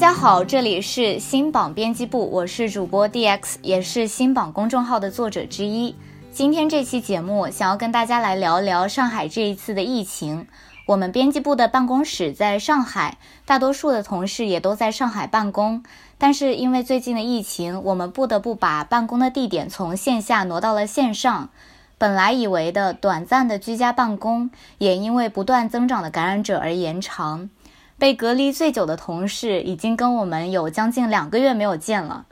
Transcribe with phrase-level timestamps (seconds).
[0.00, 5.94] 大家好，这里是新榜编辑部，我是主播 DX，也是新榜公众号的作者之一。
[6.32, 10.46] 今天这期节目想要跟大家来聊聊上海这一次的疫情。
[10.86, 15.84] 我们编辑部的办公室在上海，大多数的同事也都在上海办公。
[16.16, 21.50] 但是因为最近的疫情，我们不得不把办公的地点从线下挪到了线上。
[21.98, 27.50] 本来以为的短暂的居家办公，也因为不断增长的感染者而延长。
[28.00, 32.24] 被隔离最久的同事已经跟我们有将近两个月没有见了。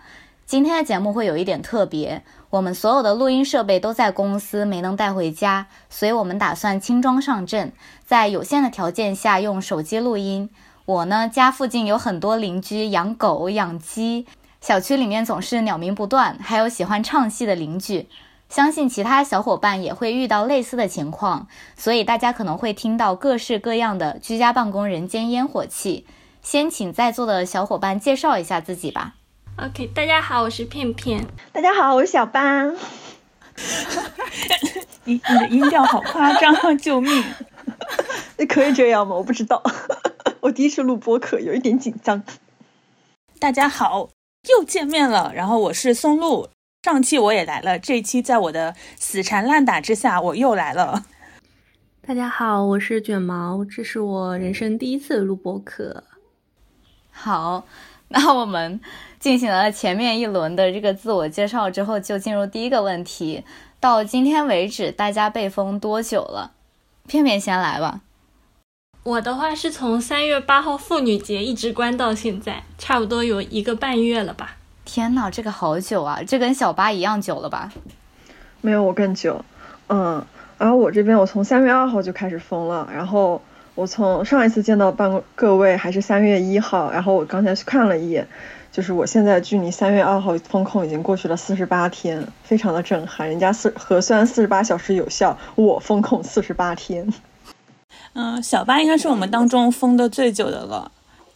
[0.46, 7.70] 今天的节目会有一点特别，我们所有的录音设备都在公司，没能带回家，所以我们打算轻装上阵，
[8.02, 10.48] 在有限的条件下用手机录音。
[10.86, 14.26] 我呢，家附近有很多邻居养狗、养鸡，
[14.62, 18.08] 小区里面总是鸟鸣不断，还有喜欢唱戏的邻居。
[18.48, 26.06] 相信其他小伙伴也会遇到类似的情况，所以大家可能会听到各式各样的居家办公人间烟火气。
[26.42, 29.14] 先请在座的小伙伴介绍一下自己吧。
[29.56, 31.26] OK，大家好，我是片片。
[31.52, 32.64] 大家好，我是小八。
[35.04, 37.24] 你你的音调好夸张，救命！
[38.38, 39.16] 你可以这样吗？
[39.16, 39.62] 我不知道，
[40.40, 42.22] 我第一次录播客，有一点紧张。
[43.38, 44.08] 大家好，
[44.48, 45.32] 又见面了。
[45.34, 46.48] 然后我是松露。
[46.90, 51.04] 上期我也来了，这一期在我的死缠烂打之下，我又来了。
[52.00, 56.04] 大家好，我是卷毛，这是我人生第一次录播课。
[57.10, 57.66] 好，
[58.08, 58.80] 那我们
[59.20, 63.44] 进行了前面一轮的这个自我介绍之后，就进入第一个问题。
[63.78, 66.52] 到今天为止，大家被封多久了？
[67.06, 68.00] 片片先来吧。
[69.02, 74.56] 我的话是从三月八号妇女节一直关到现在，差不多有一个半月了吧。
[74.88, 76.18] 天呐，这个好久啊！
[76.26, 77.70] 这跟小八一样久了吧？
[78.62, 79.44] 没有我更久，
[79.88, 80.24] 嗯。
[80.56, 83.40] 然后我这边我从三月二号就开始封了，然后
[83.76, 88.26] 我从上一次见到办公各位还是三月一号，然后我刚才去看了一眼，
[88.72, 93.28] 就是我现在距离三月二号封控已经过去了四十八天，非常的震撼。
[93.28, 97.12] 人家四核酸四十八小时有效，我封控四十八天。
[98.14, 100.90] 嗯，小八应该是我们当中封的最久的了。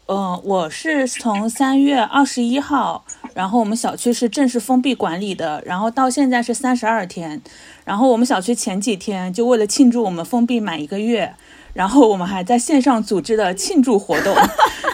[0.06, 3.04] 嗯，我是从三月二十一号。
[3.34, 7.40] 然后我们小区是正式封闭管理的，然后到现在是三十二天。
[7.84, 11.34] 然后我们小区前几天就为了庆祝我们封闭满一个月，
[11.72, 14.36] 然后我们还在线上组织了庆祝活动，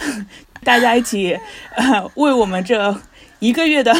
[0.64, 1.38] 大家一起
[2.14, 2.96] 为我们这
[3.38, 3.94] 一个月的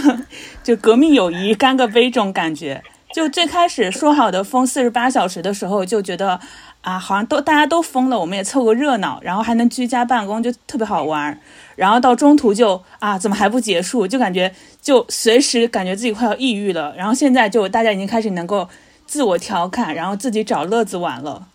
[0.62, 2.82] 就革命友谊干个杯，这种感觉。
[3.14, 6.40] 就最开始说好的封四十八小时的时候，就觉得。
[6.82, 11.38] 啊，好像都大家都疯了，我们也凑个热闹，然后还能居家办公，就特别好玩。
[11.76, 14.06] 然后到中途就啊，怎么还不结束？
[14.06, 16.94] 就感觉就随时感觉自己快要抑郁了。
[16.96, 18.68] 然后现在就大家已经开始能够
[19.06, 21.48] 自我调侃，然后自己找乐子玩了。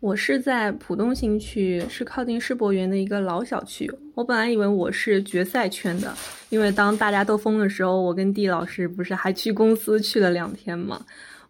[0.00, 3.90] 我是在浦东新区，是靠近世博园的一个老小区。
[4.14, 6.12] 我本来以为我是决赛圈的，
[6.48, 11.00] 因为当大家都疯的时候，我跟地老师不是还去公司去了两天吗？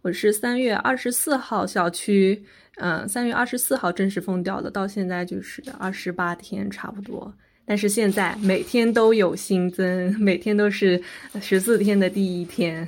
[0.07, 2.41] 我是三月二十四号校区，
[2.77, 7.35] 嗯，三月二十四号正式封掉的，到现在就是二十八天差不多。
[7.65, 11.03] 但是现在每天都有新增，每天都是
[11.41, 12.87] 十四天的第一天。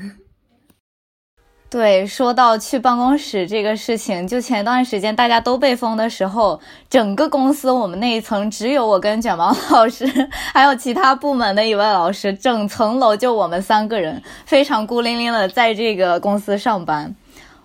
[1.70, 6.58] 对，说到去办公室这个事情，就前段时间大家都被封的时候，
[6.88, 10.06] 整个公司我们那一层只有我跟卷毛老师，
[10.54, 17.14] 还有其他部门的一位老师，整层楼就我们三个人，非常孤零零的在这个公司上班。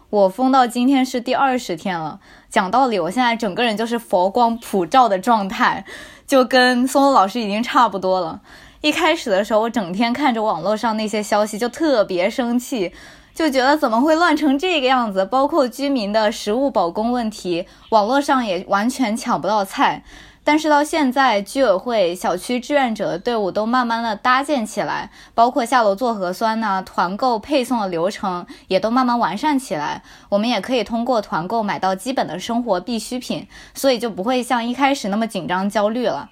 [0.09, 5.85] 我封到今天是第二十天了，讲道理，我现在整个人就是佛光普照的状态，
[6.28, 8.41] 就跟松松老师已经差不多了。
[8.81, 12.91] 一开始的时候，我整天看着网络上那些消息，就特别生气。
[13.34, 15.26] 就觉得怎么会乱成这个样子？
[15.26, 20.04] 包括居民的食物保供问题，网络上也完全抢不到菜。
[20.46, 30.03] 但是到现在，居委会、小区志愿者队伍都慢慢的搭建起来，包括下楼做核酸呐、团购配送的流程也都慢慢完善起来。
[30.28, 36.29] 我们也可以通过团购买到基本的生活必需品，所以就不会像一开始那么紧张焦虑了。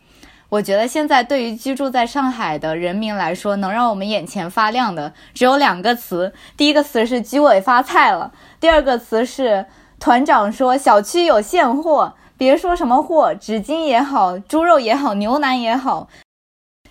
[0.51, 6.33] 我觉得现在对于居住在上海的人民来说，能让我们眼前发亮的只有两个词。
[6.57, 9.65] 第一个词是居委发菜了，第二个词是
[9.98, 16.09] 团长说小区有现货，别说什么货，纸巾也好，猪肉也好，牛腩也好，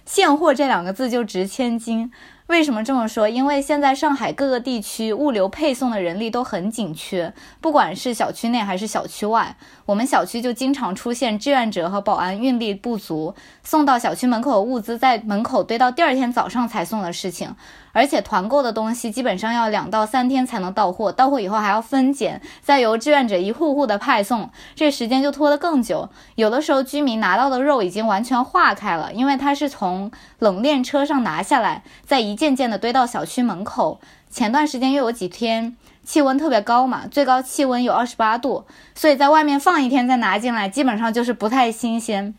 [0.07, 2.11] 现货这两个字就值千金。
[2.51, 3.29] 为什么这么说？
[3.29, 9.55] 因为现在上海各个地区物流配送的人力都很紧缺，不管是小区内还是小区外，
[9.87, 13.33] 我们小区就经常出现志愿者和保安运力不足，
[13.63, 17.55] 送到小区门口的物资在门口堆到第二天早上才送的事情。
[17.93, 26.09] 而且团购的东西基本上要两到三天才能到货，到货以后还要分拣，再由志愿者一户户的派送，这时间就拖得更久。
[26.37, 34.01] 有的时候居民拿到的肉已经完全化开了，因为它是从冷链车上拿下来，再一件件的堆到小区门口。
[34.31, 38.65] 前段时间又有几天气温特别高嘛，最高气温有二十八度，
[38.95, 42.35] 所以在外面放一天再拿进来，基本上就是不太新鲜。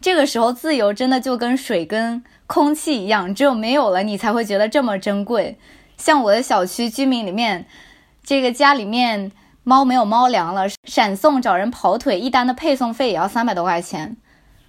[0.00, 2.22] 这个时候自由真的就跟水跟。
[2.46, 5.58] 空气一样，只有没有了，你才会觉得这么珍贵。
[5.96, 7.66] 像我的小区居民里面，
[8.22, 9.32] 这个家里面
[9.64, 14.16] 猫没有猫粮了，闪送找人跑腿，一单的配送费也要三百多块钱。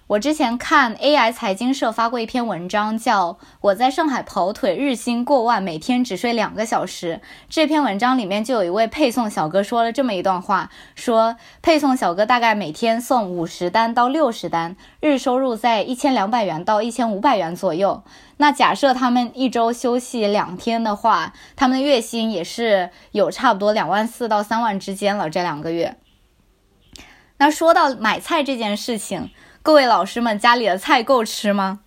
[0.08, 7.20] 我之前看 AI 财经社发过一篇文章，叫《我在上海跑腿，日薪过万，每天只睡两个小时》。
[7.50, 18.02] 这篇文章里面就有一位配送小哥说了这么一段话：说配送小哥大概每天送五十单到六十单，日收入在一千两百元到一千五百元左右。
[18.38, 25.28] 那假设他们一周休息两天的话，他们的月薪也是有差不多两万四到三万之间了。
[25.28, 25.98] 这两个月。
[27.36, 29.28] 那说到买菜这件事情。
[29.62, 31.80] 各位老师们，家里的菜够吃吗？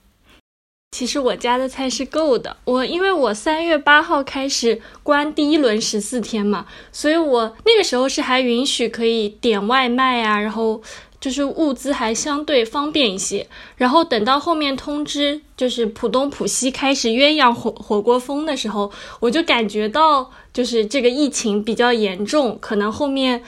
[0.91, 2.57] 其实我家的菜是够的。
[2.65, 10.81] 我因为我三月八号开始关第一轮十四天嘛，所以我那个时候是还允许可以点外卖啊，然后
[11.19, 13.47] 就是物资还相对方便一些。
[13.77, 18.91] 然后等到后面通知，就是浦东浦西开始鸳鸯火火锅风的时候，
[19.21, 23.41] 我就感觉到就是这个疫情比较严重，可能后面。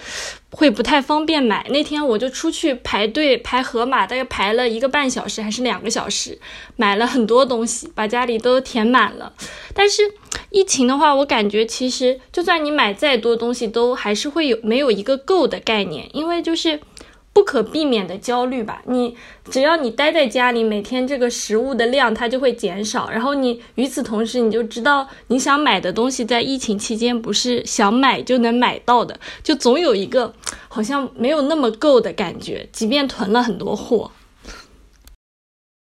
[0.56, 6.40] 会不太方便买，那天我就出去排队排盒马，大概排了一个半小时还是两个小时，
[6.76, 9.34] 买了很多东西，把家里都填满了。
[9.74, 10.04] 但是
[10.52, 16.80] 疫情的话，我感觉其实就算你买再多东西，都还是会有没有一个够的概念，因为就是。
[17.34, 19.18] 不可避免的焦虑吧，你
[19.50, 30.32] 只要你待在家里，每天这个食物的量它就会减少，然后你与此同时，你就知道你想买的东西在疫情期间不是想买就能买到的，就总有一个
[30.68, 34.12] 好像没有那么够的感觉，即便囤了很多货。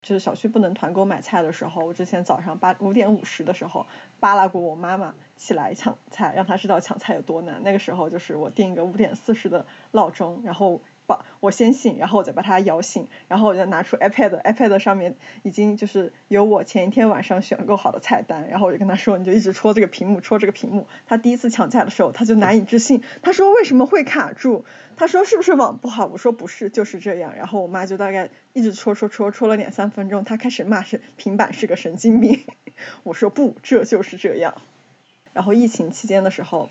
[0.08, 3.86] 就是小区不能团购买菜的时候，我之前早上八五点五十的时候
[4.22, 7.62] 扒拉过我妈妈起来抢菜，让她知道抢菜有多难。
[7.62, 10.80] 那个时候就是我定一个五点四十的闹钟，然后。
[11.40, 20.88] 我先醒，然后我再把他摇醒，然后我就拿出 iPad，iPad 上面已经就是有我前一天晚上选购好的菜单，然后我就跟他说，你就一直戳这个屏幕，戳这个屏幕。
[21.08, 24.66] 他第一次抢菜的时候，他就难以置信，他说为什么会卡住？
[24.96, 26.06] 他说是不是网不好？
[26.06, 27.36] 我说不是，就是这样。
[27.36, 32.42] 然后我妈就大概一直戳戳戳戳了两三分钟，他开始骂是平板是个神经病。
[33.04, 34.56] 我说不，这就是这样。
[35.34, 36.70] 然后疫情期间的时候。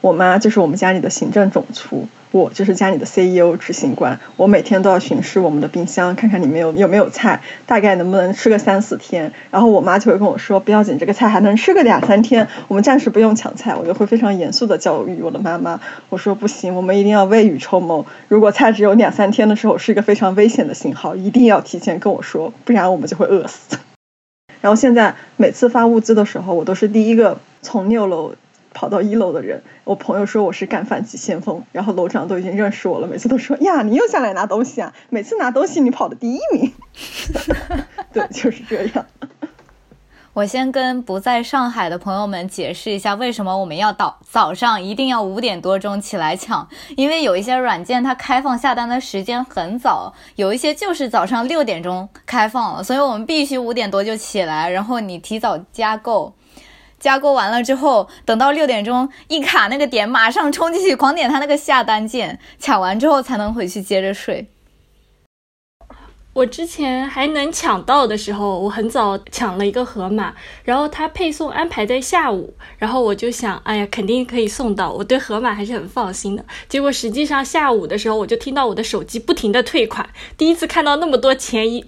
[0.00, 4.18] 我妈就是我们家里的行政总厨，我就是家里的 CEO 执行官。
[4.36, 9.32] 我每天都要巡视我们的冰箱，看看里面有有没有菜，大概能不能吃个三四天。
[9.50, 18.04] 然后我妈就会跟我说：“不要紧，这个菜还能吃个两三天，我们暂时不用抢菜。”我就会非常严肃的教育我的妈妈，我说：“不行，我们一定要未雨绸缪。
[18.28, 23.76] 如果菜只有两三天的时候，是一个非常危险的信号，一定要提前跟我说，不然我们就会饿死。”
[24.62, 28.32] 然后现在每次发物资的时候，我都是第一个从六楼。
[28.74, 36.72] 跑到一楼的人，我朋友说我是干饭急先锋，然后楼长都已经认识我了，每次都说呀，你又下来拿东西啊，每次拿东西你跑的第一名，
[38.12, 39.06] 对，就是这样。
[40.34, 56.32] 我先跟不在上海的朋友们解释一下，为什么我们要早早上一定要五点多钟起来抢，因为有一些软件它开放下单的时间很早，有一些就是早上六点钟开放了，所以我们必须五点多就起来，然后你提早加购。
[57.02, 64.48] 加购完了之后，等到六点钟一卡那个点，马上冲进去狂点他那个下单键，抢完之后才能回去接着睡。
[66.34, 70.34] 我之前还能抢到的时候，我很早抢了一个盒马，
[70.64, 76.42] 然后他配送安排在下午，然后我就想，哎呀，肯定可以送到，我对盒马还是很放心的。
[76.70, 80.08] 结果实际上下午的时候，我就听到我的手机不停的退款，
[80.38, 81.84] 第一次看到那么多钱一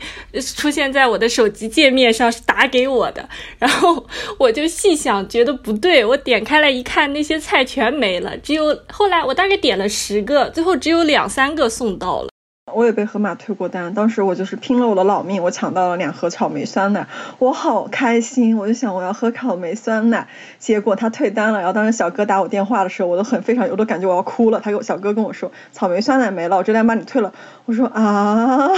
[0.55, 3.27] 出现在我的手机界面上是打给我的，
[3.59, 4.07] 然后
[4.39, 12.29] 我就细想，觉得不对，我点开来一看，那些菜全没了，只有后来我大概点了十个，最后只有两三个送到了。
[12.73, 17.07] 我也被盒马退过单，当时我就是拼了我的老命，我抢到了两盒草莓酸奶，
[17.39, 20.27] 我好开心，我就想我要喝草莓酸奶，
[20.59, 27.33] 结果他退单了，然后当时小哥打我电话的时候，我都很非常，我都感觉我要哭了，他给我小哥跟我说草莓酸奶没了，我这单帮你退了，
[27.67, 28.71] 我说啊，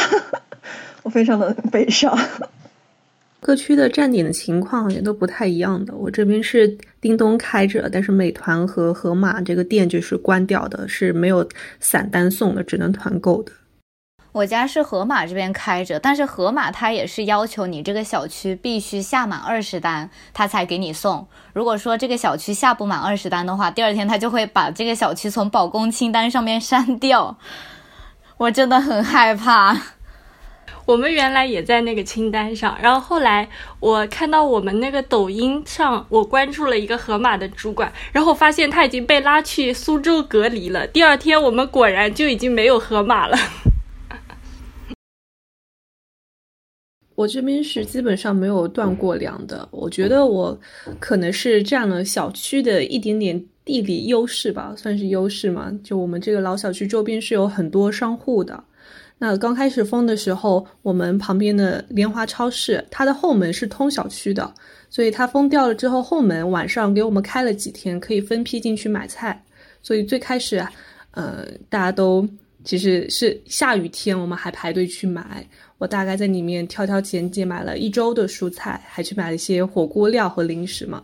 [1.05, 2.19] 我非常的悲伤。
[3.41, 13.53] 各区的站点的情况也都不太一样的，我这边是叮咚开着，但是美团和盒马这个店就是关掉的，是没有散单送的，只能团购的。
[14.37, 21.27] 我家是河马这边开着，但是河马它也是要求你这个小区必须下满二十单，它才给你送。
[21.55, 27.39] 如果说这个小区下不满二十单的话，第二天它就会把这个小区从保供清单上面删掉。
[28.37, 29.75] 我真的很害怕。
[30.85, 33.49] 我们原来也在那个清单上，然后后来
[33.81, 40.87] 我看到我们那个抖音上，我关注了一个河马的主管，然后发现他已经被拉去苏州隔离了。
[40.87, 43.39] 第二天我们果然就已经没有河马了。
[47.17, 50.57] 我这边是基本上没有断过粮的，我觉得我
[51.01, 55.73] 可能是占了小区的一点点地理优势吧，算是优势嘛。
[55.83, 58.63] 就我们这个老小区周边是有很多商户的。
[59.19, 64.53] 那刚开始封的时候，我们旁边的联华超市，它的后门是通小区的，
[64.91, 69.43] 所以它封掉了之后，后门晚上给我们开了几天，可以分批进去买菜。
[69.81, 70.63] 所以最开始，
[71.13, 72.29] 呃，大家都
[72.67, 75.49] 其实是下雨天，我们还排队去买。
[75.79, 81.03] 我大概在里面挑挑拣拣买了一周的蔬菜，还去买了一些火锅料和零食嘛。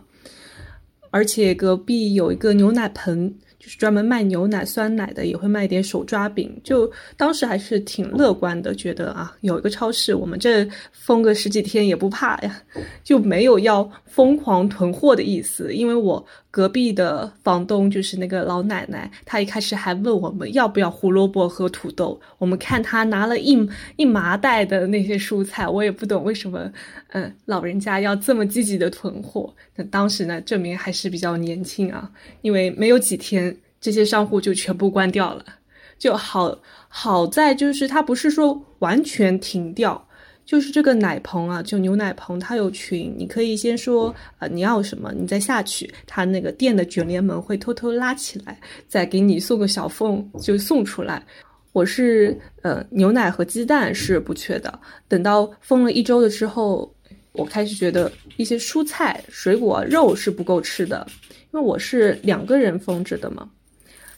[1.09, 3.33] 而且隔壁有一个牛奶盆。
[3.63, 6.53] 就是专门卖牛奶、酸奶的，也会卖点手抓饼。
[6.65, 12.61] 就当时还是挺乐观的，觉得啊，有一个超市，我们这封个十几天也不怕呀，
[13.05, 15.73] 就没有要疯狂囤货的意思。
[15.73, 22.19] 因为我隔壁的房东就是那个老奶奶，她一开始还问我们要不要胡萝卜和土豆。
[22.37, 23.57] 我们看她拿了一
[23.95, 26.69] 一麻袋的那些蔬菜，我也不懂为什么，
[27.13, 29.51] 嗯，老人家要这么积极的囤货。
[29.75, 33.57] 那当时呢，证明还是比较年轻啊，因为没有几天。
[33.83, 35.43] 这些商户就全部关掉了，
[35.99, 40.07] 就好好在就是它不是说完全停掉，
[40.45, 51.21] 就是这个奶棚啊，就牛奶棚，它有群，你可以先说呃你要什么，你再下去，它那个店的卷帘门会偷偷拉起来，再给你送个小缝就送出来。
[51.73, 54.79] 我是呃牛奶和鸡蛋是不缺的，
[55.09, 56.95] 等到封了一周了之后，
[57.33, 61.05] 我开始觉得一些蔬菜、水果、肉是不够吃的，
[61.51, 63.49] 因为我是两个人封着的嘛。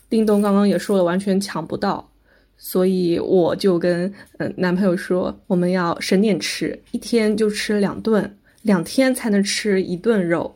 [0.10, 2.12] 叮咚刚刚也说了，完全抢不到，
[2.58, 10.56] 所以我就跟嗯男朋友说，我们要省点吃，一天就吃两顿，两天才能吃一顿肉。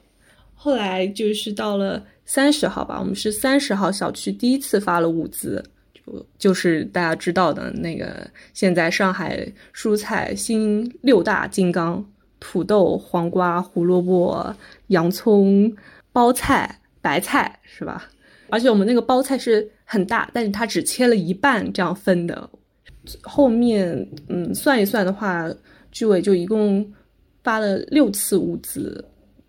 [0.53, 5.63] 后来就是到了三十号吧，我们是三十号小区第一次发了物资，
[5.93, 12.05] 就就是大家知道的那个，现在上海蔬菜新六大金刚：
[12.39, 14.55] 土豆、黄瓜、胡萝卜、
[14.87, 15.75] 洋葱、
[16.11, 18.09] 包菜、白菜，是吧？
[18.49, 22.49] 而且我们那个包菜是很大，但是它只切了一半这样分的。
[23.21, 25.47] 后面嗯算一算的话，
[25.91, 26.89] 居委就一共
[27.43, 29.03] 发了六次物资，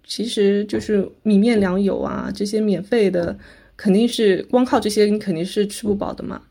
[0.04, 3.36] 其实就是米面粮油啊这些免费的，
[3.76, 6.42] 肯定是光靠这些你肯定是吃不饱的嘛。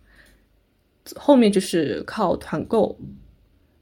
[1.16, 2.98] 后面就是靠团购，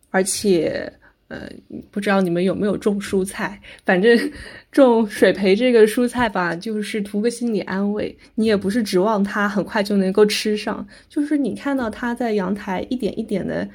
[0.09, 0.91] 而且。
[1.29, 1.49] 呃，
[1.91, 3.59] 不知道你们有没有种蔬菜？
[3.85, 4.17] 反正
[4.71, 8.17] 种水培这个蔬菜吧，就是图个心理安慰。
[8.35, 13.67] 你也不是指望它很快就能够吃上，就是你看到它在阳台一点一点的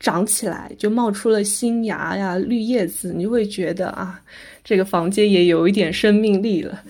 [0.00, 4.20] 长起来，就冒出了新芽呀、绿叶子，你就会觉得啊，
[4.64, 6.82] 这个房间也有一点生命力了。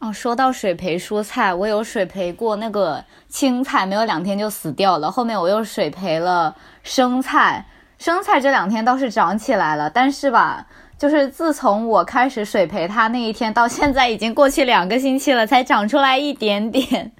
[0.00, 5.10] 哦，说到水培蔬菜，我有水培过那个青菜，没有两天就死掉了。
[5.10, 7.64] 后面我又水培了生菜。
[7.98, 17.10] 生菜这两天倒是长起来了，但是吧，就是自从我开始水培它那一天到现在，已经过去两个星期了，才长出来一点点。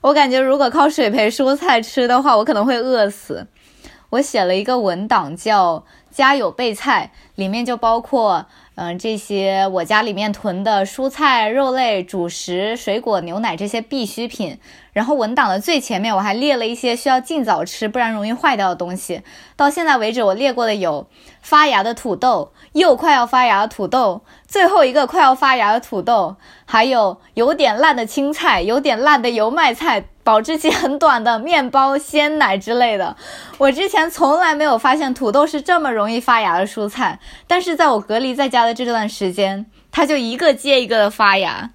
[0.00, 3.46] 我感觉如果靠水培蔬菜吃的话，我可能会饿死。
[4.10, 8.46] 我写了一个文档叫“家有备菜”，里面就包括。
[8.80, 14.56] 嗯，这些我家里面囤的蔬菜、肉类、主食、水果、牛奶这些必需品。
[14.92, 19.22] 然后文档的最前面我还列了一些需要尽早吃，不然容易坏掉的东西。
[19.56, 21.08] 到现在为止，我列过的有
[21.42, 30.08] 发芽的土豆，又快要发芽的土豆，最后一个快要发芽的土豆，还有有点烂的青菜，有点烂的油麦菜。
[30.24, 33.16] 保质期很短的面包、鲜奶之类的，
[33.56, 41.70] 我之前从来没有发现土豆是这么容易发芽的蔬菜，但是在我隔离在家的这段时间，它就一个接一个的发芽。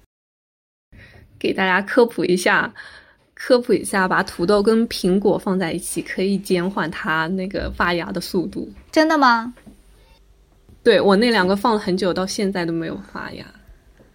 [1.36, 2.72] 给大家科普一下，
[3.34, 8.70] 科普一下，把土豆跟苹果放在一起，可以减缓它那个发芽的速度。
[8.92, 9.52] 真的吗？
[10.84, 13.44] 对我那两个放了很久，到现在都没有发芽。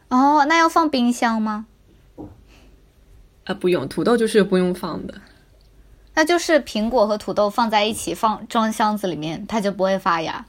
[0.09, 1.65] 哦，那要放冰箱吗？
[3.45, 5.13] 啊，不用，土豆就是不用放的，
[6.13, 10.45] 那就是苹果和土豆放在一起放装箱子里面，它就不会发芽。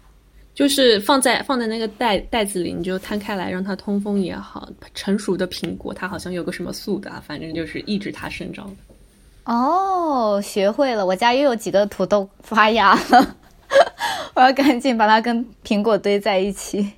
[0.52, 4.68] 就是放在放在那个袋袋子里，你就摊开来让它通风也好。
[4.94, 9.52] 成熟的苹果它好像有个什么素的，反正就是抑制它生长的。
[9.52, 13.36] 哦，学会了，我家又有几个土豆发芽了，
[14.34, 16.92] 我要赶紧把它跟苹果堆在一起。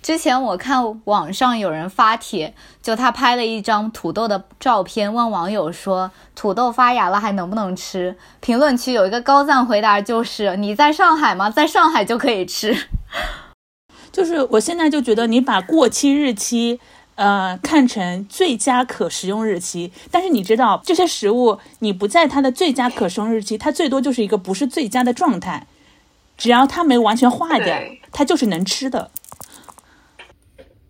[0.00, 11.50] 之前我看网上有人发帖，就他拍了一张土豆的照片，问网友说：“土豆发芽了还能不能吃？”评论区有一个高赞回答，就是：“你在上海吗？
[11.50, 12.74] 在上海就可以吃。
[14.10, 16.80] ”就是我现在就觉得你把过期日期，
[17.18, 25.66] 呃，看成最佳可食用日期，但是你知道这些食物你不在它的最佳可食用日期，它最多就是一个不是最佳的状态，
[26.36, 27.76] 只要它没完全化掉，
[28.12, 29.10] 它就是能吃的。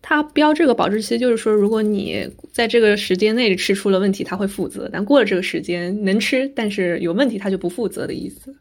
[0.02, 8.54] 它标这个保质期，就是说，如果你在这个时间内吃出了问题，它会负责；但过了这个时间能吃，但是有问题，它就不负责的意思。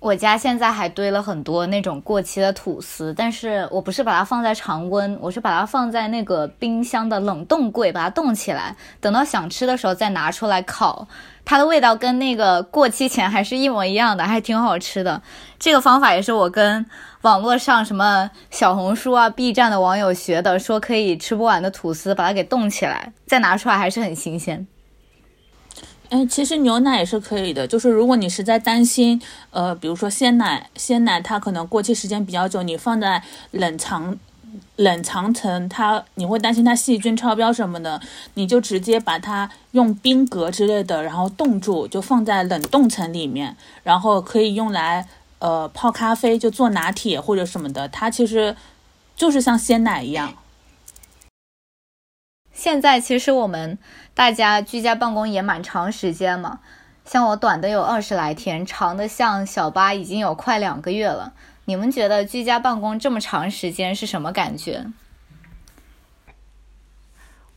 [0.00, 11.06] 我家现在还堆了很多那种过期的吐司，但是我不是把它放在常温，我是把它放在那个冰箱的冷冻柜，把它冻起来，等到想吃的时候再拿出来烤。
[11.44, 15.20] 它的味道跟那个过期前还是一模一样的，还挺好吃的。
[15.58, 16.86] 这个方法也是我跟
[17.20, 24.66] 网络上什么小红书啊、B 站的网友学的，说可以吃不完的吐司把它给冻起来，再拿出来还是很新鲜。
[26.10, 34.18] 哎，其实牛奶也是可以的，就是如果你实在担心，呃，比如说鲜奶，鲜奶它可能过期时间比较久，你放在冷藏
[34.74, 38.00] 冷藏层，它你会担心它细菌超标什么的，
[38.34, 45.06] 你就直接把它用冰格之类的，然后冻住，就放在冷冻层里面，然后可以用来
[45.38, 48.56] 呃泡咖啡，就做拿铁或者什么的，它其实
[49.14, 50.34] 就是像鲜奶一样。
[52.52, 53.78] 现在其实我们
[54.20, 56.60] 大家居家办公也蛮长时间嘛，
[57.06, 61.32] 像我短的有二十来天，长的像小八已经有快两个月了。
[61.64, 64.84] 你们觉得居家办公这么长时间是什么感觉？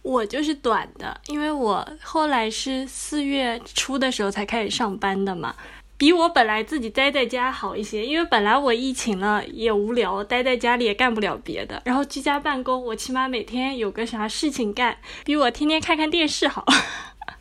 [0.03, 5.53] 我就是短的，因为我后来是四月初的时候才开始上班的嘛。
[5.97, 11.81] 比我本来自己待在家好一些，因为本来我疫情了也无聊，待在家里也干不了别的。
[11.85, 16.65] 然后居家办公，我起码每天有个啥事情干，比我天天看看电视好。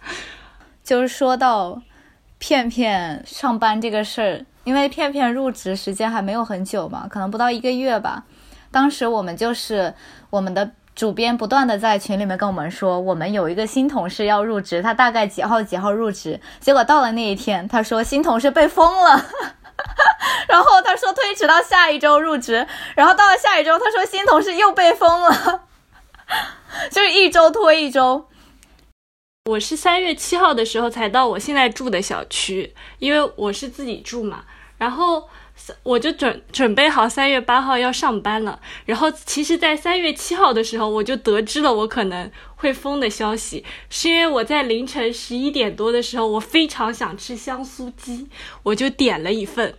[0.85, 1.83] 就是说到
[2.39, 8.25] 片片上班这个事儿，因为片片入职时间还没有很久嘛，可能不到一个月吧。
[8.71, 9.95] 当时我们就是
[10.31, 10.73] 我们的。
[11.03, 16.41] 主编不断的在群里面跟我们说，我们有一个新同事要入职，他大概几号几号入职。
[16.61, 19.27] 结果到了那一天，他说新同事被封了，
[20.47, 25.63] 然后他说推迟到下一周入职，然后到了下一周，他说新同事又被封了，
[26.93, 28.29] 就是一周拖一周。
[29.51, 34.45] 我是三月七号的时候才到我现在住的小区，因为我是自己住嘛，
[34.79, 35.29] 然后。
[35.83, 48.29] 我就准准备好三月八号要上班了，然后其实，在三月七号的时候，我就得知了我可能会封的消息，是因为我在凌晨十一点多的时候，我非常想吃香酥鸡，
[48.63, 49.75] 我就点了一份，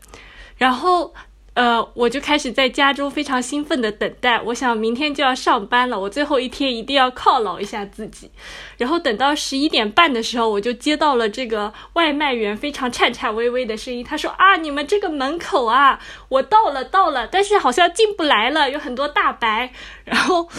[0.58, 1.14] 然后。
[1.54, 4.42] 呃，我就开始在家中非常兴奋的等待。
[4.42, 8.32] 我想明天就要上班了，我最后一天一定要犒劳一下自己。
[8.78, 14.04] 然后等到十一点半的时候，我就接到了这个外卖员非常颤颤巍巍的声音。
[14.04, 19.72] 他说：“啊，你们这个门口啊，我到了，到了，但是好像进不来了，有很多大白。”
[20.06, 20.50] 然后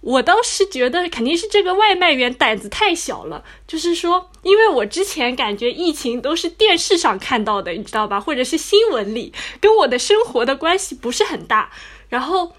[0.00, 8.20] 我当时觉得肯定是这个外卖员胆子太小了，就是说，因为我之前感觉疫情都是电视上看到的，你知道吧？
[8.20, 10.44] 或者是新闻里，跟我的生活。
[10.44, 11.70] 的关系不是很大，
[12.10, 12.52] 然后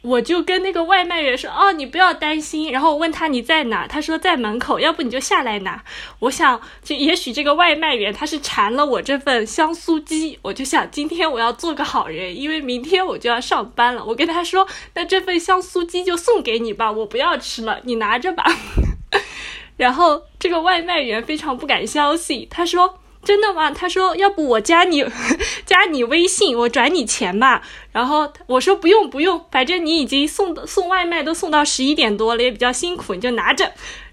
[0.00, 5.84] 我就跟那个外卖员说：“哦，你不要担心。”然后我问他你在哪，他说在门口，要不你就下来拿。
[6.20, 14.02] 我想，就也许这个外卖员他是馋了我这份香酥鸡，我就想今天我要做个好人，因为明天我就要上班了。
[14.02, 18.44] 我跟他说：“那这份香酥鸡就送给你吧，我不要吃了，你拿着吧。”
[19.76, 22.98] 然后这个外卖员非常不敢相信，他说。
[23.24, 23.72] 真的吗？
[23.72, 25.04] 他说，要不我加你，
[25.66, 27.60] 加你微信，我转你钱吧。
[27.90, 33.72] 然后我说不用不用，反正你已经送送外卖都送到十一点多了，也比较辛苦，你就拿着。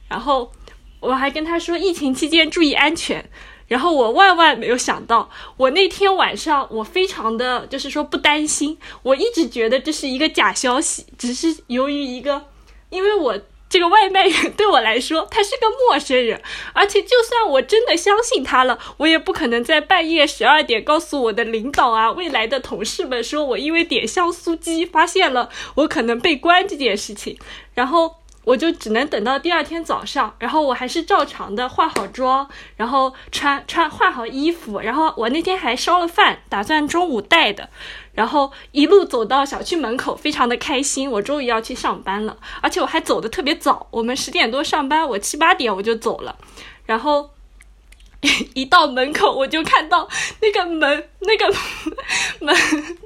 [0.09, 0.51] 然后
[0.99, 3.29] 我还跟他说，疫情期间注意安全。
[3.67, 12.47] 然后我万万没有想到，我那天晚上我非常的就是说不担心，我一直觉得这是一个假消息，只是由于一个，
[12.89, 13.39] 因为我。
[13.73, 16.39] 这个外卖员对我来说，他是个陌生人，
[16.73, 27.35] 而且就算我真的相信他了，我也不可能在半夜十二点告诉我的领导啊、未来的同事们，说我因为点香酥鸡发现了我可能被关这件事情。
[27.73, 37.69] 然后我就只能等到第二天早上，然后我还是照常的化好妆，然后穿穿换好衣服，然后我那天还烧了饭，打算中午带的，
[38.13, 46.37] 然后一路走到小区门口，非常的开心，我终于要去上班了，而且我还走的特别早，我们十点多上班，我七八点我就走了，
[46.85, 47.32] 然后。
[48.55, 50.07] 一到门口，我就看到
[50.39, 51.53] 那个门，那个
[52.39, 52.55] 门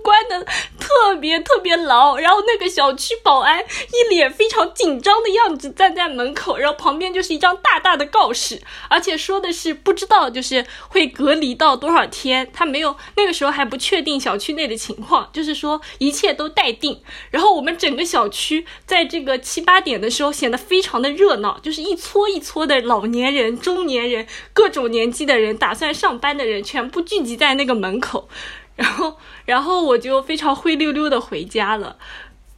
[0.03, 0.45] 关的
[0.79, 17.01] 特别特别牢，然后那个小区保安一脸非常紧张的样子站在门口，然后旁边就是一张大大的告示，而且说的是不知道就是会隔离到多少天，他没有那个时候还不确定小区内的情况，就是说一切都待定。
[17.31, 25.06] 然后我们整个小区在这个七八点的时候显得非常的热闹，就是一撮一撮的老年人、中年人，各种年。
[25.11, 28.29] 期的人打算上班的人全部聚集在那个门口，
[28.75, 31.97] 然后，然后我就非常灰溜溜的回家了。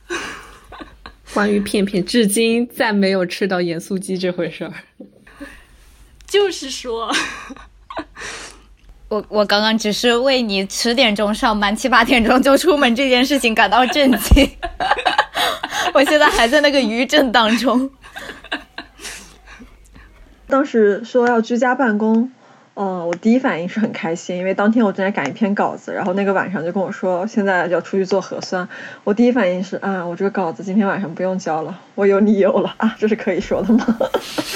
[1.33, 4.73] 关于片片，至今再没有吃到盐酥鸡这回事儿。
[6.25, 7.13] 就是说，
[9.09, 14.49] 我我刚刚只是为你十点钟上班，七八点钟就出门这件事情感到震惊。
[15.93, 17.89] 我现在还在那个余震当中。
[20.47, 22.31] 当时说要居家办公。
[22.82, 28.70] 嗯，我第一反应是很开心，因为当天我正在赶一篇稿子，然后那个晚上就跟我说现在要出去做核酸。
[29.04, 33.86] 我第一反应是啊，我这个稿子今天晚上不用交了，我有理由了啊，这是可以说的吗？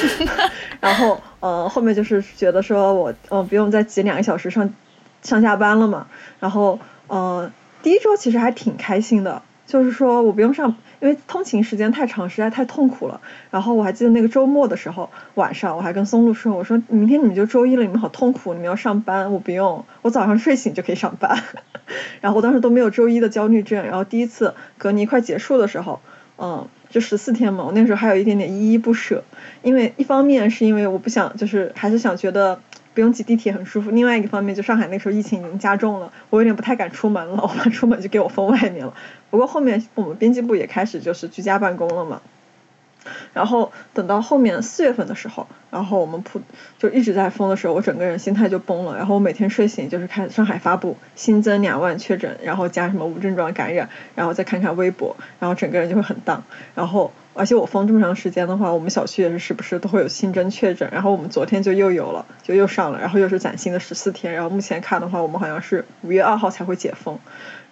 [0.80, 4.74] 然后呃，后面就是觉得说我嗯不用再挤两个小时上
[5.22, 6.08] 上下班了嘛。
[6.40, 10.76] 然后呃，第一周其实还挺开心的，就是说我不用上。
[11.00, 13.20] 因为通勤时间太长，实在太痛苦了。
[13.52, 21.44] 然后我还记得那个周末的时候，晚上我还跟松露说：“我说明天你们就周一了，你们好痛苦，你们要上班，我不用，我早上睡醒就可以上班。
[22.22, 23.86] ”然后我当时都没有周一的焦虑症。
[23.86, 26.00] 然后第一次隔离快结束的时候，
[26.38, 29.26] 嗯，就十四天嘛，我那时候还有一点点依依不舍，
[29.62, 32.62] 因为一方面是因为我不想，就是还是想觉得。
[32.96, 33.90] 不用挤地铁很舒服。
[33.90, 37.40] 另外一个方面，就上海那时候疫情已经加重了，我有点不太敢出门了。
[37.42, 38.94] 我妈出门就给我封外面了。
[39.34, 42.22] 不过后面我们编辑部也开始就是居家办公了嘛。
[43.34, 46.40] 然后等到后面四月份的时候，然后我们普
[46.78, 48.96] 就一直在封的时候，我整个人心态就崩了。
[48.96, 56.44] 然后我每天睡醒就是看上海发布新增两万确诊，然后加什么无症状感染，然后再看看微博，然后整个人就会很荡。
[56.76, 60.88] 然后而且我封这么长时间的话，我们小区也是时不时都会有新增确诊。
[60.92, 64.34] 然后我们昨天就又有了，就又上了，然后又是崭新的十四天。
[64.34, 67.18] 然后目前看的话，我们好像是五月二号才会解封。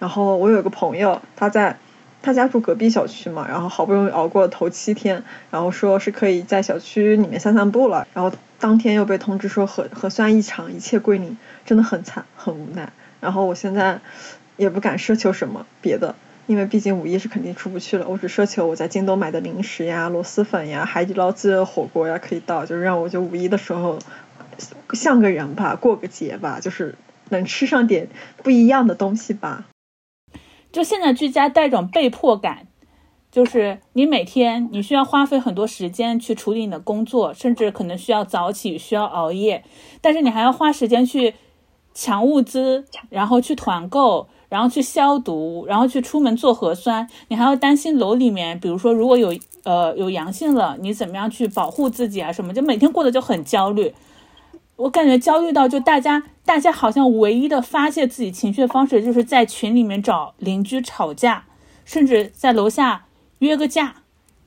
[0.01, 1.77] 然后我有个朋友，他在。
[2.23, 11.35] 他家住隔壁小区嘛，然后好不容易熬过了头七天，然后说是可以在小区里面散散步了，然后当天又被通知说核核酸异常，一切归零，
[11.65, 12.93] 真的很惨，很无奈。
[13.21, 14.01] 然后我现在
[14.55, 16.13] 也不敢奢求什么别的，
[16.45, 23.97] 因为毕竟五一是肯定出不去了，我只奢求我在京东买的零食呀、螺蛳粉呀、海底捞自热火锅呀可以到，就是让我就五一的时候
[24.93, 26.93] 像个人吧，过个节吧，就是
[27.29, 28.09] 能吃上点
[28.43, 29.65] 不一样的东西吧。
[30.71, 32.67] 就现在居家带一种被迫感，
[33.31, 39.63] 就是你每天你需要花费很多时间去处理你的工作，甚至可能需要早起，需要熬夜，
[40.01, 41.33] 但是你还要花时间去
[41.93, 53.93] 抢物资，然后去团购，然后去消毒，然后去出门做核酸，你还要担心楼里面，比如说如果有呃有阳性了，你怎么样去保护自己啊什么，就每天过得就很焦虑。
[54.81, 61.45] 我感觉焦虑到，就大家，大家好像唯一的发泄自己情绪的方式，就是在群里面找邻居吵架，
[61.85, 63.05] 甚至在楼下
[63.39, 63.97] 约个架，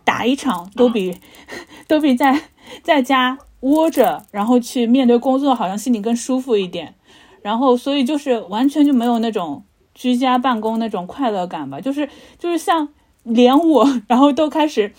[0.02, 1.18] 打一场，都比，
[1.86, 2.40] 都比在
[2.82, 6.94] 在家窝着，然后去面对工作，好像心里更舒服一点。
[7.42, 9.62] 然后，所以就是完全就没有那种
[9.94, 12.08] 居家办公那种快乐感吧，就是
[12.40, 12.88] 就是像
[13.22, 14.92] 连我，然后都开始，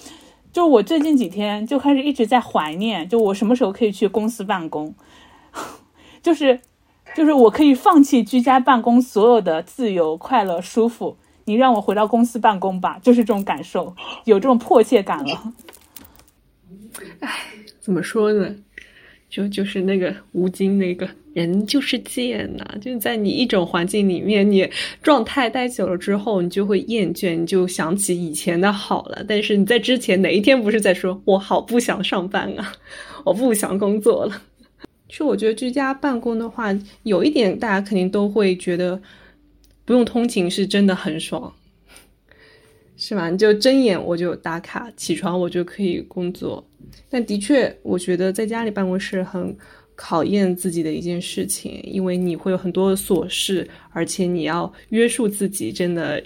[0.54, 4.96] 就我最近几天就开始一直在怀念，就我什么时候可以去公司办公。
[6.26, 6.60] 就是，
[7.16, 15.54] 就是我可以放弃居家办公所有的自由、快乐、舒服，你让我回到公司办公吧，就是这种感受，有这种迫切感了。
[17.20, 17.30] 唉，
[17.80, 18.56] 怎么说呢？
[19.30, 24.68] 就就是那个吴京那个人就是贱呐，就在你一种环境里面，你
[25.04, 29.24] 状态待久了之后，你就会厌倦，你就想起以前的好了。
[29.28, 32.74] 但是你在之前哪一天不是在说“我好不想上班啊，
[33.24, 34.42] 我不想工作了”？
[35.16, 39.02] 就我觉得居家办公的话，有一点大家肯定都会觉得
[39.86, 41.54] 不用通勤是真的很爽，
[42.98, 43.30] 是吧？
[43.30, 46.62] 你就睁眼我就打卡，起床我就可以工作。
[47.10, 49.56] 但的确，我觉得在家里办公室很
[49.96, 56.22] 考验自己的一件事情，因为你会有很多琐事，而且你要约束自己，真的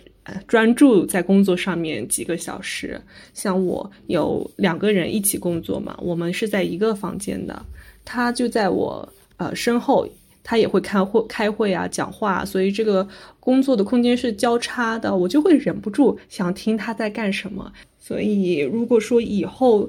[0.48, 3.00] 专注在工作上面几个小时。
[3.36, 7.64] 像我有两个人一起工作嘛，我们是在一个房间的，
[8.12, 10.08] 他就在我呃身后，
[10.44, 13.08] 他也会开会开会啊讲话，所以这个
[13.40, 17.72] 工作的空间是交叉的，我就会忍不住想听他在干什么。
[18.00, 19.88] 所以如果说以后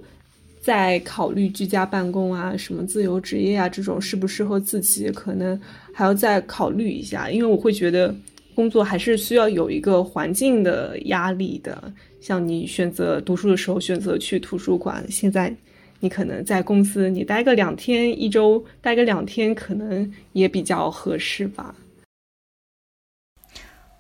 [0.60, 5.58] 再考虑居家办公啊，什么自由职业啊这种适不适合自己，可能
[5.94, 8.14] 还要再考虑一下，因为我会觉得。
[8.52, 15.54] 工作还是需要有一个环境的压力的，像你选择读书的时候选择去图书馆，现在
[16.00, 21.74] 你可能在公司你待个两天，一周待个两天，可能也比较合适吧。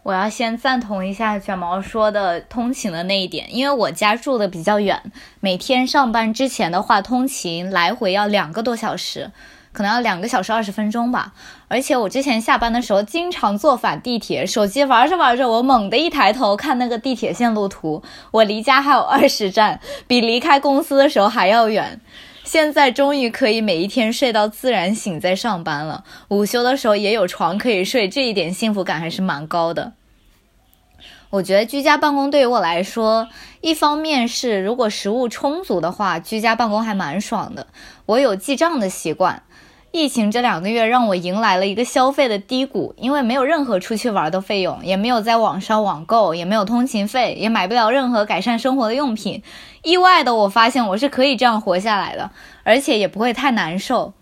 [0.02, 9.30] 我要先赞同一下卷毛说的通勤的那一点，因为我家住的比较远，每天上班之前的话，通勤来回要两个多小时。
[9.72, 11.32] 可能要两个小时二十分钟吧，
[11.68, 18.02] 而且我之前下班的时候经常坐反地铁，手机玩着玩着，我猛地一抬头看那个地铁线路图，
[18.32, 22.00] 我离家还有二十站，比离开公司的时候还要远。
[22.42, 29.92] 现在终于可以每一天睡到自然醒再上班了，午休的时候也有床可以睡，这一点幸福感还是蛮高的。
[31.30, 33.28] 我觉得居家办公对于我来说，
[33.60, 37.68] 一方面是如果食物充足的话，居家办公还蛮爽的。
[38.06, 39.44] 我有记账的习惯。
[39.92, 49.42] 疫情这两个月让我迎来了一个消费的低谷，因为没有任何出去玩的费用，也没有在网上网购，也没有通勤费，也买不了任何改善生活的用品。
[49.82, 52.30] 意外的，我发现我是可以这样活下来的，
[52.62, 54.12] 而且也不会太难受。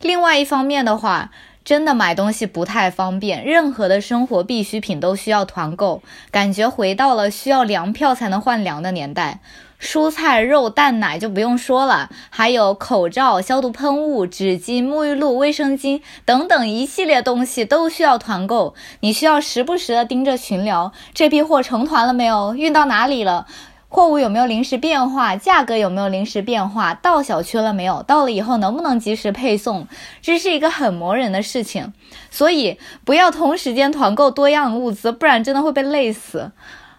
[0.00, 1.30] 另外一方面的话，
[1.62, 9.40] 真的买东西不太方便，任何的生活必需品都需要团购，感觉回到了需要粮票才能换粮的年代。
[9.82, 18.76] 蔬菜、肉、蛋、奶就不用说了，还有口罩、消毒喷雾、纸巾、沐浴露、卫生巾等等一系列东西都需要团购。
[19.00, 22.54] 你需要时不时的盯着群聊，这批货成团了没有？
[22.54, 23.48] 运到哪里了？
[23.88, 25.34] 货物有没有临时变化？
[25.34, 26.94] 价格有没有临时变化？
[26.94, 28.04] 到小区了没有？
[28.04, 29.88] 到了以后能不能及时配送？
[30.22, 31.92] 这是一个很磨人的事情，
[32.30, 36.52] 所以不要同时间团购多样物资，不然真的会被累死。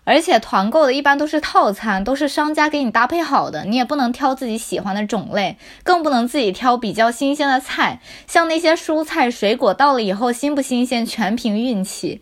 [0.05, 8.01] 而且团购的一般都是套餐，都是商家给你搭配好的，你也不能挑自己喜欢的种类，更不能自己挑比较新鲜的菜。
[8.27, 12.21] 像那些蔬菜水果到了以后新不新鲜，全凭运气。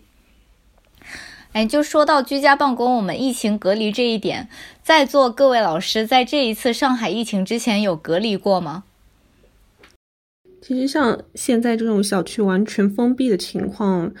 [1.52, 4.48] 哎，就说到居家办公，我们疫情隔离这一点，
[4.82, 8.84] 在座各位老师在这一次上海疫情之前有隔离过吗？
[10.62, 14.12] 其实像现在这种小区完全封闭的情况。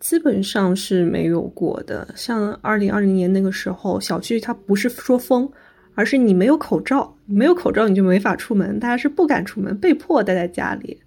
[0.00, 2.08] 基本上是没有过的。
[2.14, 5.50] 像二零二零年那个时候，小区它不是说封，
[5.94, 11.00] 而是你没有口罩，没有口罩你就没法出门，大家是不敢出门，被迫待在家里。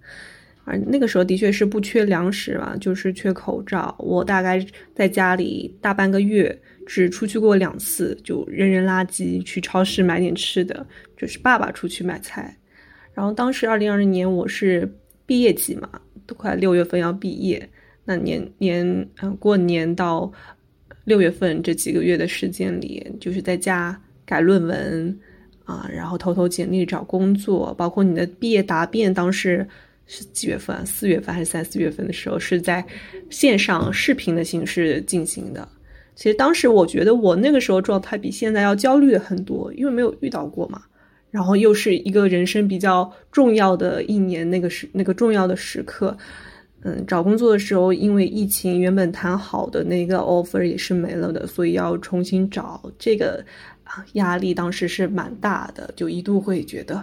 [0.64, 3.94] 而那个时候的确是不缺粮食嘛，就是缺口罩。
[3.98, 12.56] 我大概在家里大半个月，只出去过两次，就扔扔垃圾，去超市买点吃的，就是爸爸出去买菜。
[13.12, 14.88] 然后当时二零二零年我是
[15.26, 15.88] 毕业季嘛，
[16.26, 17.68] 都快六月份要毕业。
[18.04, 20.30] 那年年嗯过年到
[21.04, 25.18] 六月份这几个月的时间里，就是在家改论文
[25.64, 29.66] 啊，然后投投简历找工作，包括你的毕业答辩，当时
[30.06, 30.84] 是几月份？
[30.84, 32.84] 四月份还是三四月份的时候，是在
[33.30, 35.66] 线上视频的形式进行的。
[36.14, 40.82] 其实当时我觉得我那个时候状态比现在要焦虑很多，因为没有遇到过嘛，
[41.30, 46.16] 然后又是一个人生比较重要的一年，那个时那个重要的时刻。
[46.84, 52.82] 嗯，找工作的时候，因为疫情，原本谈好的那个 offer 也是没了的，所以要重新找。
[52.98, 53.44] 这个
[53.84, 56.96] 啊，压力当时是蛮大的，就一度会觉得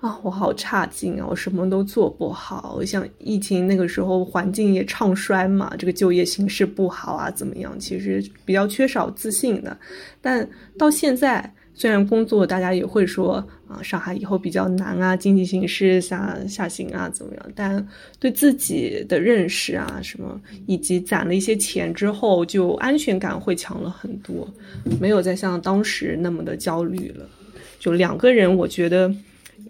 [0.00, 2.82] 啊，我好差劲啊，我什么都做不好。
[2.84, 7.78] 像疫情那个时候，环境也唱衰嘛，这个就业形势不好啊，怎么样？
[7.78, 9.76] 其实比较缺少自信的。
[10.20, 11.52] 但到现在。
[11.78, 17.52] 虽然工作大家也会说啊，上海以后比较难啊，经济形势下下行啊，怎么样？
[17.54, 17.84] 但
[18.20, 24.48] 对自己的认识啊，什么以及攒了一些钱之后，就安全感会强了很多，
[25.00, 27.28] 没有再像当时那么的焦虑了。
[27.80, 29.12] 就两个人，我觉得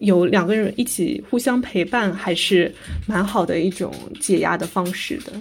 [0.01, 2.75] 有两个人一起互相陪伴，还是
[3.07, 5.33] 蛮好的一种解压的方式的。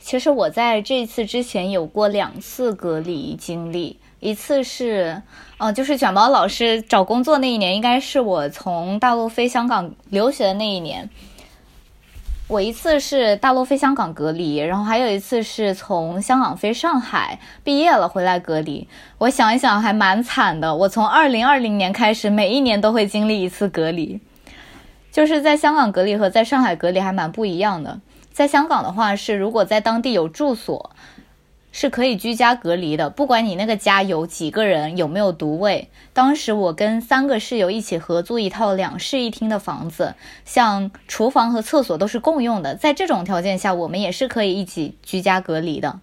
[0.00, 3.96] 其实我在这次之前有过两次隔离经历。
[4.26, 5.22] 一次是，
[5.58, 11.08] 嗯，就是卷毛老师找工作那一年，应该是我从大陆飞香港留学的那一年。
[12.48, 18.88] 我一次是大陆飞香港隔离，然后还有一次是从香港飞上海毕业了回来隔离。
[19.18, 20.74] 我想一想，还蛮惨的。
[20.74, 24.20] 我从二零二零年开始，每一年都会经历一次隔离。
[25.12, 28.00] 就是在香港隔离和在上海隔离还蛮不一样的。
[28.32, 30.90] 在香港的话，是如果在当地有住所。
[31.78, 35.90] 是可以居家隔离的，不管你那个家有几个人，有没有独卫。
[36.14, 40.14] 当时我跟三个室友一起合租一套两室一厅的房子，
[40.46, 42.74] 像厨房和厕所都是共用的。
[42.74, 46.00] 在这种条件下，我们也是可以一起居家隔离的。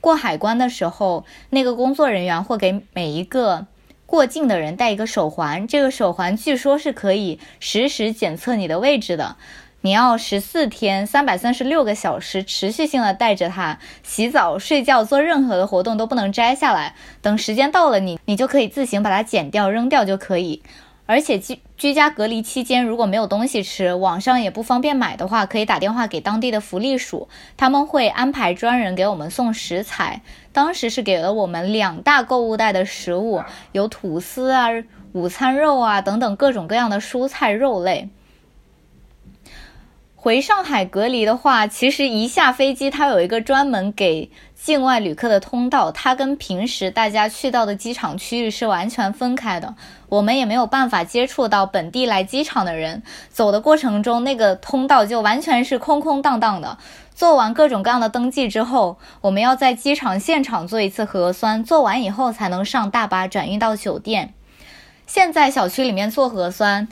[0.00, 3.68] 过海关的时候，那个工作人员会给每一个
[4.04, 9.36] 过境的人戴一个手环，这个手环据说是可以实时检测你的位置的。
[9.84, 16.94] 你要十四天三百三十六个小时持续性的带着它，洗澡、睡觉、做任何的活动都不能摘下来。
[17.20, 20.62] 等时间到了，你你就可以自行把它剪掉、扔掉就可以。
[21.04, 30.22] 而且居居家隔离期间，如果没有东西吃，网上也不方便买的话，可以打电话给当地的福利署，他们会安排专人给我们送食材。
[30.52, 33.42] 当时是给了我们两大购物袋的食物，
[33.72, 34.68] 有吐司啊、
[35.12, 38.08] 午餐肉啊等等各种各样的蔬菜肉类。
[40.22, 49.74] 回上海隔离的话，其实一下飞机，它有一个专门给境外旅客的通道，它跟平时大家去到的机场区域是完全分开的。
[50.08, 56.78] 我们也没有办法接触到本地来机场的人，走的过程中，那个通道就完全是空空荡荡的。
[57.16, 64.32] 做完各种各样的登记之后，我们要在机场现场做一次核酸，做完以后才能上大巴转运到酒店。
[65.04, 66.86] 现在小区里面做核酸。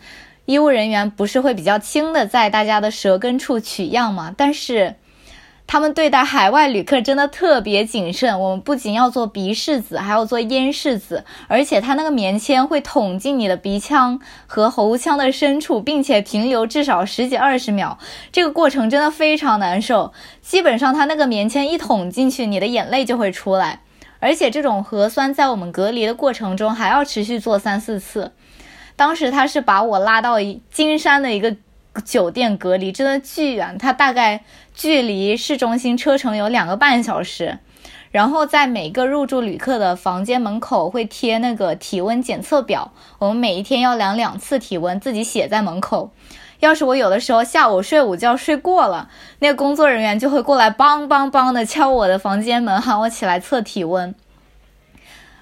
[0.47, 4.35] 医务人员不是会比较轻的在大家的舌根处取样吗？
[4.37, 4.97] 但是
[5.67, 8.41] 他们对待海外旅客真的特别谨慎。
[8.41, 17.97] 我们不仅要做鼻拭子，还要做咽拭子，而且他那个棉签会捅进你的鼻腔和喉腔的深处，并且停留至少十几二十秒。
[18.33, 20.13] 这个过程真的非常难受。
[20.43, 23.83] 基本上他那个棉签一捅进去，你的眼泪就会出来。
[24.19, 28.33] 而且这种核酸在我们隔离的过程中还要持续做三四次。
[29.01, 30.37] 当时他是把我拉到
[30.71, 31.57] 金山的一个
[32.05, 37.61] 酒店隔离，真的巨远，他大概距离市中心车程有两个半小时。
[38.11, 46.11] 然后在每个入住旅客的房间门口会贴那个体温检测表，我们每一天要量两次体温，自己写在门口。
[46.59, 49.09] 要是我有的时候下午睡午觉睡过了，
[49.39, 54.15] 那个工作人员就会过来梆梆梆的敲我的房间门，喊我起来测体温。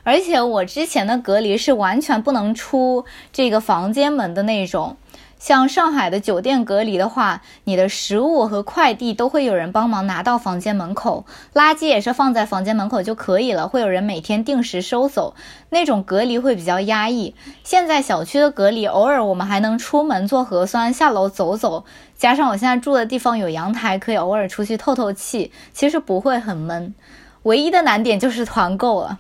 [0.09, 4.97] 而且我之前的隔离是完全不能出这个房间门的那种，
[5.39, 15.35] 像上海的酒店隔离的话，你的食物和快递都会有人帮忙拿到房间门口，垃圾也是放在房间门口就可以了，会有人每天定时收走。
[15.69, 17.35] 那种隔离会比较压抑。
[17.63, 21.85] 现在小区的隔离，偶尔我们还能出门做核酸，下楼走走，
[22.17, 26.95] 加上我现在住的地方有阳台，可以偶尔出去透透气，其实不会很闷。
[27.43, 29.19] 唯一的难点就是团购了。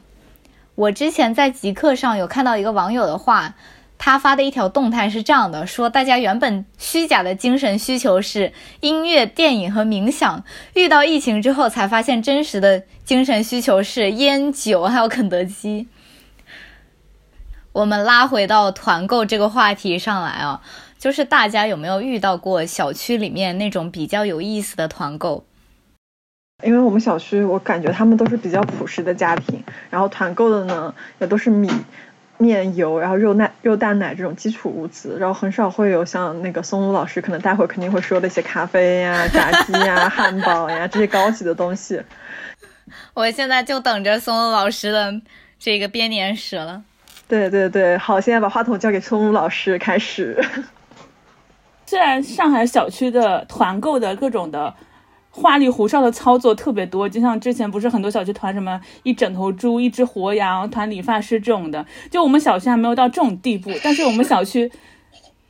[0.78, 3.56] 我之前在极客上有看到一个网友的话，
[3.98, 15.88] 他发的一条动态是这样的：说大家原本虚假的精神需求是音乐、电影和冥想，遇到疫情之后才发现真实的精神需求是烟酒还有肯德基。
[17.72, 20.62] 我们拉回到团购这个话题上来啊，
[20.96, 25.44] 就是大家有没有遇到过小区里面那种比较有意思的团购？
[26.64, 31.70] 因为我们小区，我感觉他们都是比较朴实的家庭，然后团购的呢也都是米、
[32.36, 42.02] 面、油，然后肉奶、肉蛋奶这种基础物资，然后很少会有像那个松露老师可能待会肯定会说的一些咖啡呀、炸鸡呀、汉堡呀这些高级的东西。
[43.14, 45.14] 我现在就等着松露老师的
[45.60, 46.82] 这个编年史了。
[47.28, 50.44] 对对对，好，现在把话筒交给松露老师开始。
[51.86, 54.74] 虽然上海小区的团购的各种的。
[55.38, 64.70] 花里胡哨的操作特别多，就像之前不是很多小区团什么一整头猪、一只活羊、团理发师这种的，就我们小区还没有到这种地步，但是我们小区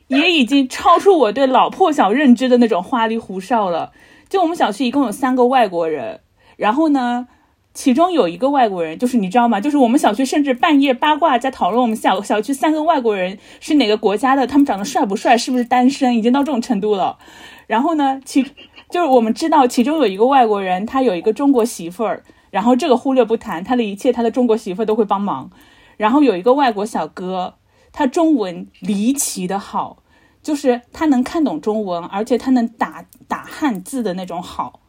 [0.07, 3.90] 也已经超出我对老破小认知的那种花里胡哨了。
[4.29, 6.20] 就我们小区一共有三个外国人，
[6.57, 7.27] 然后呢，
[7.72, 9.59] 其中有一个外国人，就是你知道吗？
[9.61, 17.18] 就是我们小区甚至半夜八卦在讨论我们小小区三个外国人是哪个国家的，他们长得帅不帅，是不是单身，已经到这种程度了。
[17.66, 18.44] 然后呢，其。
[18.90, 25.51] 就是我们知道，其中有一个外国人，他有一个中国媳妇儿，然后这个忽略不谈，他的一切他的中国媳妇儿都会帮忙。
[25.96, 27.55] 然后有一个外国小哥，
[27.92, 29.98] 他中文离奇的好，
[30.42, 34.81] 就是他能看懂中文，而且他能打打汉字的那种好。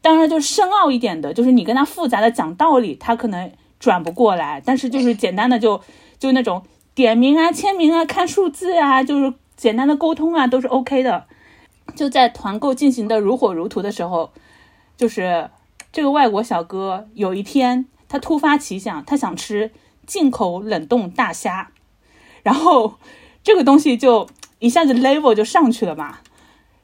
[0.00, 4.62] 当然，就深奥一点的，就是你跟他复杂的讲道理，他可能转不过来。
[4.64, 5.80] 但是就是简单的，就
[6.18, 6.62] 就那种
[6.94, 11.26] 点名啊、签名啊、看数字啊，就是简单的沟通啊，都是 OK 的。
[11.94, 14.30] 就在团购进行的如火如荼的时候，
[14.96, 15.50] 就是
[15.92, 19.70] 这个外国小哥有一天他突发奇想，他想吃
[20.06, 21.70] 进口冷冻大虾，
[22.42, 22.94] 然后
[23.42, 26.18] 这个东西就一下子 level 就上去了嘛。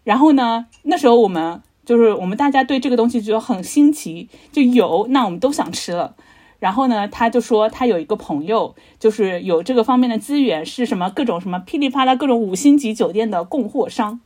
[0.04, 6.14] 然后呢，那时候我们就是我们大家对这个东西觉得很新奇，就有那我们都想吃了。
[6.58, 14.20] 然后呢，他就说他有一个朋友，就是有这个方面的资源，是什么各种什么噼里啪啦各种五星级酒店的供货商。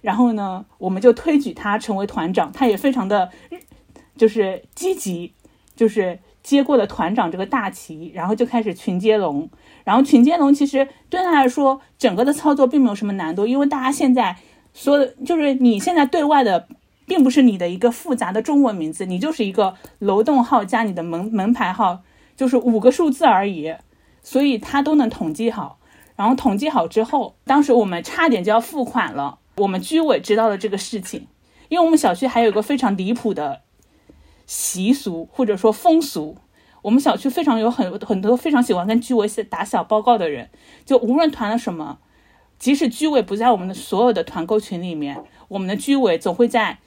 [0.00, 3.30] 然后呢，我们就推举他成为团长，他也非常的，
[4.16, 5.32] 就是积极，
[5.76, 9.48] 就是接过了团长这个大旗，然后就开始群接龙。
[9.84, 14.36] 然后群接龙其实对他来说，整个的操作并没有什么难度，因为大家现在
[14.72, 16.68] 说的就是你现在对外的。
[17.06, 22.02] 并不是你的一个复杂的中文名字，你就是一个楼栋号加你的门门牌号，
[22.36, 23.74] 就是五个数字而已，
[24.22, 25.80] 所以他都能统计好。
[26.14, 29.39] 然后统计好之后，当时我们差点就要付款了。
[29.60, 31.26] 我们居委知道了这个事情，
[31.68, 33.62] 因为我们小区还有一个非常离谱的
[34.46, 36.36] 习俗或者说风俗，
[36.82, 40.50] 我们小区非常有很很多非常喜欢跟居委打小报告的人，
[40.84, 41.98] 就无论团了什么，
[42.58, 46.78] 即使居委不在我们的所有的团购群里面，我们的居委总会在。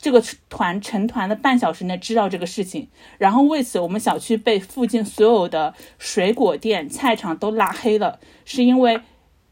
[0.00, 2.88] 这个团成团的半小时内知道这个事情，
[3.18, 9.00] 然后为此我们小区被附近所有的水果店、菜场都拉黑了，是因为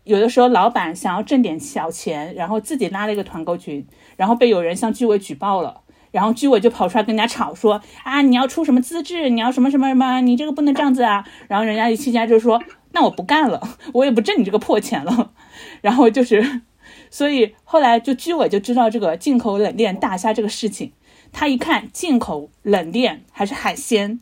[0.07, 3.87] 有的时候老板想要挣点小钱，然后自己拉了一个团购群，
[4.17, 5.83] 然后被有人向居委举报了，
[6.13, 13.61] 然后居委就跑出来跟人家吵说啊，你要出什么资质，你要什么什么什么，你这个不能这样子啊，然后人家一气家就说那我不干了，
[13.93, 15.33] 我也不挣你这个破钱了，
[15.83, 16.63] 然后就是。
[17.09, 20.93] 所以后来就居委就知道这个进口冷链大虾这个事情，
[21.33, 24.21] 他一看进口冷链还是海鲜，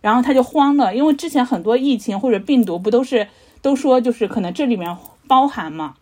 [0.00, 3.28] 然后他就慌了，因为之前很多疫情或者病毒不都是
[3.62, 4.94] 都说就是可能这里面
[5.26, 5.94] 包含嘛，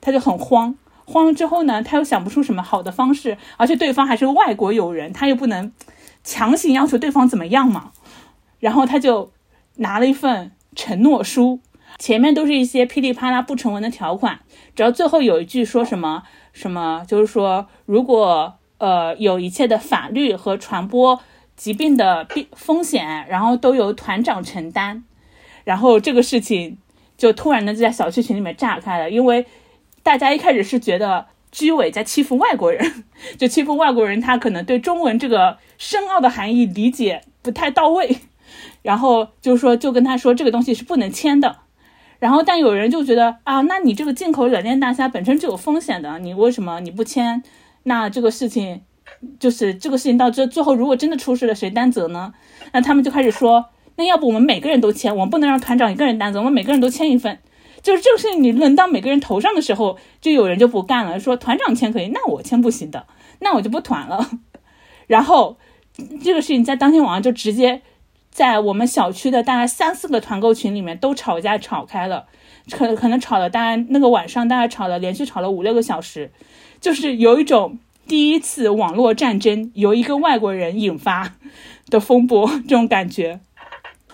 [0.00, 5.72] 他就很慌，慌了之后呢，他又想不出什么好的方式，而且对方还是个外国友人，他又不能
[6.22, 7.92] 强行要求对方怎么样嘛，
[8.60, 9.32] 然后他就
[9.76, 11.60] 拿了一份承诺书。
[11.98, 14.40] 前面都是一些噼里啪啦不成文的条款，
[14.76, 21.18] 只要最后有一句说什么什么，就是说如果呃有一切的法律和传播
[21.56, 25.02] 疾病的病风险，然后都由团长承担，
[25.64, 26.78] 然后这个事情
[27.18, 29.44] 就突然的就在小区群里面炸开了，因为
[30.02, 33.04] 大家一开始是觉得居委在欺负外国人，
[33.36, 38.20] 就欺负外国人，他可能对中文这个深奥的含义理解不太到位，
[38.80, 41.56] 然后就是说就跟他说这个东西是不能签的。
[42.20, 47.42] 然后，但有人就觉得啊，那你这个进口冷链大虾本身就有风险的，你为什么你不签？
[47.84, 48.82] 那这个事情
[49.38, 52.34] 就是这个事情到这最后，如果真的出事了，谁担责呢？
[52.72, 53.66] 那他们就开始说，
[53.98, 57.38] 那要不我们每个人都签，我们不能让团长一个人担责，我们每个人都签一份。
[57.82, 63.06] 就是这个事情你轮到每个人头上的时候，就有人就不干了，说团长签可以，那我签不行的，
[63.40, 64.30] 那我就不团了。
[65.06, 65.58] 然后
[66.22, 67.82] 这个事情在当天晚上就直接。
[68.30, 72.26] 在我们小区的大概三四个团购群里面都吵架吵开了，
[72.70, 76.30] 可可能吵了大概那个晚上大概吵了连续吵了五六个小时，
[76.80, 81.34] 就是有一种第一次网络战争由一个外国人引发
[81.90, 83.40] 的风波这种感觉。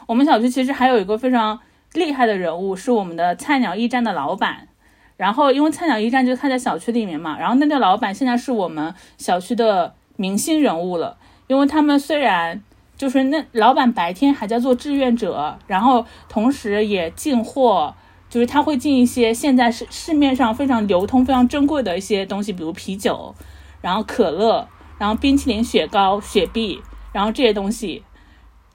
[0.07, 1.59] 我们小区其实还有一个非常
[1.93, 4.69] 厉害的人物是我们的菜鸟驿站的老板，
[5.17, 12.63] 然后因为菜鸟驿站就开在小区里面嘛，然后那个老板现在是我们小区的明星人物了，因为他们虽然。
[12.97, 17.93] 就是那老板白天还在做志愿者，然后同时也进货，
[18.31, 23.35] 就是他会进一些现在市市面上非常流通、非常珍贵的一些东西，比如啤酒，
[23.81, 26.81] 然后可乐，然后冰淇淋、雪糕、雪碧，
[27.11, 28.05] 然后这些东西，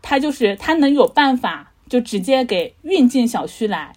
[0.02, 3.94] 他就是他能有办法就直接给运进小区来，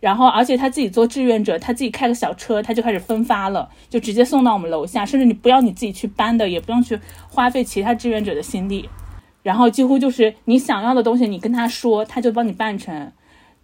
[0.00, 8.88] 然后而且他自己做志愿者，他自己开个小车，他就开始分发了，就直接送到我们楼下，甚至你不要你自己去搬的，也不用去花费其他志愿者的心力。
[9.42, 13.12] 然后几乎就是你想要的东西，你跟他说，他就帮你办成。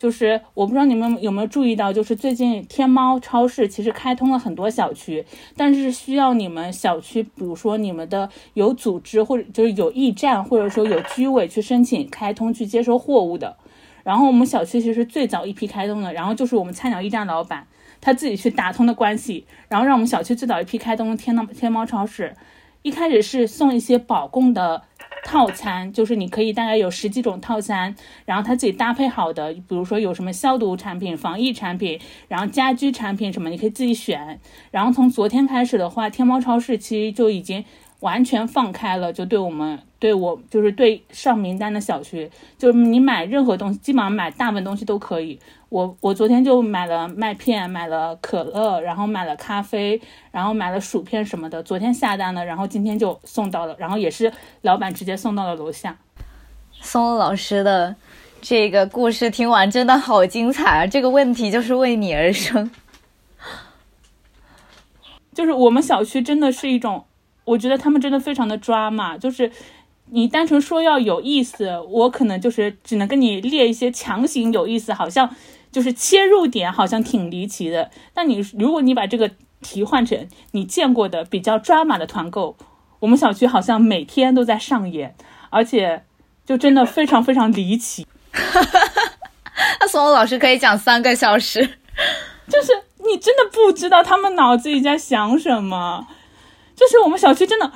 [0.05, 5.25] 就是我不知道你们有没有注意到，就是最近天猫超市其实开通了很多小区，
[5.57, 13.57] 但是需要你们小区，比如说你们的有组织或者就是有驿站，或者说有居委去申请开通去接收货物的。
[14.03, 17.67] 然后我们小区其实最早一批开通的，然后就是我们菜鸟驿站老板
[18.03, 22.37] 他自己去打通的关系，然后让我们小区最早一批开通天猫天猫超市。
[22.83, 24.83] 一开始是送一些保供的。
[25.25, 27.95] 套餐就是你可以大概有十几种套餐，
[28.27, 31.99] 然后他自己搭配好的，比如说有什么消毒产品、防疫产品，
[32.29, 34.39] 然后家居产品什么，你可以自己选。
[34.71, 37.65] 然后从昨天开始的话，天猫超市其实就已经
[38.01, 39.81] 完全放开了，就对我们。
[39.99, 45.41] 对我就是对上名单的小区，就是你买任何东西，基本上买大部分东西都可以。
[45.75, 50.01] 我我昨天就买了麦片，买了可乐，然后买了咖啡，
[50.31, 51.61] 然后买了薯片什么的。
[51.65, 55.99] 昨天下单了，然后今天就送到了，然后也是老板直接送到了楼下。
[56.81, 57.97] 松老师的
[58.41, 60.87] 这个故事听完真的好精彩啊！
[60.87, 62.71] 这个问题就是为你而生，
[65.35, 67.05] 就是我们小区真的是一种。
[67.47, 69.51] 我觉得他们真的非常的抓嘛，就是
[70.11, 75.35] 你单纯说要有意思，我可能就是只能跟你列一些强行有意思，好像
[75.75, 77.91] 就是切入点好像挺离奇的。
[78.15, 79.29] 但你如果你把这个
[79.61, 82.57] 题换成你见过的比较抓马的团购，
[83.01, 85.17] 我们小区好像每天都在上演，
[85.51, 86.05] 而且
[86.47, 88.07] 就真的非常非常离奇。
[89.81, 91.61] 那松老师可以讲三个小时，
[92.49, 96.07] 就是你真的不知道他们脑子里在想什么。
[96.77, 97.73] 就是我们小区真的，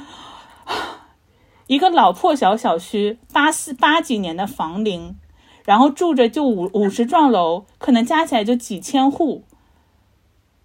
[1.68, 5.16] 一个老破小小区，八四八几年的房龄，
[5.68, 9.44] 然后住着就五五十幢楼，可能加起来就几千户，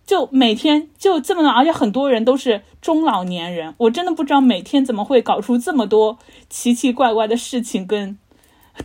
[0.06, 6.18] 就每天就这么，而且很多人都是中老年人，我真的不知道每天怎么会搞出这么多
[6.50, 8.18] 奇奇怪怪的事情跟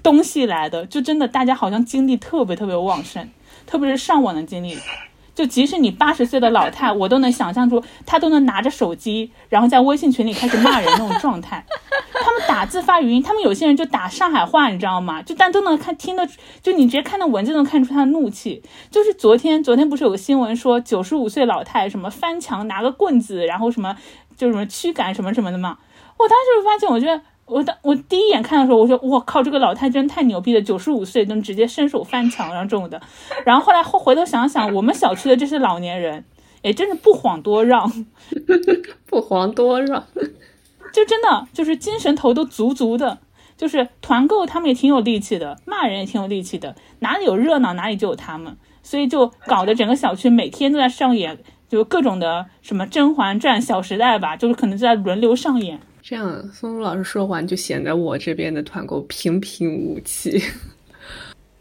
[0.03, 3.31] 东西来的，就真的大家好像精力特别特别旺盛，
[3.65, 4.77] 特别是上网的精力。
[5.39, 11.65] 就即使你八十岁的老太，我都能想象出他都能拿着手机，然后在微信群里开始骂人那种状态。
[12.13, 15.23] 他们打字发语音，他们有些人就打上海话，你知道吗？
[15.23, 16.29] 就但都能看听得，
[16.61, 18.65] 就你直接看到文字能看出他的怒气。
[18.91, 23.97] 就是昨天，昨天不是有个新闻说九十五岁老太什么翻墙拿个棍子，然后什么
[24.37, 25.79] 就什么驱赶什么什么的嘛。
[26.17, 27.23] 我当时就发现，我觉得。
[27.49, 33.01] 我当我第一眼看的时候，我说我靠，这个老太真太牛逼了，九十五岁能直接伸手翻墙，然后这种的。
[33.45, 36.25] 然后后来后回头想想，我们小区的这些老年人，
[36.63, 37.91] 哎，真是不遑多让，
[39.07, 40.05] 不遑多让，
[40.93, 43.19] 就真的就是精神头都足足的，
[43.57, 51.39] 就是团购他们也挺有力气的，骂人也挺有力气的，哪里有热闹哪里就有他们，所以就搞得整个小区每天都在上演，
[51.69, 55.79] 就各种的什么《甄嬛传》《小时代》吧，就是可能在轮流上演。
[56.03, 60.43] 这样，松松老师说完，就显得我这边的团购平平无奇。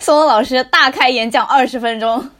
[0.00, 2.30] 松松老师大开演讲二十分钟。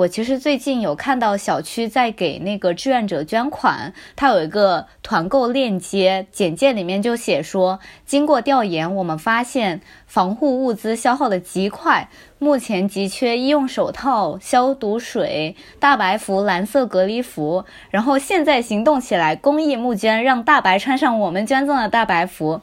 [0.00, 22.62] 我其实最近有看到小区在给那个志愿者捐款，它有一个团购链接，简介里面就写说，经过调研，我们发现防护物资消耗的极快，目前急缺医用手套、消毒水、大白服、蓝色隔离服，然后现在行动起来，公益募捐，让大白穿上我们捐赠的大白服。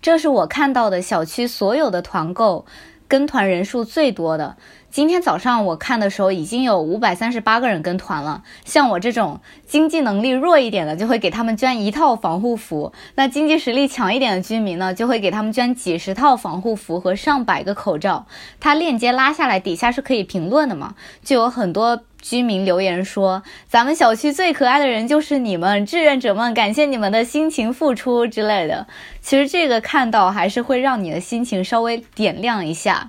[0.00, 2.64] 这是我看到的小区所有的团购
[3.08, 4.56] 跟团人数最多的。
[4.92, 8.42] 今天早上我看的时候，已经有五百三十八个人跟团了。
[8.66, 18.26] 像我这种经济能力弱一点的，就会给他们捐一套防护服；那经济实力强一点的居民呢，就会给他们捐几十套防护服和上百个口罩。
[18.60, 20.94] 它链接拉下来，底下是可以评论的嘛？
[21.24, 28.86] 就有很多居民留言说：“咱们小区最可爱的人就是你们志愿者们，感谢你们的辛勤付出之类的。”
[29.22, 33.08] 其实这个看到还是会让你的心情稍微点亮一下。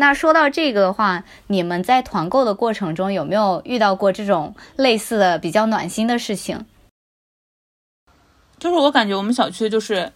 [0.00, 6.64] 那说到这个的话，你们在团购的过程中有没有遇到过这种类似的比较暖心的事情？
[8.58, 10.10] 就是我感觉我们小区就是，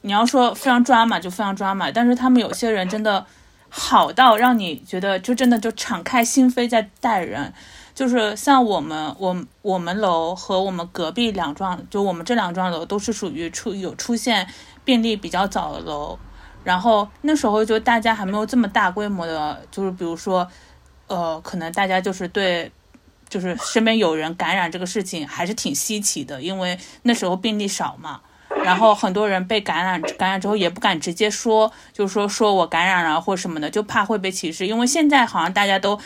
[0.00, 3.24] 你要说非常抓马就非常抓马，但是他们有些人真的
[3.68, 7.54] 好到让你觉得就真的就敞开心扉在待人，
[7.94, 14.48] 就是像我们我我们楼和我们隔壁两幢，就我们这两幢楼都是属于出有出现
[14.84, 16.18] 病例比较早的楼。
[16.68, 20.46] 然后那时候就大家还没有这么大规模的，就是比如说，
[21.06, 22.70] 呃，可能大家就是对，
[23.26, 28.20] 就是身边有人感染这个事情还是挺稀奇的，因为那时候病例少嘛。
[28.62, 34.66] 然后很多人被感染，感染之后也不敢直接说，就是说说我感染了或什么的，就怕会被歧视。
[34.66, 35.98] 因为现在好像大家都。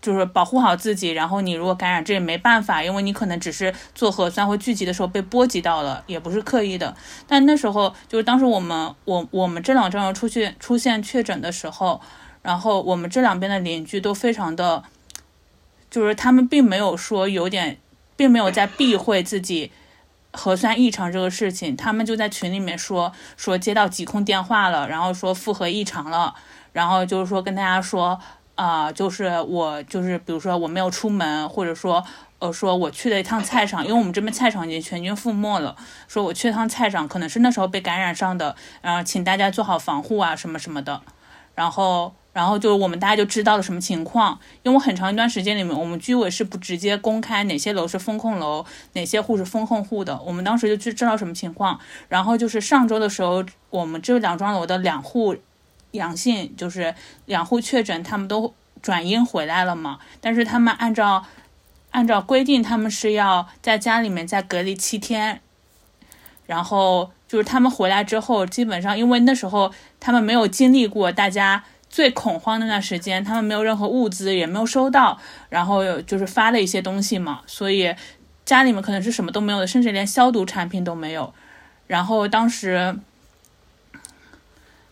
[0.00, 6.94] 就是保护好自己，然后你如果感染，这也没办法，因为你可能只是做核酸或聚集的时候被波及到了，也不是刻意的。
[7.26, 12.00] 但那时候就是当时我们我我们这两张出去出现确诊的时候，
[12.42, 14.84] 然后我们这两边的邻居都非常的，
[15.90, 17.78] 就是他们并没有说有点，
[18.14, 19.72] 并没有在避讳自己
[20.32, 26.32] 核酸异常这个事情，他们就在群里面说说接到疾控电话了，然后说复核异常了，
[26.72, 28.20] 然后就是说跟大家说。
[28.58, 32.04] 啊，就是我，就是比如说我没有出门，或者说，
[32.40, 35.76] 呃，说我去了一趟菜场，因为我们这边菜场已经全军覆没了。
[36.08, 41.00] 说我去一趟菜场，可能是那时候被感染上的，然后请大家做好防护啊，什么什么的。
[41.54, 50.20] 然后，然后就我们大家就知道了什么情况，因为我很长一段时间里面，我们居委是不直接公开哪些楼是风控楼，哪些户是风控户的。
[50.22, 51.78] 我们当时就去知道什么情况。
[52.08, 55.36] 然后就是上周的时候，我们这两幢楼的两户。
[55.98, 56.94] 阳性就是
[57.26, 59.98] 两户确诊，他们都转阴回来了嘛？
[60.22, 61.26] 但是他们按照
[61.90, 65.40] 按照规定，他们是要在家里面再隔离七天。
[66.46, 69.70] 然后就是他们回来之后，基本上因为那时候
[70.00, 75.18] 他们没有经历过大家最恐慌的那段时间，他们没有任何物资，也没有收到，
[75.50, 77.94] 然后就是发了一些东西嘛，所以
[78.46, 81.34] 家里面可能是什么都没有的，甚至连消毒产品都没有。
[81.86, 82.98] 然后当时，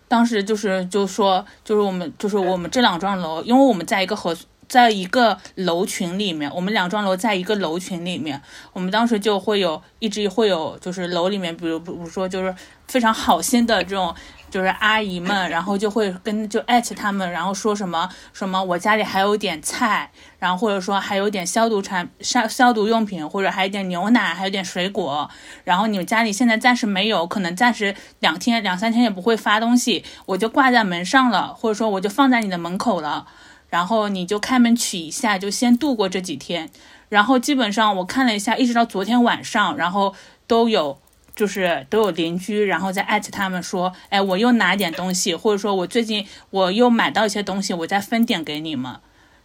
[0.08, 4.36] 当时就是就说，就是我们就是我们这两幢楼，因为我们在一个合
[4.68, 8.40] 在一个楼群里面，我们两幢楼在一个楼群里面，
[8.72, 12.54] 我们当时就会有一直会有就是楼里面，比如比如说就是
[12.88, 14.14] 非常好心的这种。
[14.50, 25.28] 就是阿姨们，然后就会跟就艾特他们，然后说什么什么我家里还有点菜，然后或者说还有点消毒产消消毒用品，或者还有点牛奶，还有点水果，
[25.64, 33.26] 然后你们家里现在暂时没有，可能暂时两天两三天也不会发东西，我就挂在门上了，或者说我就放在你的门口了，
[33.68, 36.70] 然后你就开门取一下，就先度过这几天，
[37.08, 40.14] 然后基本上我看了一下，一直到昨天晚上，然后
[40.46, 40.98] 都有。
[41.36, 48.96] 就是都有邻居，然后再艾特他们说，哎，我又拿点东西，或者说我最近我又买到一些东西，我再分点给你们。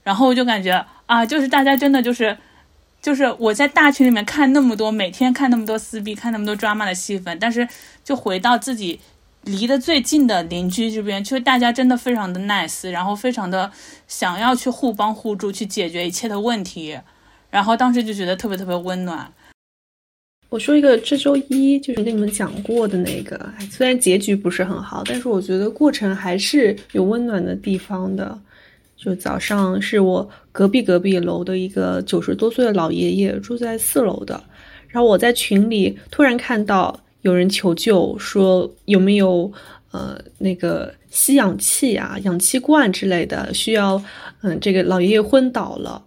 [0.04, 2.38] 然后我就感觉啊，就是大家真的就是，
[3.02, 7.68] 就是我在大群里面看那么多，每天看那么多撕逼，看那么多 drama 的戏份，但是
[8.04, 9.02] 就回到自己
[9.44, 13.70] 离得最近的邻居这边，就大家真的非常的 nice，然后非常的
[14.08, 16.98] 想要去互帮互助，去解决一切的问题，
[17.50, 19.32] 然后当时就觉得特别特别温暖。
[20.52, 23.39] 我说一个这周一就是跟你们讲过的那个，
[23.72, 28.38] 虽然结局不是很好，但是我觉得过程还是有温暖的地方的。
[28.97, 34.43] 就早上是我隔壁隔壁楼的一个九十多岁的老爷爷住在四楼的，
[34.89, 39.49] 然后我在群里突然看到有人求救，说有没有
[39.91, 44.04] 呃那个吸氧气啊、氧气罐之类的，需要
[44.41, 46.04] 嗯这个老爷爷昏倒了。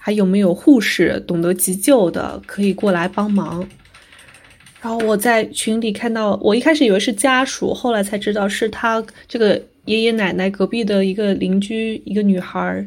[0.00, 3.68] 还有没有护士懂得急救的可以过来帮忙？
[4.80, 12.60] 然后我在群里看到，我一开始以为是家属，后来才知道是他这个爷爷奶奶隔壁的一个邻居，一个女孩。
[12.60, 12.86] 儿，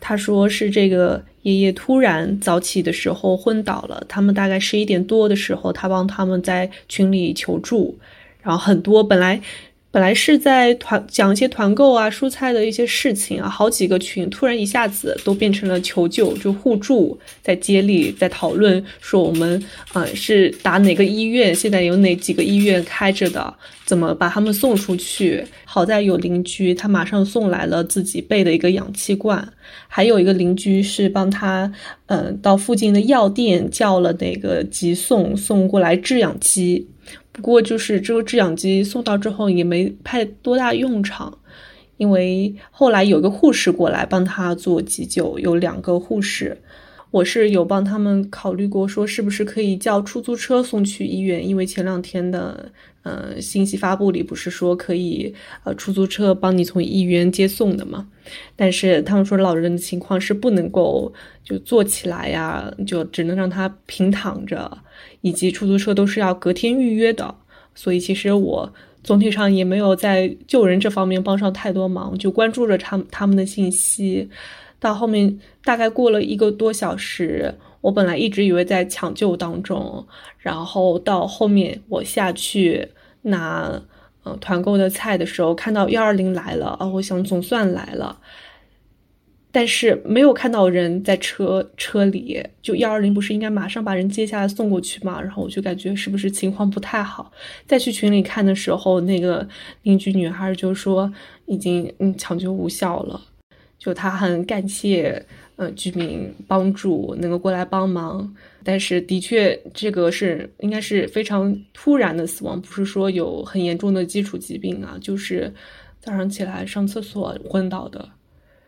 [0.00, 7.96] 他说是这个爷爷突然早起的时候昏倒了，他们大概十一点多的时候，他帮他们在群里求助，
[8.42, 9.40] 然后很多本来。
[9.90, 19.62] 本来是在团讲一些团购啊、蔬菜的一些事情啊，好几个群突然一下子都变成了求救，就互助，在接力，在讨论说我们
[19.94, 23.54] 啊是打哪个医院，现在有哪几个医院开着的，
[23.86, 25.42] 怎么把他们送出去？
[25.64, 29.52] 好在有邻居，他马上送来了自己备的一个氧气罐，
[29.88, 31.72] 还有一个邻居是帮他
[32.06, 36.86] 嗯到附近的药店叫了那个急送送过来制氧机。
[37.38, 41.38] 不过，就是这个制氧机送到之后也没派多大用场，
[41.96, 46.60] 因为后来有个护士过来帮他做急救，有两个护士，
[47.10, 52.70] 我是有帮他们考虑过，说是不是可以叫出租车送去医院，因为前两天的
[53.02, 55.34] 呃信息发布里不是说可以
[55.64, 58.06] 呃出租车帮你从医院接送的嘛？
[58.54, 64.78] 但是他们说老人的情况是不能够就坐起来呀，就只能让他平躺着。
[65.20, 67.34] 以及出租车都是要隔天预约的，
[67.74, 74.28] 所以其实我总体上也没有在救人这方面帮上太多忙，就关注着他他们的信息。
[74.80, 80.06] 到后面大概过了一个多小时，我本来一直以为在抢救当中，
[80.38, 82.88] 然后到后面我下去
[83.22, 83.82] 拿
[84.22, 88.20] 呃团购的菜的时候，看到幺二零来了啊，我想总算来了。
[89.50, 95.20] 但是没有看到人在车车里，就幺二零不是应该马上把人接下来送过去嘛？
[95.20, 97.32] 然后我就感觉是不是情况不太好。
[97.66, 99.48] 再去群里看的时候，那个
[99.82, 101.10] 邻居女孩就说
[101.46, 103.20] 已经嗯抢救无效了，
[103.78, 105.24] 就他很感谢
[105.56, 108.34] 呃居民帮助能够过来帮忙。
[108.64, 115.52] 但是的确这个是应该是非常突然的死亡，不是说有很严重的基础疾病啊，就是
[116.00, 118.06] 早上起来上厕所昏倒的。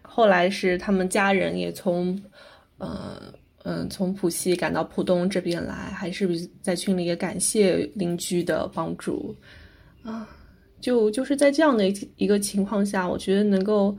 [0.03, 2.19] 后来是他们家人也从，
[2.79, 3.21] 呃
[3.63, 6.27] 嗯，从浦西赶到浦东这边来，还是
[6.63, 9.37] 在群里也感谢邻居的帮助，
[10.03, 10.27] 啊，
[10.81, 11.87] 就就是在这样的
[12.17, 13.95] 一个情况下，我觉得能够，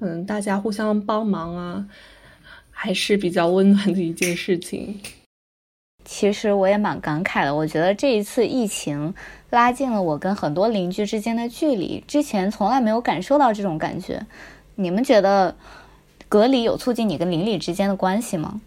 [0.00, 1.86] 嗯，大家互相帮忙啊，
[2.70, 5.00] 还是比较温暖的一件事情。
[6.04, 9.12] 其实我也蛮感慨的，我觉得这一次疫情
[9.50, 14.24] 拉近了我跟很多邻居之间的距离，之前从来没有感受到这种感觉。
[14.76, 15.54] 你们觉得
[16.28, 18.60] 隔离有促进你跟邻里之间的关系吗？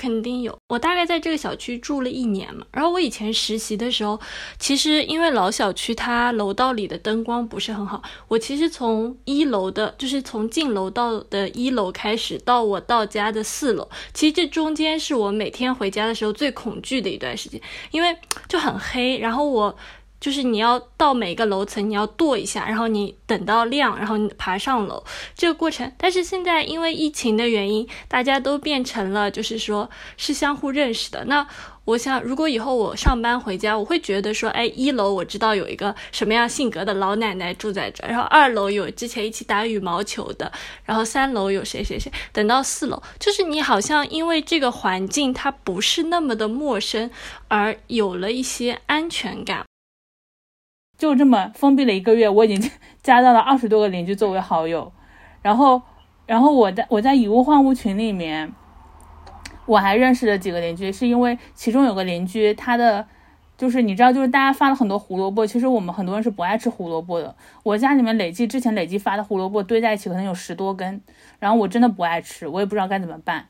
[0.00, 2.64] 肯定有，我大概在这个小区住了一年嘛。
[2.72, 4.18] 然后我以前实习的时候，
[4.58, 18.16] 其实因为老小区它楼道里的灯光不是很好，我其实从一楼的，就是从进楼道的一楼开始，到我到家的四楼，其实这中间是我每天回家的时候最恐惧的一段时间，因为
[18.48, 19.76] 就很黑，然后我。
[20.20, 25.02] 就是你要到每个楼层，你要跺一下，然后你等到亮，然后你爬上楼
[25.34, 25.90] 这个过程。
[25.96, 31.24] 但是现在因为疫情的原因，大家都变成了就是说是相互认识的。
[31.24, 31.46] 那
[31.86, 40.52] 我想，如果以后我上班回家，我会觉得说，哎，一楼我知道有一个什么样性格的老奶奶住在这，然后二楼有之前一起打羽毛球的，
[40.84, 47.10] 然后三楼有谁谁谁，等到四楼，就是你好像因为这个环境它不是那么的陌生，
[47.48, 49.64] 而有了一些安全感。
[51.00, 52.70] 就这么封闭了一个月，我已经
[53.02, 54.92] 加到了二十多个邻居作为好友，
[55.40, 55.80] 然后，
[56.26, 58.52] 然后我在我在以物换物群里面，
[59.64, 63.06] 我还认识了几个邻居，是因为其中有个邻居，他的
[63.56, 67.34] 就是你知道，就是大家发了很多胡萝卜，其实我们很多人是不爱吃胡萝卜的。
[67.62, 71.00] 我家里面累计之前累计发的胡萝卜堆在一起可能有十多根，
[71.38, 73.46] 然后我真的不爱吃，我也不知道该怎么办。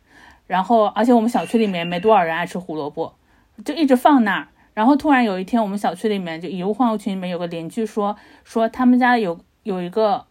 [0.47, 3.17] 然后，而且我们小区里面没多少人爱吃胡萝卜，
[3.65, 4.47] 就一直放那儿。
[4.81, 10.25] 然后突然有一天，我们小区里面就以物换物群里面有个邻居说说他们家有有一个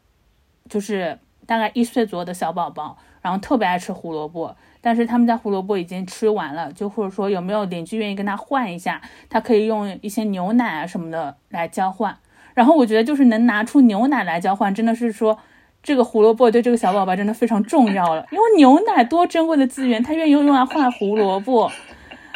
[0.68, 12.18] 就是大概一岁左右的小宝宝，然后特别爱吃胡萝卜，但是他们家胡萝卜已经吃完了，就或者说有没有邻居愿意跟他换一下，他可以用一些牛奶啊什么的来交换。
[12.56, 15.38] 然后我觉得就是能拿出牛奶来交换，真的是说
[15.84, 21.72] 这个胡萝卜对这个小宝宝真的非常重要了，因为牛奶多珍贵的资源，他愿意用来换胡萝卜。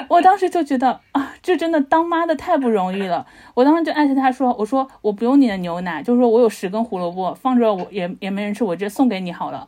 [0.08, 3.26] 我当时就觉得啊，这真的当妈的太不容易了。
[3.54, 9.68] 我当时就艾特他说：“我说我不用你的牛奶，就是说我有十根胡萝卜放着，我也也没人吃，我直接送给你好了。”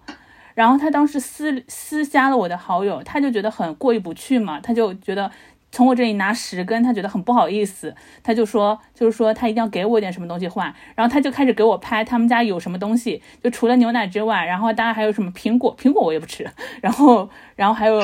[0.56, 5.30] 然后他当时私私加了我的好友，他就觉得很过意不去嘛，他就觉得
[5.72, 10.74] 从我这里拿十根，他觉得很不好意思，他就说就是说他一定要给我点什么东西换。
[10.96, 16.50] 然后他就开始给我拍他们家有什么东西，就除了牛奶之外，然后大概还有什么苹果，苹果我也不吃，
[16.82, 18.02] 然后然后还有。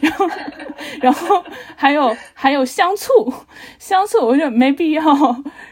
[0.00, 0.28] 然后，
[1.00, 1.44] 然后
[1.76, 3.32] 还有还有香醋，
[3.78, 5.02] 香醋我觉得没必要。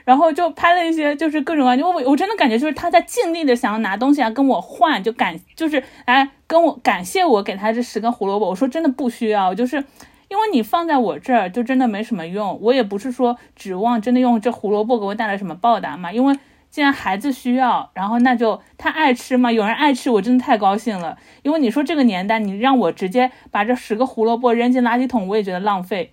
[0.05, 1.80] 然后就拍了一些，就是各种各样。
[1.80, 8.48] 我我真的感觉就是他在尽力的想要拿东西来跟我换，就感就是来跟我感谢我给他这十根胡萝卜。
[8.48, 9.76] 我说真的不需要，就是
[10.28, 12.59] 因为你放在我这儿就真的没什么用。
[12.61, 16.36] 我也不是说指望真的用这胡萝卜给我带来什么报答嘛，因为。
[16.72, 21.18] 既然孩子需要，然后那就他爱吃嘛，有人爱吃，我真的太高兴了。
[21.42, 26.08] 因为你说这个年代，你让我直接把这十个胡萝卜扔进垃圾桶，我也觉得浪费；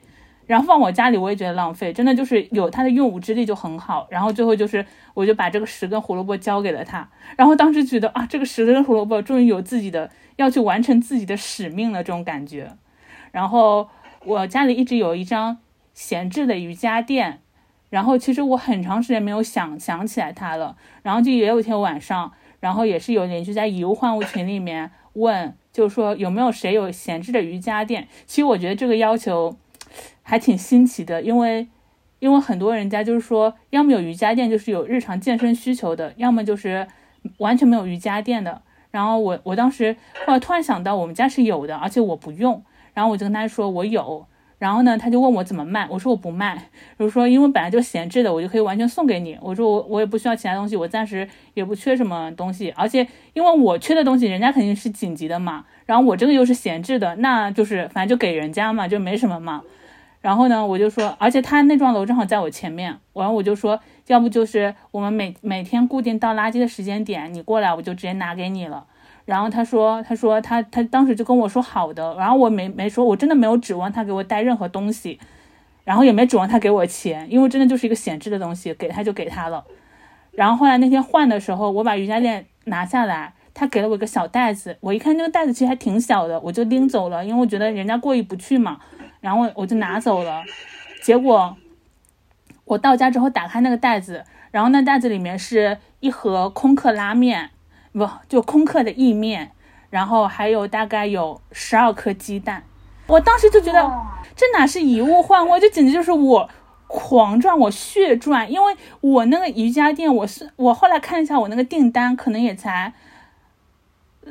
[0.47, 1.93] 然后放我家里，我也觉得浪费。
[1.93, 4.05] 真的就是有它的用武之地就很好。
[4.11, 7.09] 然后最后就是，我就把这个十根胡萝卜交给了他。
[7.37, 12.73] 然后当时觉得啊，这个十根胡萝卜终于有自己的要去完成自己的使命了，这种感觉。
[13.31, 13.87] 然后
[14.25, 15.59] 我家里一直有一张
[15.93, 17.39] 闲置的瑜伽垫。
[17.89, 28.07] 然后其实我很长时间没有想想起来他了，然后就也有一天晚上，然后也是有邻居在以物换物群里面问，就是说有没有谁有闲置的瑜伽垫。
[28.27, 29.57] 其实我觉得这个要求
[30.21, 31.67] 还挺新奇的，因为
[32.19, 36.87] 因为很多人家就是说，要么有瑜伽垫，就是有日常健身需求的，要么就是
[37.39, 38.61] 完全没有瑜伽垫的。
[38.91, 39.95] 然后我我当时
[40.27, 42.63] 后来突然想到，我们家是有的，而且我不用，
[42.93, 44.27] 然后我就跟他说我有。
[44.59, 49.37] 然后呢，他就问我怎么卖，我说我不卖，我说因为本来就闲置的，我就可以完全送给你。
[49.41, 55.65] 我说我我也不需要其他东西，我暂时也不缺什么东西，而且因为我缺的东西，人家肯定是紧急的嘛。
[55.85, 59.63] 然后我这个又是闲置的，那就是反正就给人家嘛，就没什么嘛。
[60.19, 68.85] 然后呢，我就说，而且他那幢楼正好在我前面，然后我就说，要不就是我们每每天固定倒垃圾的时间点，你过来我就直接拿给你了。
[69.29, 75.19] 然后他说，他说他他当时就跟我说好的，然后我没没说，我真的没有指望他给我带任何东西，
[75.83, 79.63] 然后也没指望他给我钱，因为真的就是一个闲置的东西，给他就给他了。
[80.31, 88.79] 然后后来那天换的时候，我把瑜伽垫拿下来，他给了我一个小袋子，我一看那个袋子其实还挺小的，我就拎走了，因为我觉得人家过意不去嘛，
[89.21, 90.41] 然后我就拿走了。
[91.03, 91.55] 结果
[92.65, 97.51] 我到家之后打开那个袋子，然后那袋子里面是一盒空客拉面。
[97.91, 99.51] 不就空客的意面，
[99.89, 102.63] 然后还有大概有十二颗鸡蛋，
[103.07, 103.81] 我当时就觉得
[104.35, 106.49] 这哪是以物换物，这简直就是我
[106.87, 112.93] 狂赚我血赚，因为我那个瑜伽垫，我是我后来看一下我那个订单，可能也才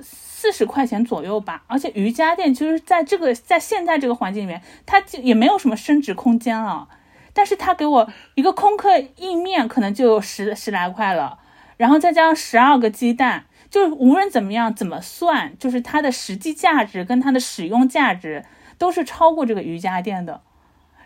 [0.00, 6.88] 四十块钱左右吧，而且瑜伽垫其实在这个在现在这个环境里面，它就也没有什么升值空间了，
[7.32, 11.40] 但是他给我一个空客意面，可能就有十十来块了，
[11.76, 13.46] 然后再加上十二个鸡蛋。
[13.70, 18.44] 就是无论怎么样怎么算，就是它的实际价值跟它的使用价值
[18.78, 20.40] 都是超过这个瑜伽垫的，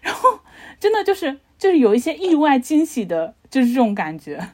[0.01, 0.41] 然后
[0.79, 4.49] 真的就是就是有一些意外惊喜的，就是这种感觉。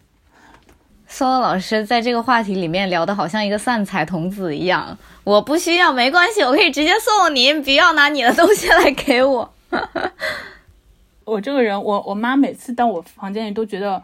[1.06, 9.54] 苏老师在这个话题里面聊的好像一个散财童子一样，我不需要没关系，我可以直接送你，不要拿你的东西来给我。
[11.24, 14.02] 我这个人，我我妈每次到我房间里都觉得，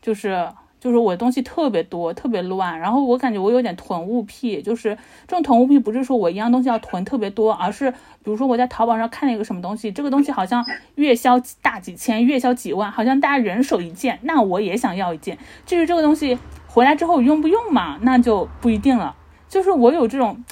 [0.00, 0.48] 就是
[0.80, 2.80] 就是我东西特别多，特别乱。
[2.80, 4.96] 然后我感觉我有点囤物癖，就是
[5.28, 7.96] 这种囤物癖不是说我一样东西要囤特别多，而是比
[8.30, 10.64] 如说我在淘宝上看了一个什么东西，这个东西好像
[10.94, 15.36] 月销大几千，月销几万，好像大家人手一件，那我也想要一件。
[15.66, 19.14] 至于这个东西回来之后用不用嘛，那就不一定了。
[19.48, 20.42] 就是我有这种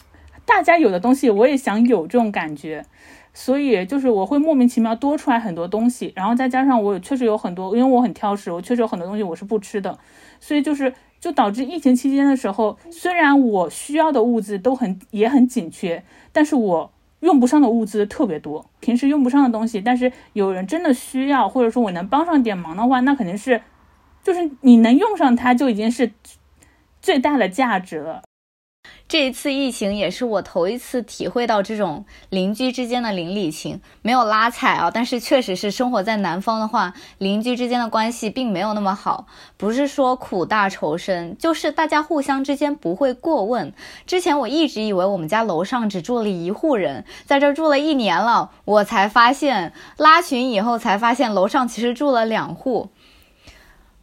[0.44, 2.84] 大家有的东西，我也想有这种感觉。
[3.40, 9.96] 所以就是我会莫名其妙多出来很多东西，然后再加上我确实有很多，因为我很挑食，我确实有很多东西我是不吃的，
[10.40, 23.62] 所以就是就导致疫情期间的时候，虽然我需要的物资都很也很紧缺，但是我用不上的物资特别多，平时用不上的东西，但是有人真的需要，或者说我能帮上点忙的话，那肯定是，
[24.24, 26.10] 就是你能用上它就已经是
[27.00, 28.22] 最大的价值了。
[29.08, 43.72] 这一次疫情也是我头一次体会到这种邻居之间的邻里情，没有拉踩啊，但是确实是生活在南方的话，邻居之间的关系并没有那么好，不是说苦大仇深，就是大家互相之间不会过问。
[44.06, 52.90] 之前我一直以为我们家楼上只住了一户人，在这住了一年了，我才发现拉群以后才发现楼上其实住了两户。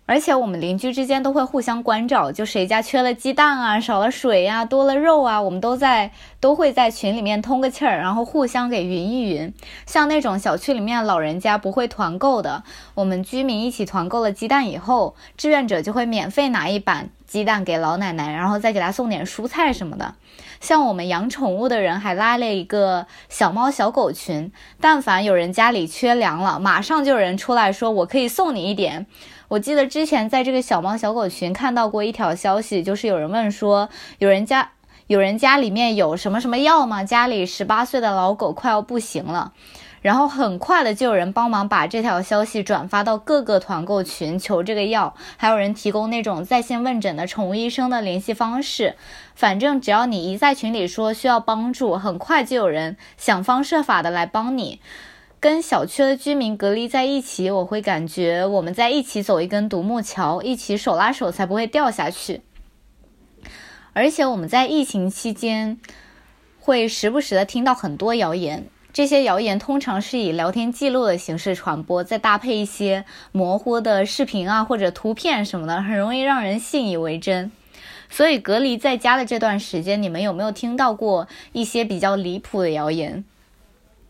[0.08, 9.52] 而且我们邻居之间都会互相关照，就谁家缺了鸡蛋啊、少了水呀、多了肉啊，我们都在都会在群里面通个气儿，然后互相给匀一匀。
[9.88, 20.14] 像那种小区里面老人家不会团购的，我们居民一起团购了鸡蛋以后，志愿者就会免费拿一板鸡蛋给老奶奶，然后再给她送点蔬菜什么的。
[20.62, 29.08] 像我们养宠物的人还拉了一个小猫小狗群，但凡有人家里缺粮了，马上就有人出来说我可以送你一点。
[29.48, 34.72] 我记得之前在这个小猫小狗群看到过一条消息，就是有人问说，有人家
[35.08, 37.04] 有人家里面有什么什么药吗？
[37.04, 39.54] 家里十八岁的老狗快要不行了，
[40.02, 48.96] 然后很快的就有人帮忙把这条消息转发到各个团购群求这个药，还有人提供那种在线问诊的宠物医生的联系方式，
[49.36, 54.82] 反正只要你一在群里说需要帮助，很快就有人想方设法的来帮你。
[55.46, 62.42] 跟小区的居民隔离在一起，我会感觉我们在一起走一根独木桥，一起手拉手才不会掉下去。
[63.94, 65.80] 而且我们在疫情期间
[66.60, 77.52] 会时不时的听到很多谣言，这些谣言通常是以聊天记录的形式传播，再搭配一些模糊的视频啊或者图片什么的，很容易让人信以为真。
[78.10, 83.24] 所以隔离在家的这段时间，你们有没有听到过一些比较离谱的谣言？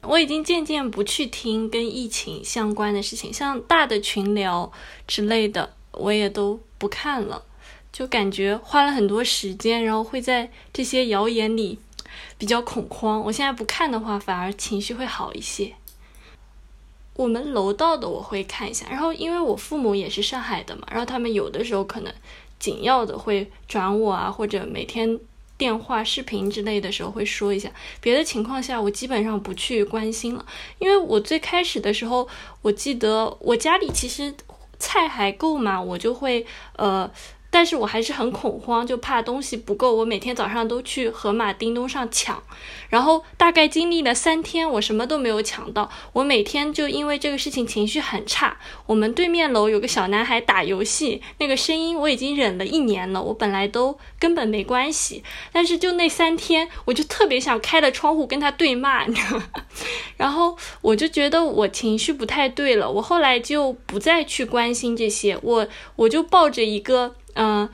[0.08, 4.72] 我已经渐渐不去听跟疫情相关的事情，像大的群聊
[5.08, 7.44] 之类的，我也都不看了，
[7.92, 11.80] 就感觉花了很多时间，然后会在这些谣言里
[12.38, 13.22] 比较恐慌。
[13.22, 15.74] 我现在不看的话，反而情绪会好一些。
[17.16, 22.14] 我们楼道的我会看一下，然后因为我父母也是上海的嘛，然后他们有的时候可能
[22.60, 25.20] 紧要的会转我啊，或者每天。
[25.58, 30.46] 电话、视频之类的时候会说一下，别的情况下我基本上不去关心了，
[30.80, 32.28] 因为我最开始的时候，
[32.62, 34.34] 我记得我家里其实
[34.78, 36.46] 菜还够嘛，我就会
[36.78, 37.10] 呃。
[37.56, 39.96] 但是我还是很恐慌，就怕东西不够。
[39.96, 42.44] 我每天早上都去盒马、叮咚上抢，
[42.90, 45.90] 然后大概经历了三天，我什么都没有抢到。
[46.12, 48.58] 我每天就因为这个事情情绪很差。
[48.88, 53.24] 我们对面楼有个小男孩打游戏，那个声音我已经忍了一年了。
[53.24, 59.46] 我本来都根本没关系，但是就那三天，我就特别想开了窗户跟他对骂，你知道吗？
[60.18, 62.92] 然后我就觉得我情绪不太对了。
[62.92, 67.16] 我后来就不再去关心这些，我我就抱着一个。
[67.36, 67.70] 嗯，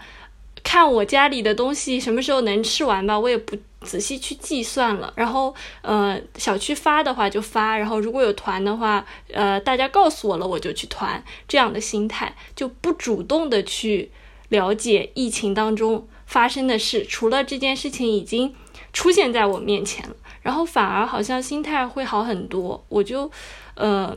[0.64, 5.12] 看我家里的东西什么时候能吃完吧，我也不仔细去计算了。
[5.16, 9.04] 然后，呃，小区发的话就发，然后如果有团的话，
[9.34, 14.12] 呃，大家告诉我了我就去团，这样的心态就不主动的去
[14.50, 18.54] 了解疫情当中发生的事，除了这件事情已经
[18.94, 23.32] 出现在我面前了，然后反而好像心态会好很多，我就，
[23.76, 24.16] 呃，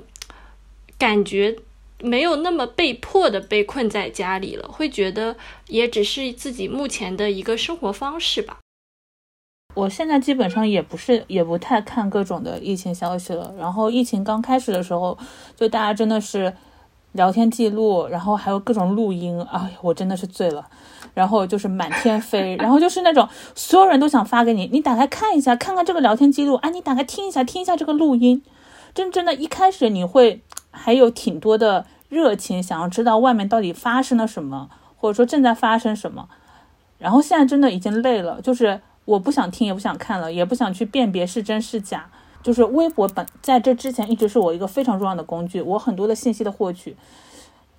[0.99, 1.57] 感觉。
[2.05, 5.37] 没有那么被迫的被困在家里了，会觉得
[5.69, 8.59] 也只是自己目前的一个生活方式吧。
[9.75, 13.53] 我现在基本上也不是，也不太看各种的疫情消息了。
[13.59, 15.19] 然后疫情刚开始的时候，
[15.57, 16.55] 就大家真的是
[17.13, 20.69] 聊天记录，然后还有各种录音，哎，我真的是醉了。
[21.13, 28.43] 然后就是满天飞，然后就是那种所有人都想发给你，你打开看一下，看看这个聊天记录，啊，你打开听一下，听一下这个录音。
[28.95, 30.41] 真真的，一开始你会
[30.71, 36.29] 还有挺多的热情，想要知道外面到底发生了什么，或者说正在发生什么。
[36.99, 42.07] 然后现在真的已经累了，就是我不想听，也不想看了，也不想去辨别是真是假。
[42.43, 46.95] 就是微博本在这之前一直是我一个非常重要的工具，我很多的信息的获取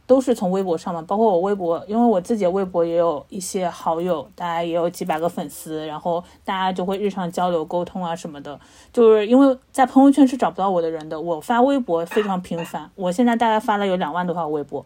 [0.08, 8.60] 都是从微博上面，包括我微博，因为我自己微博也有一些好友，大家也有几百个粉丝，然后大家就会日常交流沟通啊什么的。
[8.94, 14.86] 就是因为在朋友圈是找不到我的人的，我发微博非常频繁，我现在大概发了有两万多条微博，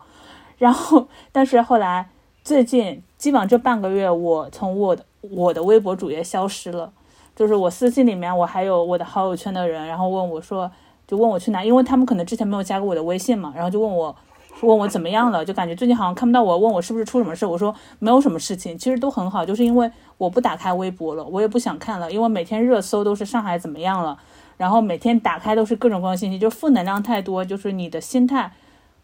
[0.58, 2.10] 然后但是后来
[2.44, 6.94] 最近基本上这半个月，我从我的我的微博主页消失了。
[7.36, 10.70] 就是我私信里面，我还有我的好友圈的人，然后问我说，
[11.08, 14.14] 就问我去哪，因为他们可能之前没有加过我的微信嘛，然后就问我，
[14.62, 24.18] 问我怎么样了，就感觉最近好像看不到我，问我是不是出什么事，我说没有什么事情，其实都很好，就是因为我不打开微博了，我也不想看了，因为每天热搜都是上海怎么样了，
[24.58, 28.52] 然后每天打开都是各种各样的信息，就负能量太多，就是你的心态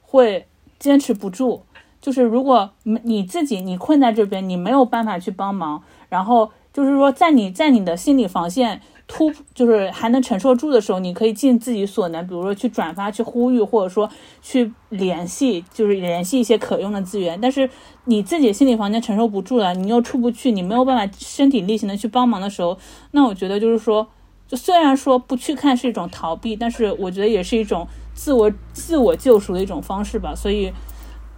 [0.02, 0.48] 会
[0.78, 1.64] 坚持不住，
[2.02, 6.52] 就是如果你自己你困在这边，你没有办法去帮忙，然后。
[6.76, 14.10] 就是说，在你在你的心理防线突，就是还能承受住的时候，你可以尽自己所能，比如说去转发、去呼吁，或者说
[14.42, 17.40] 去联系，就是联系一些可用的资源。
[17.40, 17.70] 但是
[18.06, 22.78] 你自己心理房间承受不住了，你又出不去，你没有办法身体力行的去帮忙的时候，
[23.12, 24.08] 那我觉得就是说，
[24.48, 30.34] 就虽然说不去看是一种逃避，但是我觉得也是一种自我自我救赎的一种方式吧。
[30.36, 30.74] 所以，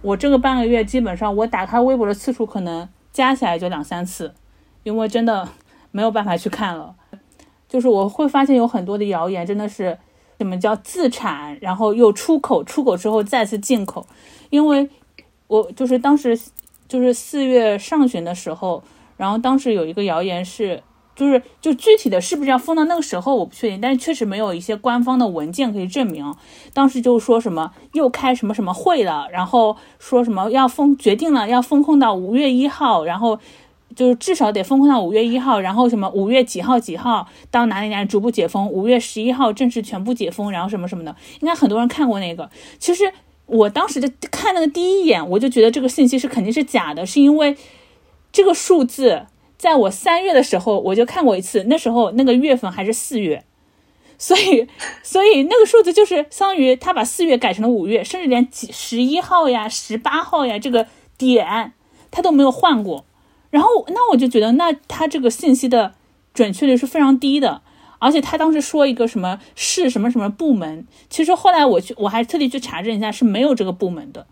[0.00, 4.34] 我这个半个月基本上我打开微博的次数可能加起来就两三次。
[4.84, 5.46] 因为真的
[5.90, 6.94] 没有办法去看了，
[7.68, 9.98] 就是我会发现有很多的谣言，真的是
[10.38, 14.06] 什么叫自产，然后又出口，出口之后再次进口。
[14.48, 14.88] 因为
[15.48, 16.40] 我就是当时
[16.88, 18.82] 就是四月上旬的时候，
[19.18, 20.82] 然后当时有一个谣言是，
[21.14, 26.34] 就是就具体的是不是要封到那个时候我不确定，但是确实没有一些官方的文件可以证明。
[26.72, 33.38] 当时就说什么又开什么什么会了，然后说什么要封，决定了要封控到五月一号，然后。
[33.98, 42.48] 就是至少得封控到五月一号，然后什么五月几号几号到哪里哪里逐步解封，五月十一号正式全部解封，然后什么什么的，应该很多人看过那个。
[42.78, 43.12] 其实
[43.46, 47.56] 我当时就看那个第一眼，我就觉得这个信息是肯定是假的，是因为
[48.30, 49.26] 这个数字
[49.56, 53.42] 在我三月的时候我就看过一次，那时候那个月份还是四月，
[54.16, 54.68] 所以
[55.02, 60.86] 所以那个数字就是相当于他把四月改成了五月，甚至连几十一号呀、十八号呀这个
[61.16, 61.72] 点
[62.12, 63.04] 他都没有换过。
[63.50, 65.94] 然后，那我就觉得，那他这个信息的
[66.34, 67.62] 准确率是非常低的，
[67.98, 74.26] 而且他当时说一个什么是什么什么部门，其实后来我去，我还特地去查证一下，是没有这个部门的。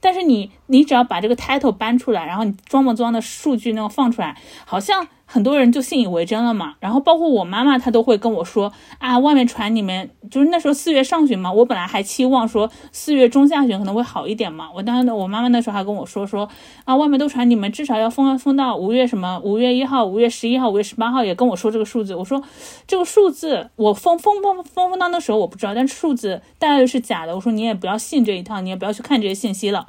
[0.00, 5.08] 但是你，你只要把这个 title 搬出来，然后你装模作样的数据那种放出来，好像。
[5.32, 14.68] 很多人就信以为真了嘛，然后包括我妈妈，她都会跟我说啊，外面传你们就是那时候四月上旬嘛，我本来还期望说四月中下旬可能会好一点嘛。
[14.74, 16.48] 我当时我妈妈那时候还跟我说说
[16.84, 22.12] 啊，外面都传你们至少要封封到五月什么五月一号、五月十一号、五月十八号，也跟我说这个数字。
[22.12, 22.42] 我说
[22.88, 27.36] 这个数字我封封封封封到那时候我不知道，但是数字大概率是假的。
[27.36, 29.86] 我说你也不要信这一套，你也不要去看这些信息了。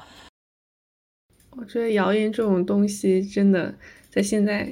[1.57, 3.73] 我觉得谣言这种东西真的
[4.11, 4.71] 在现在。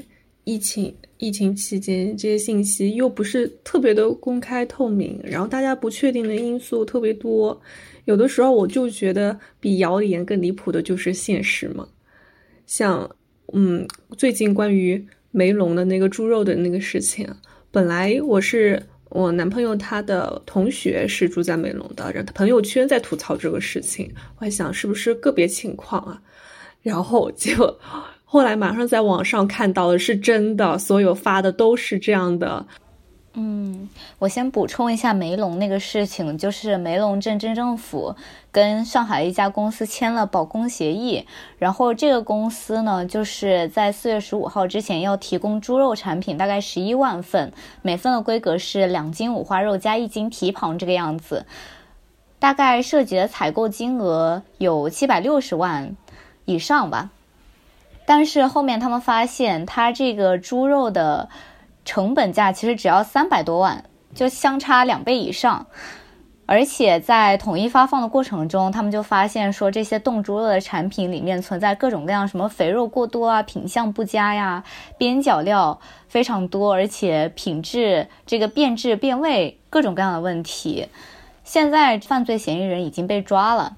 [0.49, 7.61] 疫情疫情期间，这些信息又不是特别的公开透明，然后大家不确定的因素特别多，
[8.05, 11.87] 有的时候我就觉得比谣言更离谱的就是现实嘛。
[12.65, 13.07] 像，
[13.53, 13.87] 嗯，
[14.17, 17.27] 最近关于梅龙的那个猪肉的那个事情，
[17.69, 26.19] 本来我是我男朋友他的同学是住在梅龙的，然后他朋友圈在吐槽这个事情，我还想是不是个别情况啊，
[26.81, 27.79] 然后就。
[28.32, 32.63] 后来马上在网上看到的是真的，所有发的都是这样的。
[33.34, 38.15] 嗯，我先补充一下梅龙那个事情，就是梅龙镇镇政府
[38.51, 41.25] 跟上海一家公司签了保供协议，
[41.57, 47.51] 然后这个公司呢，就是在四月十五号之前要提供猪肉产品，大概十一万份，
[47.82, 51.47] 每份的规格是两斤五花肉加一斤蹄膀这个样子，
[52.38, 55.95] 大概涉及的采购金额有七百六十万
[56.45, 57.09] 以上吧。
[58.10, 61.30] 但是后面他们发现，它这个猪肉的
[61.86, 63.84] 成本价其实只要三百多万，
[64.16, 65.68] 就相差两倍以上。
[66.47, 74.64] 而且在统一发放的过程中，他们就发现说，这些冻猪肉的产品里面存在各种各样什么肥肉过多啊、品相不佳呀、
[74.97, 80.88] 边角料非常多，而且品质这个变质变味各种各样的问题。
[81.43, 83.78] 现在犯罪嫌疑人已经被抓了。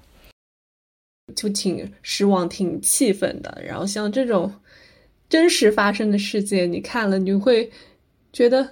[1.36, 3.62] 就挺失望、挺气愤的。
[3.66, 4.52] 然后像这种
[5.30, 7.70] 真实发生的事件，你看了你会
[8.34, 8.68] 觉得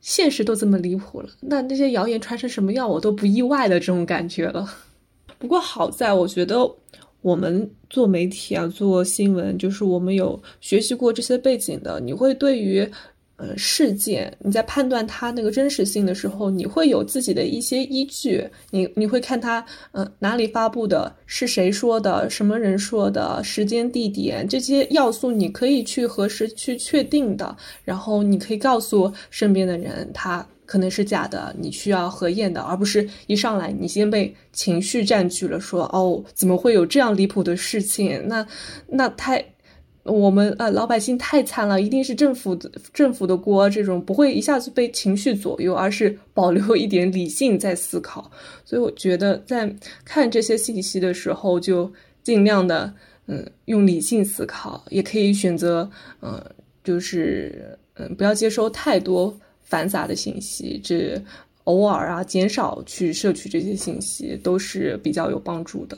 [0.00, 4.68] 现实都这么离谱了，那那些谣言传成什么样，我都不意外的这种感觉了。
[5.38, 6.58] 不过好在我觉得
[7.20, 12.88] 我们做媒体啊、做新闻，就是我们有学习过这些背景的，你会对于
[13.36, 18.46] 呃，事件，你在判断它那个真实性的时候，你会有自己的一些依据。
[18.70, 27.56] 你你会看它，呃，哪里发布的，是谁说的，什么人说的，时间、地点这些要素，你可以去核实、去确定的。
[27.84, 38.22] 然后你可以告诉身边的人，他可能是假的，你需要核验的，而不是一上来你先被情绪占据了，说哦，怎么会有这样离谱的事情？
[38.28, 38.46] 那
[38.86, 39.44] 那太。
[40.04, 43.70] 我们呃老百姓太惨了，一定是政府的政府的锅。
[43.70, 48.30] 这种不会一下子被情绪左右，而是保留一点理性在思考。
[48.64, 49.72] 所以我觉得在
[50.04, 51.88] 看这些信息的时候，就
[52.22, 52.92] 尽量的
[53.26, 55.88] 嗯用理性思考，也可以选择
[56.20, 56.42] 嗯
[56.82, 61.22] 就是嗯不要接收太多繁杂的信息，这
[61.64, 65.96] 偶尔啊减少去摄取这些信息都是比较有帮助的。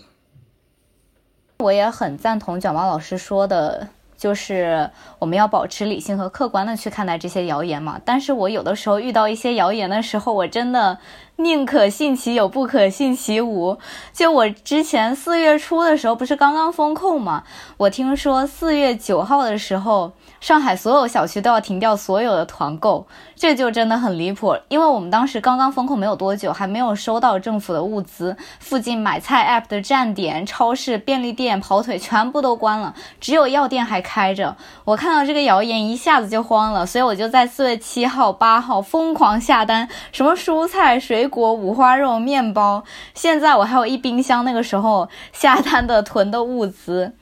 [1.64, 3.88] 我也很赞同卷毛老师说的，
[4.18, 7.98] 就是我们要保持理性和客观的去看待这些谣言嘛。
[8.04, 10.98] 但是我有的时候遇到一些谣言的时候，我真的
[11.36, 13.78] 宁可信其有，不可信其无。
[14.12, 17.44] 就我之前四月初的时候，不是刚刚封控嘛，
[17.78, 20.12] 我听说四月九号的时候。
[20.44, 24.54] 上海所有小区都要停掉所有的团购，这就真的很离谱。
[24.68, 34.54] 因为我们当时刚刚封控没有多久，还没有收到政府的物资，附近买菜 app 的站点、超市、便利店、跑腿全部都关了，只有药店还开着。
[34.84, 42.84] 我看到这个谣言，一下子就慌了，所以我就在四月七号、八号疯狂下单，什么蔬菜、水果、五花肉、面包。
[43.14, 47.14] 现在我还有一冰箱那个时候下单的囤的物资。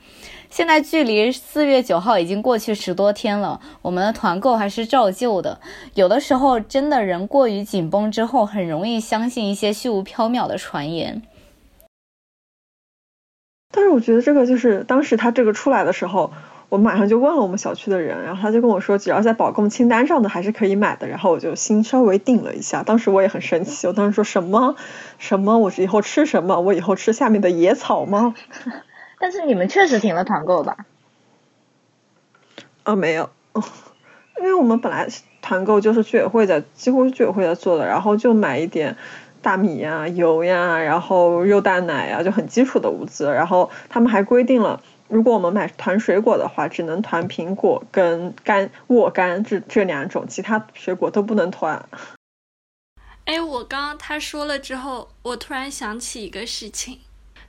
[0.53, 5.59] 现在距离四月九号已经过去十多天了，我们的团购还是照旧的。
[5.95, 11.23] 有的时候，真的人过于紧绷之后，很容易相信一些虚无缥缈的传言。
[13.71, 16.31] 但是我觉得这个就是当时他这个出来的时候，
[16.69, 21.07] 我马上就问了我们小区的人，然后他就跟我说，只要在保供清单上的还是可以买的。
[21.07, 22.83] 然后我就心稍微定了一下。
[22.83, 24.75] 当时我也很生气，我当时说什么
[25.17, 26.61] 什么，我以后吃什么？
[26.61, 28.35] 我以后吃下面的野草吗？
[29.23, 30.85] 但是你们确实停了团购吧？
[32.83, 33.29] 啊，没有，
[34.37, 35.07] 因为我们本来
[35.41, 38.97] 团购就是居委会的，几乎是居委会在做的，然后就买一点
[39.41, 43.27] 大米呀、油呀，然后肉蛋奶呀，就很基础的物资。
[43.27, 51.87] 然后他们还规定了，如果我们买团水果的话，只能团苹果跟干沃柑这这两种，其他水果都不能团。
[53.23, 56.99] 哎，我刚刚他说了之后，我突然想起一个事情，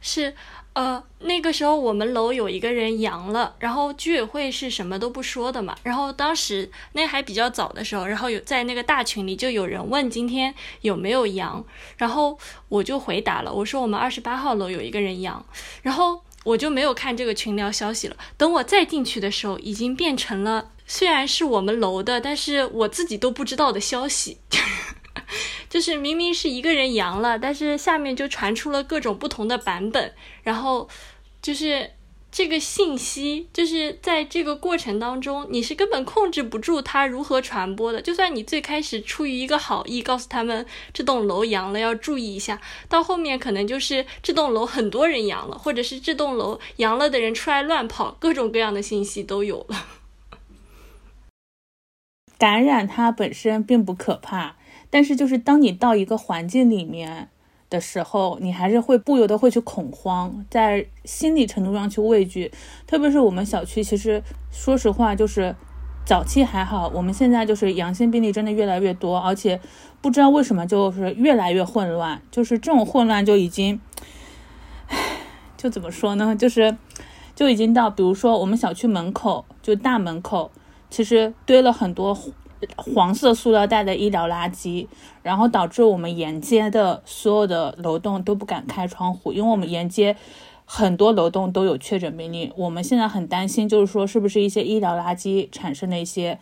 [0.04, 0.36] 是。
[0.74, 5.76] 呃，那个时候我们楼有一个人阳了，然后居委会是什么都不说的嘛。
[5.84, 11.64] 然后当时那还比较早的时候，然后有在那个大群里就有人问今天有没有阳，
[11.96, 12.36] 然后
[12.68, 15.46] 我就回答了，我说我们二十八号楼有一个人阳，
[15.82, 18.16] 然后我就没有看这个群聊消息了。
[18.36, 24.38] 等我再进去的时候，已经变成了虽然是我们楼的，但是我自己都不知道的消息。
[25.70, 30.12] 就是明明是一个人阳了，但是下面就传出了各种不同的版本，
[30.42, 30.88] 然后
[31.42, 31.92] 就是
[32.30, 38.02] 这个信息，就是在这个过程当中，你是根本控制不住它如何传播的。
[38.02, 49.86] 就算你最开始出于一个好意，告诉他们这栋楼阳了要注意一下，到后面可能就是这栋楼很多人阳了，或者是这栋楼阳了的人出来乱跑，各种各样的信息都有了。
[52.36, 54.56] 感染它本身并不可怕。
[54.94, 57.28] 但是，就是当你到一个环境里面
[57.68, 62.52] 的时候，你还是会不由得会去恐慌，在心理程度上去畏惧。
[62.86, 64.22] 特别是我们小区，其实
[64.52, 65.56] 说实话，就是
[66.06, 69.60] 早期还好，我们现在就是阳性病例真的越来越多，而且
[70.00, 72.22] 不知道为什么就是越来越混乱。
[72.30, 73.80] 就是这种混乱就已经，
[74.86, 74.96] 唉，
[75.56, 76.36] 就怎么说呢？
[76.36, 76.76] 就是
[77.34, 80.52] 就已经到，比如说我们小区门口就大门口，
[80.88, 82.16] 其实堆了很多。
[82.76, 84.86] 黄色塑料袋的医疗垃圾，
[85.22, 90.16] 然后导致我们沿街的所有的楼栋都不敢开窗户，因为我们沿街
[90.64, 92.52] 很多楼栋都有确诊病例。
[92.56, 96.38] 我们现在很担心，就是说是不是一些医疗垃圾产生的一些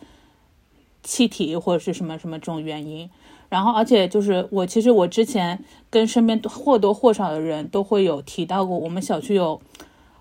[1.03, 3.09] 气体或者是什么什么这种原因。
[3.49, 9.61] 然后，而且就是我其实我之前跟身边或多或少的人都会有提到过，我们小区有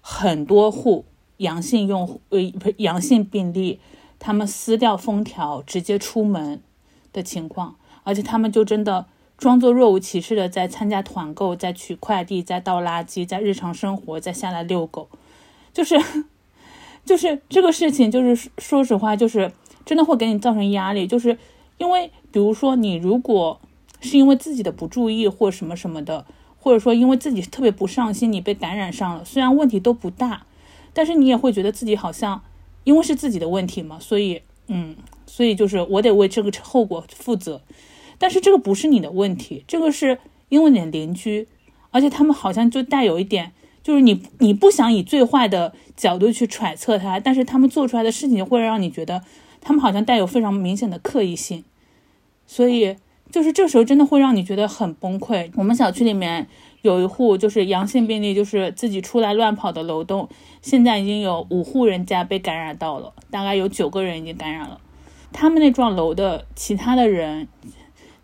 [0.01, 1.05] 很多户
[1.37, 3.79] 阳性用户呃不是阳性病例。
[4.25, 6.63] 他们撕掉封条直接出门
[7.13, 7.75] 的情况，
[8.05, 15.09] 而且他们就真的装作若无其事的在参加团购，在取快递，在倒垃圾，在日常生活，在下来遛狗，
[15.73, 16.01] 就是
[17.05, 19.51] 就是这个事情，就是说实话，就是
[19.85, 21.37] 真的会给你造成压力，就是
[21.79, 23.61] 因为比如说你如果
[24.01, 26.25] 是因为自己的不注意或什么什么的，
[26.61, 30.47] 或者说因为自己特别不上心，你被感染上了，虽然问题都不大，
[30.93, 32.43] 但是你也会觉得自己好像。
[32.85, 34.97] 因为是自己的问题嘛，所以，嗯，
[35.27, 37.61] 所以就是我得为这个后果负责。
[38.19, 40.19] 但是这个不是你的问题，这个是
[40.49, 41.49] 因为你的邻居，
[41.91, 43.53] 而且他们好像就带有一点，
[43.83, 49.23] 就是你你不想以最坏的角度去揣测他，但是他们做出来的事情会让你觉得
[49.61, 51.65] 他们好像带有非常明显的刻意性，
[52.47, 52.97] 所以
[53.31, 55.51] 就是这时候真的会让你觉得很崩溃。
[55.57, 56.49] 我们小区里面。
[56.83, 60.29] 有一户就是阳性病例，就是自己出来乱跑的楼栋，
[60.61, 64.81] 现在已经有五户人家被感染到了，大概有九个人已经感染了。
[65.33, 67.49] 他们那幢楼的其他的人，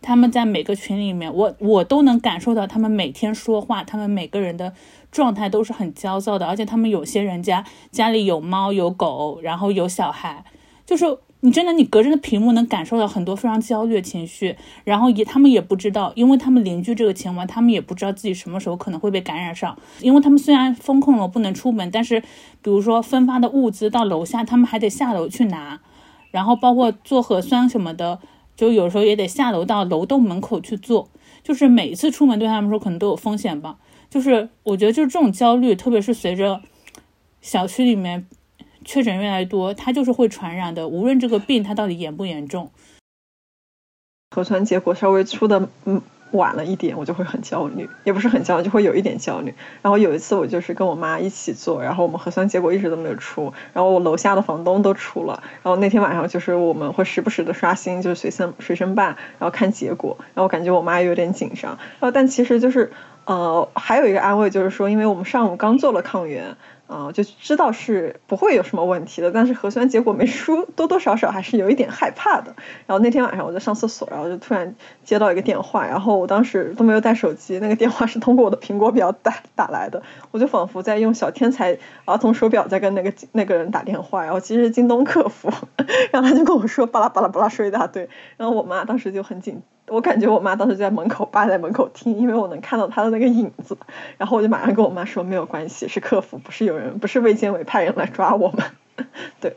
[0.02, 4.74] 他们在每个群里面，我我都能感受到他们每天说话，他们每个人的
[5.10, 10.44] 状态都是很焦躁的，而且他们有些人家家里有猫有狗，然后有小孩，
[10.84, 11.18] 就是。
[11.40, 19.78] 你真的，你隔着的屏幕能感受到很多非常焦虑的情绪，然后也他们也不知道，因为他们邻居这个情况，他们也不知道自己什么时候可能会被感染上。
[20.00, 25.80] 因为他们虽然封控了不能出门，但是比如说分发的物资到楼下，他们还得下楼去拿，
[26.32, 28.18] 然后包括做核酸什么的，
[28.56, 31.08] 就有时候也得下楼到楼栋门口去做。
[31.44, 33.76] 就是每一次出门对他们说可能都有风险吧。
[34.10, 36.62] 就是我觉得就是这种焦虑，特别是随着
[37.40, 38.26] 小区里面。
[38.88, 40.88] 确诊越来越多，它就是会传染的。
[40.88, 42.70] 无论这个病它到底严不严重，
[44.34, 46.00] 核酸结果稍微出的嗯
[46.30, 49.52] 晚了一点，我就会很焦虑，也不是很焦虑，就会有一点焦虑。
[49.82, 55.42] 然后有一次我就是跟我妈一起做，然后我们核酸结果一直都没有出，然后我楼下的房东都出了。
[55.62, 60.16] 然后那天晚上就是我们会时不时的刷新，就是随身随身办，然后看结果。
[60.32, 61.76] 然后我感觉我妈有点紧张。
[61.76, 62.90] 然后但其实就是
[63.26, 66.56] 呃还有一个安慰就是说，因为我们上午刚做了抗原。
[66.88, 72.56] 啊，就知道是不会有什么问题的，但是核酸结果没出，多多少少还是有一点害怕的。
[72.86, 74.74] 然后那天晚上我在上厕所，然后就突然
[75.04, 85.52] 接到一个电话，然后我当时都没有带手机，那个电话是通过我的苹果表打打来的，我就仿佛在用小天才儿童手表在跟那个那个人打电话，然后其实是京东客服，
[86.10, 88.08] 然后他就跟我说巴拉巴拉巴拉说一大堆，
[88.38, 89.62] 然后我妈当时就很紧。
[89.90, 93.76] 我感觉我妈当时就在门口扒在门口听，因为我能看到她的那个影子，
[94.18, 98.64] 然后我就马上跟我妈说没有关系，是客服，不是有人，不是卫健委派人来抓我们，
[99.40, 99.56] 对。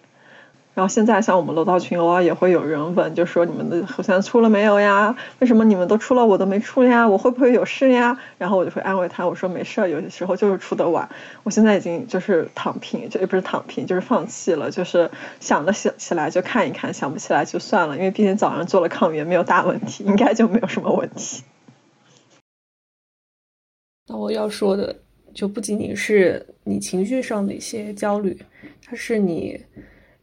[0.74, 5.14] 然后现在像我们楼道群偶尔也会有人问，就说你们的核酸出了没有呀？
[5.40, 7.06] 为什么你们都出了我都没出呀？
[7.06, 8.18] 我会不会有事呀？
[8.38, 11.10] 然后我就会安慰他，我说没事儿，有些时候就是出的晚。
[11.44, 15.12] 我现在已经就是躺平，就也不是躺平，就是放弃了，就是
[15.42, 21.44] 想的起起来就看一看，想不起来就算了，因为毕竟早上做了抗原，没有大问题，应该就没有什么问题。
[24.08, 24.96] 那我要说的
[25.34, 28.42] 就不仅仅是你情绪上的一些焦虑，
[28.86, 29.60] 它是你。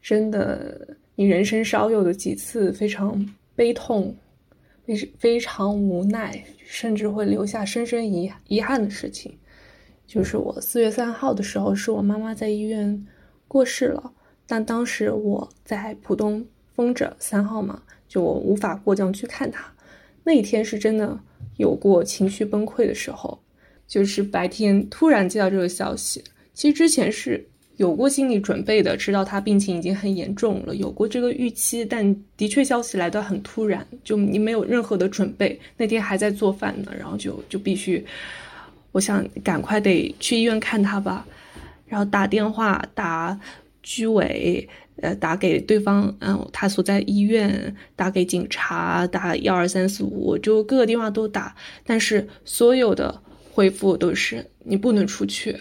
[0.09, 4.17] 真的，你人生少有的几次非常悲痛、
[4.87, 9.37] 非非常无奈，甚至会留下深深遗遗憾的事情，
[10.07, 13.07] 就是我四月三号的时候，是我妈妈在医院
[13.47, 14.11] 过世了。
[14.47, 16.43] 但当时我在浦东
[16.75, 19.71] 封着三号嘛，就我无法过江去看她。
[20.25, 21.21] 那一天是真的
[21.59, 23.39] 有过情绪崩溃的时候，
[23.87, 26.25] 就是白天突然接到这个消息，
[26.55, 27.47] 其实之前是。
[27.79, 35.59] 有过心理准备的，知道他病情已经很严重了，有过这个预期，但的确消息来得很突然，就你没有任何的准备。
[35.77, 38.05] 那天还在做饭呢，然后就就必须，
[38.91, 41.25] 我想赶快得去医院看他吧，
[41.87, 43.39] 然后打电话打
[43.81, 51.55] 居委，呃，打给对方，嗯，他所在医院，打给警察，打幺二三四五，就各个电话都打，
[51.87, 53.23] 但是所有的
[53.53, 55.57] 回复都是你不能出去。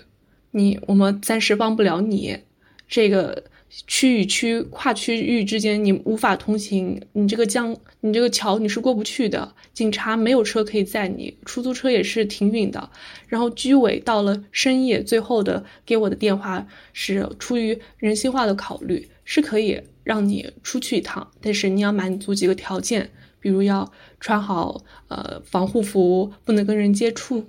[0.57, 2.39] 你我们暂时帮不了你，
[2.87, 3.43] 这个
[3.85, 12.89] 区与区跨区域之间你无法通行，你这个江你这个桥你是过不去的，警察没有车可以载你，出租车也是停运的。
[13.27, 23.09] 然后居委到了深夜，最后的给我的电话是出于人性化的考虑，是可以让你出去一趟，但是你要满足几个条件，
[23.41, 27.45] 比如要穿好呃防护服，不能跟人接触。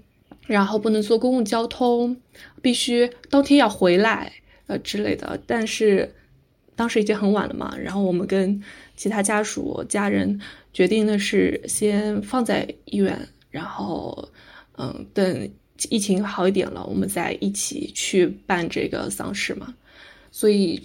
[0.48, 2.16] 然后不能坐公共交通，
[2.60, 4.32] 必须当天要回来，
[4.66, 5.40] 呃之类的。
[5.46, 6.12] 但是
[6.74, 8.60] 当时已经很晚了嘛，然后我们跟
[8.96, 10.40] 其他家属家人
[10.72, 14.28] 决定的是先放在医院，然后
[14.78, 15.50] 嗯等
[15.90, 19.74] 疫情好一点了，我们再一起去办这个丧事嘛。
[20.32, 20.82] 所以。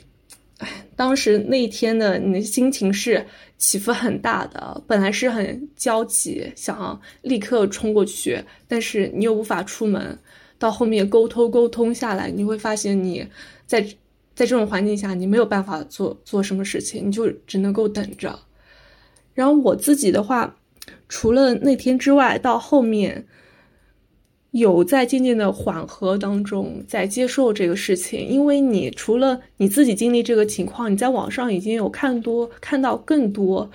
[0.96, 3.26] 当时那一天的你的心情是
[3.58, 10.18] 起伏很大的，本来是很焦急，想立刻冲过去，但是你又无法出门。
[10.60, 13.28] 到后面沟通沟通下来，你会发现你
[13.66, 13.82] 在
[14.34, 18.40] 在这种环境下，你没有办法做做什么事情，你就只能够等着。
[19.34, 20.56] 然后我自己的话，
[21.10, 23.26] 除了那天之外，到后面
[24.54, 33.68] 有在渐渐的缓和当中，在接受这个事情，因为你除了你自己经历这个情况，你在网上已经有看多看到更多，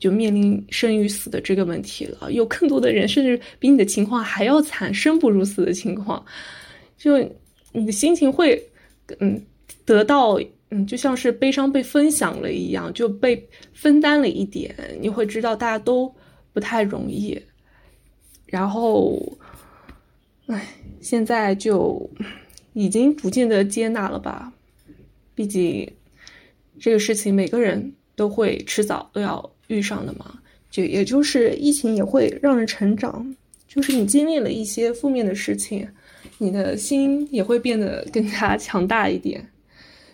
[0.00, 6.24] 就面临生与死的这个问题了，有更多的人甚至比你的情况还要惨，生不如死的情况，
[6.98, 7.16] 就
[7.70, 8.60] 你的心情会，
[9.20, 9.40] 嗯，
[9.84, 10.40] 得到，
[10.70, 16.12] 嗯，就像是悲伤被分享了一样，就被分担了一点，你会知道大家都
[16.52, 17.40] 不太容易，
[18.46, 19.22] 然后。
[20.46, 20.64] 唉，
[21.00, 22.08] 现在就
[22.72, 24.52] 已经逐渐的接纳了吧。
[25.34, 25.90] 毕竟
[26.78, 30.38] 这个事情每个人都会迟早都要遇上的嘛。
[30.70, 33.34] 就也就是疫情也会让人成长，
[33.66, 35.88] 就是你经历了一些负面的事情，
[36.38, 39.44] 你的心也会变得更加强大一点。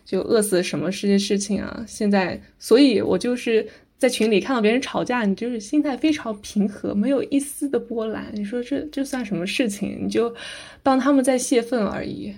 [0.04, 3.68] 就饿死什么这些事情啊，现在，所以我就是。
[4.02, 8.32] 在群里看到别人吵架，你就是心态非常平和，没有一丝的波澜。
[8.32, 9.96] 你说这这算什么事情？
[10.02, 10.34] 你就
[10.82, 12.34] 当他们在泄愤而已。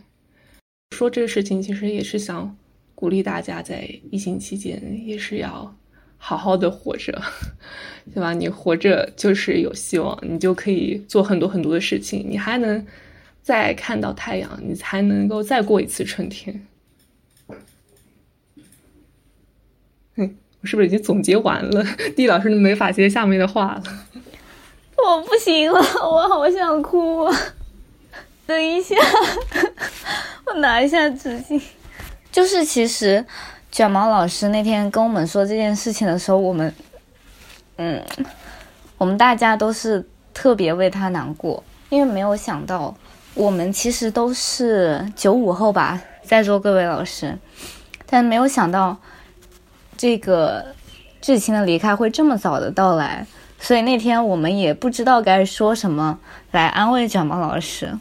[0.90, 2.54] 说这个事情，其实也是想
[2.94, 5.74] 鼓励大家在疫情期间也是要
[6.18, 7.18] 好好的活着，
[8.12, 8.34] 对吧？
[8.34, 12.86] 你活着就是有希望，你就可以做很多很多的事情，你还能
[13.40, 16.66] 再看到太阳，你才能够再过一次春天。
[20.16, 20.36] 嗯。
[20.64, 21.84] 是不是已经总结完了？
[22.16, 23.82] 地老师没法接下面的话了。
[24.96, 27.28] 我不行了，我好想哭。
[28.46, 28.96] 等一下，
[30.46, 31.60] 我拿一下纸巾。
[32.32, 33.24] 就是其实
[33.70, 36.74] 卷毛老师那天跟我们说这件事情的时候，我们，
[37.76, 38.02] 嗯，
[38.98, 42.94] 我们大家都是特别为他难过，因为没有想到
[43.34, 47.36] 我们其实都是九五后吧，在座各位老师，
[48.06, 48.98] 但没有想到。
[49.96, 50.74] 这个
[51.20, 53.26] 至亲的离开会这么早的到来，
[53.58, 56.18] 所以那天我们也不知道该说什么
[56.50, 57.98] 来安慰卷毛老师。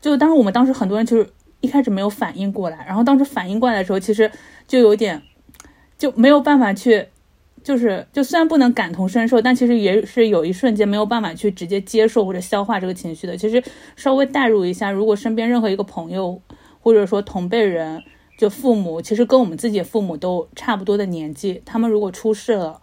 [0.00, 1.30] 就当时我们当时很多人就是
[1.60, 4.30] 一开始没有反应过来，然后当时反应过来的时候，其实
[4.66, 5.22] 就有点
[5.96, 7.06] 就没有办法去，
[7.62, 13.36] 就是就虽然不能感同身受，但其实也是有一瞬间没有办法去直接接受或者消化这个情绪的。
[13.36, 13.62] 其实
[13.96, 16.40] 稍微代入一下，如果身边任何一个朋友
[16.80, 18.02] 或者说同辈人。
[18.40, 22.80] 就父母其实跟我们自己父母都差不多的年纪，他们如果出事了，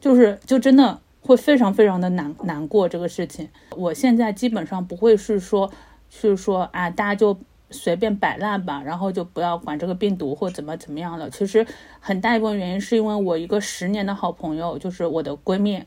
[0.00, 3.48] 就是就真的会非常非常的难难过这个事情。
[3.76, 5.68] 我现在基本上不会是说，
[6.08, 7.36] 是说啊，大家就
[7.68, 11.28] 随便摆烂吧，然后就不要管这个病毒或怎么怎么样了。
[11.28, 11.66] 其实
[11.98, 15.82] 很大一部分原因是因为我一个十年的好朋友，就是我的闺蜜，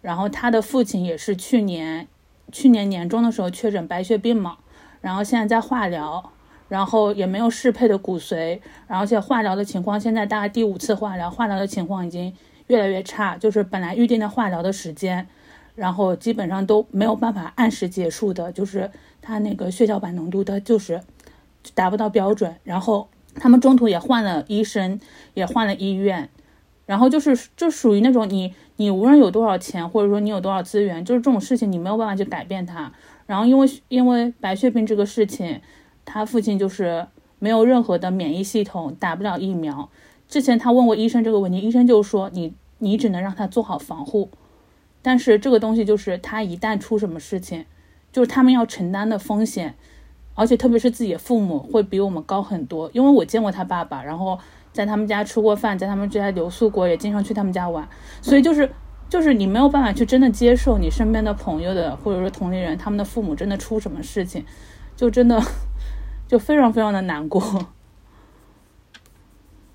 [0.00, 2.08] 然后她的父亲也是去年
[2.50, 4.56] 去年年中的时候确诊白血病嘛，
[5.00, 6.32] 然后现在在化疗。
[6.68, 12.34] 然后也没有适配的骨髓，然后且化疗的情况现在大概第五次化疗，化疗的情况已经
[12.66, 15.28] 越来越差，就是本来预定的化疗的时间，
[15.76, 18.90] 然后基本上都没有办法按时结束的，就是
[19.22, 21.00] 他那个血小板浓度的就是
[21.74, 24.98] 达不到标准，然后他们中途也换了医生，
[25.34, 26.28] 也换了医院，
[26.84, 32.92] 然后就是就属于那种你你无论有多少钱或者说你有多少资源，就是这种事情你没有办法去改变它，
[33.26, 35.60] 然后因为因为白血病这个事情。
[36.06, 37.06] 他父亲就是
[37.38, 39.90] 没有任何的免疫系统，打不了疫苗。
[40.26, 44.30] 之前他问过医生这个问题，医生就说你你只能让他做好防护。
[45.02, 47.66] 但是这个东西就是他一旦出什么事情，
[48.10, 49.74] 就是他们要承担的风险，
[50.34, 52.90] 而且特别是自己的父母会比我们高很多。
[52.92, 54.38] 因为我见过他爸爸，然后
[54.72, 57.86] 在他们家吃过饭，在他们家留宿过，也经常去他们家玩。
[58.22, 58.68] 所以就是
[59.08, 64.44] 就是你没有办法去真的接受你身边的朋友的或者说同龄人他们的父母真的出什么事情，
[64.96, 65.40] 就真的。
[66.28, 67.42] 就非常非常的难过。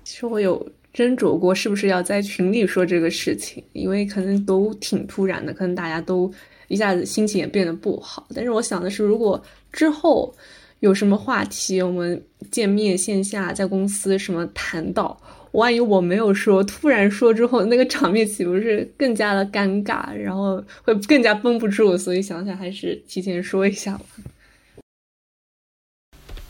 [0.04, 6.30] 其实我有斟酌过，是不是要在群里说这个事情，因为可能都挺突然的，可能大家都
[6.68, 8.26] 一下子心情也变得不好。
[8.34, 9.42] 但是我想的是，如果
[9.72, 10.34] 之后
[10.80, 15.18] 有什么话题，我们见面线下在公司什么谈到，
[15.52, 21.96] 万一我没有说，突然说之后，那个场面岂不是更加的尴尬，然后会更加绷不住？
[21.96, 24.04] 所以想想还是提前说一下吧。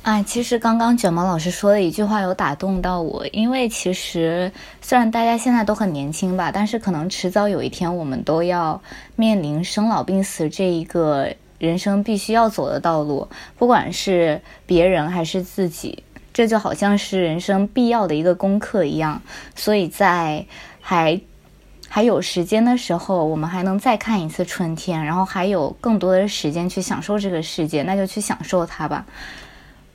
[0.02, 4.50] 哎，其实刚刚卷毛老师说的一句话有打动到我，因为其实
[4.80, 8.82] 虽然大家现在都很年轻吧，但是可能迟早有一天我们都要
[9.14, 16.02] 面临生老病死这一个人生必须要走的道路，不管是别人还是自己，
[16.34, 19.22] 这就好像是人生必要的一个功课一样。
[19.54, 20.44] 所以在
[20.80, 21.20] 还
[21.88, 29.06] 还有时间的时候，我们还能再看一次春天，然后还有更多的时间去享受这个世界，那就去享受它吧。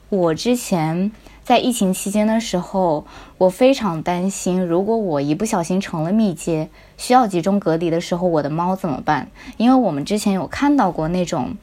[0.10, 1.12] 我之前
[1.44, 3.06] 在疫情期间的时候，
[3.38, 9.28] 我非常担心，如果我一不小心成了密接，需要集中隔离的时候，我的猫怎么办？
[9.58, 11.58] 因为我们之前有看到过那种，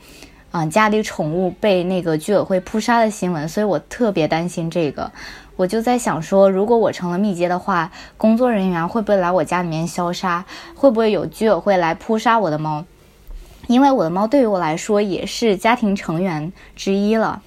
[0.51, 5.11] 啊，家里宠物被那个居委会扑杀的新闻，所以我特别担心这个。
[5.57, 10.45] 我就在想说，如果我成了密接的话，工作人员会不会来我家里面消杀？
[10.75, 12.85] 会不会有居委会来扑杀我的猫？
[13.69, 17.41] 因为我的猫对于我来说也是家庭成员之一了，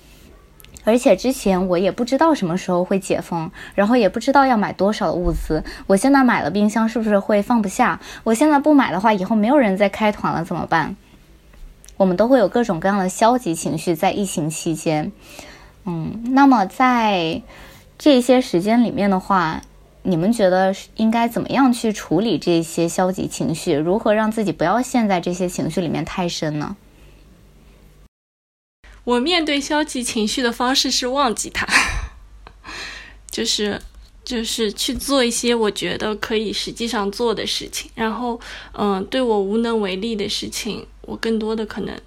[0.87, 5.61] 而且之前我也不知道什么时候会解封，然后也不知道要买多少的物资。
[5.85, 7.99] 我现在买了冰箱，是不是会放不下？
[8.23, 10.95] 我现在不买的话，以后没有人再开团了，怎么办？
[11.97, 15.11] 我们都会有各种各样的消极情绪在疫情期间。
[15.83, 17.41] 嗯，那么在
[17.97, 19.61] 这些时间里面的话。
[20.03, 23.73] 你们觉得应该怎么样去处理这些消极情绪？
[23.73, 26.77] 如何让自己不要陷在这些情绪里面太深呢？
[29.07, 31.65] 我面对消极情绪的方式是忘记它，
[33.31, 33.81] 就是
[34.25, 37.89] 就是去做一些我觉得可以实际上做的事情。
[37.95, 38.37] 然后，
[38.73, 41.97] 嗯，对我无能为力的事情，我更多的可能，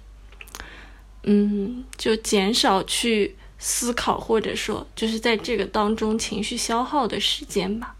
[1.23, 3.35] 嗯，就减少去。
[3.63, 7.95] 思考，或者说，就是在这个当中情绪消耗的时间吧。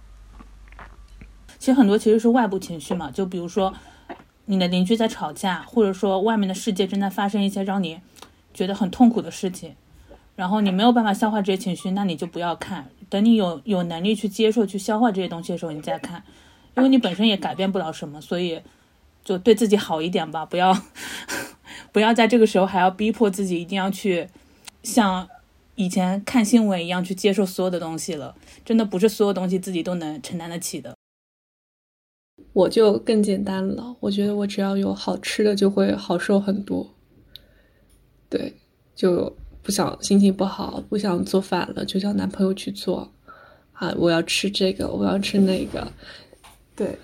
[1.59, 3.71] 其实很多其实是外部情绪嘛，就比如说
[4.45, 7.99] 你的邻居在吵架，或者说外面的世界正在发生一些让你
[8.53, 9.75] 觉得很痛苦的事情，
[10.35, 12.89] 然后你没有办法消化这些情绪，那你就不要看。
[13.09, 16.23] 等你有有能力去接受、去消化这些东西的时候，你再看，
[16.77, 18.61] 因为你本身也改变不了什么，所以
[19.23, 20.77] 就对自己好一点吧，不要
[21.91, 24.27] 不要在这个时候还要逼迫自己一定要去
[24.83, 25.27] 像。
[25.75, 30.93] 以前看新闻一样去接受所有的东西了，真的不是所有东西自己都能承担得起的。
[32.53, 36.93] 我就更简单了，我觉得我只要有好吃的就会好受很多。
[38.31, 38.51] 对，
[38.95, 39.31] 就
[39.61, 43.07] 不想心情不好，不想做饭了，就叫男朋友去做。
[43.73, 45.87] 啊，我要吃这个，我要吃那个。
[46.75, 46.97] 对，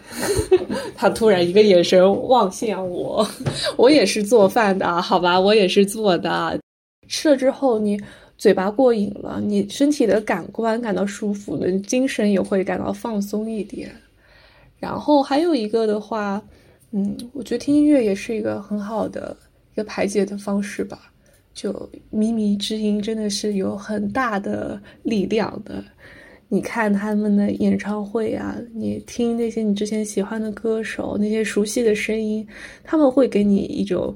[0.96, 3.28] 他突然一个眼神望向我，
[3.78, 6.60] 我也是做饭的，好吧，我也是做的。
[7.08, 8.02] 吃了之后你。
[8.38, 13.92] 嘴巴过瘾了，你身体的感官感到舒服了，精神也会感到放松一点。
[14.78, 16.40] 然后还有一个的话，
[16.92, 19.36] 嗯，我觉得听音乐也是一个很好的
[19.74, 21.12] 一个排解的方式吧。
[21.58, 21.74] 就
[22.14, 25.84] 靡靡之音真的是有很大的力量的。
[26.48, 32.48] 你看他们的演唱会啊，你听那些你之前喜欢的歌手，那些熟悉的声音，
[32.84, 34.16] 他们会给你一种。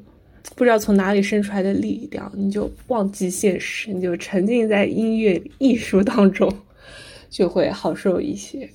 [0.55, 6.51] 不知道从哪里生出来的力量，你就忘记现实，你就沉浸在音乐艺术当中，
[7.29, 8.69] 就会好受一些。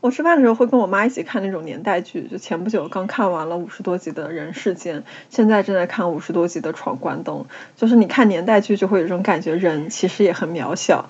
[0.00, 7.46] 我吃饭的时候会跟我妈一起看那种年代剧，就前不久刚看完了五十多集的人世间，现在正在看五十多集的闯关东。
[7.76, 11.08] 就是你看年代剧就会有一种感觉，人其实也很渺小，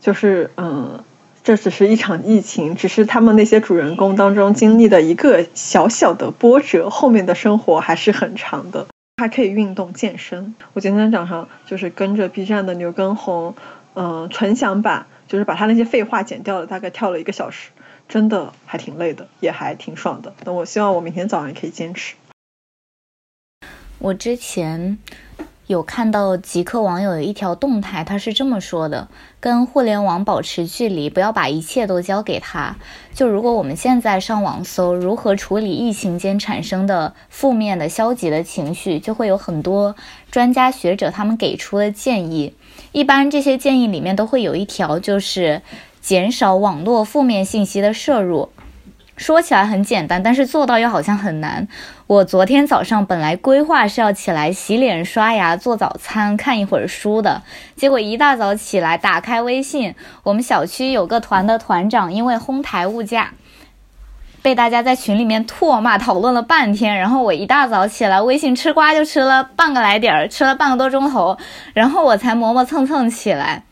[0.00, 1.02] 就是嗯。
[1.42, 8.88] 这只是一场疫情，只是他们那些主人公当中经历的一个小小的波折，后面的生活还是很长的。
[9.18, 10.56] 还可以运动健身。
[10.72, 13.54] 我今天早上就是跟着 B 站的牛畊宏，
[13.94, 17.70] 嗯，纯享版，就是把他那些废话剪掉了，大概跳了一个小时，
[18.08, 20.34] 真的还挺累的，也还挺爽的。
[20.44, 22.14] 那我希望我明天早上也可以坚持。
[23.98, 24.98] 我之前。
[25.66, 29.08] 有看到极客网友的一条动态，他是这么说的：
[29.40, 32.76] 跟互联网保持距离，不要把一切都交给他。
[33.12, 39.96] 就如果我们现在上网搜如何处理疫情间产生的负面的消极的情绪，就会有很多
[40.30, 42.54] 专家学者他们给出的建议。
[42.92, 45.62] 一般这些建议里面都会有一条，就是
[46.06, 48.52] 减少网络负面信息的摄入。
[49.16, 51.66] 说起来很简单，但是做到又好像很难。
[52.06, 57.42] 我昨天早上本来规划是要起来洗脸、刷牙、做早餐、看一会儿书的，
[57.74, 63.32] 结果一大早起来打开微信，我们小区有个团的团长因为哄抬物价，
[64.42, 66.94] 被大家在群里面唾骂讨论了半天。
[66.94, 71.36] 然后我一大早起来，微信吃瓜就吃了半个来点儿，吃了半个多钟头，
[71.74, 73.64] 然后我才磨磨蹭蹭起来。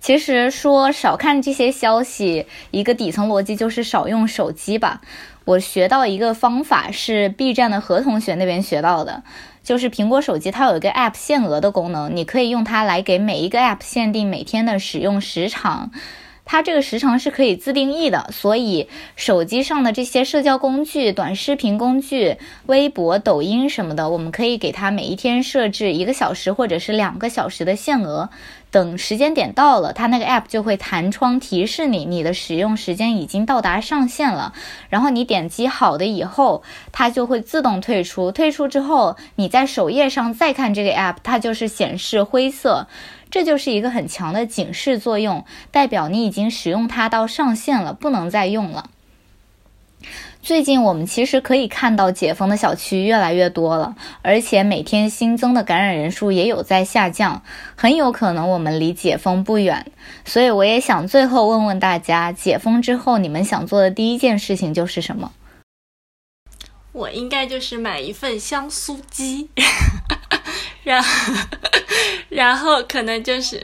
[0.00, 5.00] 其实说少看这些消息，一个底层逻辑就是少用手机吧。
[5.44, 9.22] 我学到一个方法是 B 站的何同学那边学到的，
[9.62, 15.92] 就是苹果手机它有一个 App 限额的功能，你可以用它来给每一个 App 限定每天的使用时长。
[16.48, 22.36] 它这个时长是可以自定义的，所以手机上的这些社交工具、短视频工具、
[22.66, 28.30] 微博、抖音什么的，我们可以给它每一天设置一个小时或者是两个小时的限额。
[28.70, 34.52] 等时间点到了，它那个 app 就会弹窗提示你，你的使用时间已经到达上限了。
[34.90, 36.62] 然后你点击好的以后，
[36.92, 38.30] 它就会自动退出。
[38.30, 42.86] 退出之后，你在首页上再看这个 app，它就是显示灰色。
[43.30, 48.90] 这就是一个很强的警示作用，代表你已经使用它到上限了，不能再用了。
[50.46, 57.42] 最近我们其实可以看到解封的小区越来越多了，而且每天新增的感染人数也有在下降，
[57.74, 59.90] 很有可能我们离解封不远。
[60.24, 65.32] 所以我也想最后问问大家，解封之后你们想做的第一件事情就是什么？
[66.92, 69.50] 我应该就是买一份香酥鸡。
[70.84, 71.34] 然后，
[72.30, 73.60] 然后可能就是，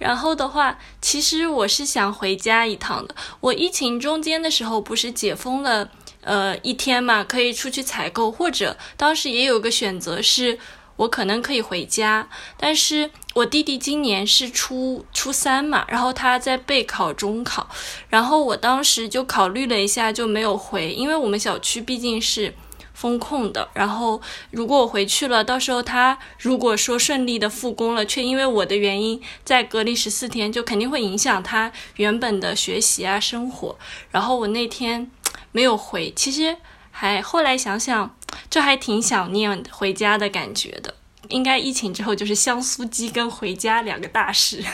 [0.00, 3.14] 然后的话，其实我是想回家一趟的。
[3.40, 5.90] 我疫情中间的时候不是解封了，
[6.22, 10.58] 呃，一天嘛，可以出去采购，或者当时也有个选择是，
[10.96, 12.28] 我可能可以回家。
[12.56, 17.68] 但是我弟弟今年是初初三嘛，然后他在备考中考，
[18.08, 22.54] 然后我当时就考虑了一下，就没有回，因为我们小区毕竟是。
[22.94, 33.78] 风控的，然后如果我回去了，到时候他如果说顺利的复工了，却因为我的原因在隔离十四天，就肯定会影响他原本的学习啊生活。
[34.10, 35.10] 然后我那天
[35.52, 36.56] 没有回，其实
[36.90, 38.16] 还后来想想，
[38.50, 40.94] 就还挺想念回家的感觉的。
[41.28, 44.64] 应该疫情之后就是香酥鸡跟回家两个大事。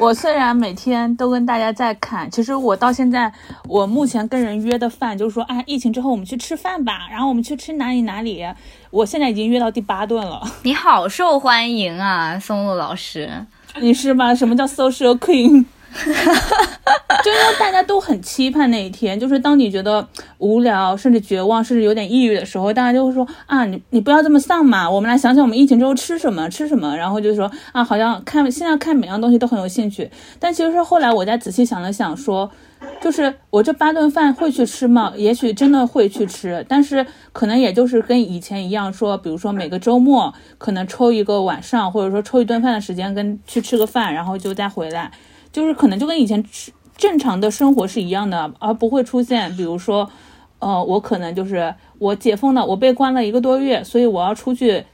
[0.00, 3.32] 我虽然每天都跟大家在侃，其实我到现在，
[3.68, 8.46] 我目前跟人约的饭就是说，啊，疫情之后我们去吃饭吧，然后我们去吃哪里哪里。
[8.90, 10.40] 我现在已经约到第八顿了。
[10.62, 13.44] 你好受欢迎啊，松露老师，
[13.80, 14.32] 你是吗？
[14.32, 15.64] 什么叫 social queen？
[15.98, 16.34] 哈
[16.84, 20.06] 哈就因为大家都很期盼那一天，就是当你觉得
[20.38, 30.10] 无聊，甚至绝望，甚至有点抑郁的时候，大家就会说啊，你你不要这么丧嘛，我们来想想我们疫情之后吃什么吃什么，然后就说啊，好像看现在看每样东西都很有兴趣。
[30.38, 32.48] 但其实是后来我再仔细想了想，说
[33.00, 35.12] 就是我这八顿饭会去吃吗？
[35.16, 45.10] 也许真的会去吃，但是可能也就是跟以前一样，说比如说每个周末可能抽一个晚上，或者说抽一顿饭的时间跟去吃个饭，然后就再回来。
[45.58, 46.44] 就是可能就跟以前
[46.96, 50.08] 正常的生活是一样的，而不会出现，比如说，
[50.60, 54.84] 呃，我可能就是我解封了，我被关了一个多月，所以我要出去，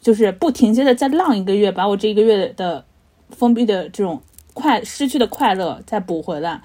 [0.00, 2.86] 就是不停歇的再浪一个月，把我这一个月的
[3.28, 4.22] 封闭的这种
[4.54, 6.62] 快失去的快乐再补回来，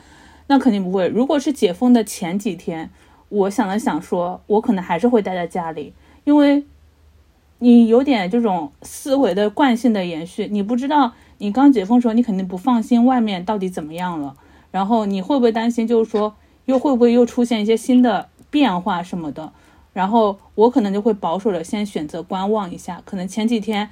[0.48, 1.10] 那肯定不会。
[1.10, 2.90] 如果是解封的前几天，
[3.28, 6.64] 我想了想，说我可能还是会待在家里，因为
[7.60, 11.12] 你有点这种思维的惯性的延续，你不知道。
[11.42, 14.36] 你刚解封的时候，你肯定不放心外面到底怎么样了，
[14.70, 16.36] 然后你会不会担心，就是说
[16.66, 19.52] 又会不会又出现一些新的变化什么的？
[19.92, 23.90] 然后我可能就会保守的先选择观望一下，可能前几天，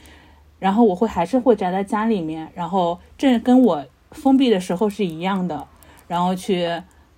[0.60, 5.66] 然后我会还是会宅在家里面，然后这跟我封闭的时候是一样的，
[6.08, 6.72] 然后去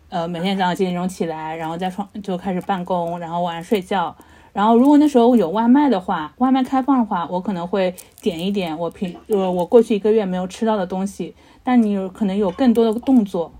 [0.08, 4.16] 呃每天早上几点钟起来，然后在床就开始办公，然后晚上睡觉。
[4.54, 11.36] 然后，如果那时候有外卖的话，外卖开放的话，我可能会点一点我平呃我过去一个月没有吃到的东西。
[11.64, 13.54] 但你有可能有更多的动作，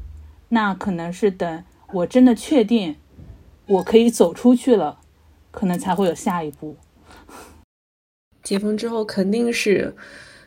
[0.50, 1.64] 那可能是等
[1.94, 2.96] 我真的确定
[3.68, 4.98] 我可以走出去了，
[5.52, 6.76] 可能才会有下一步。
[8.44, 9.96] 解封之后肯定是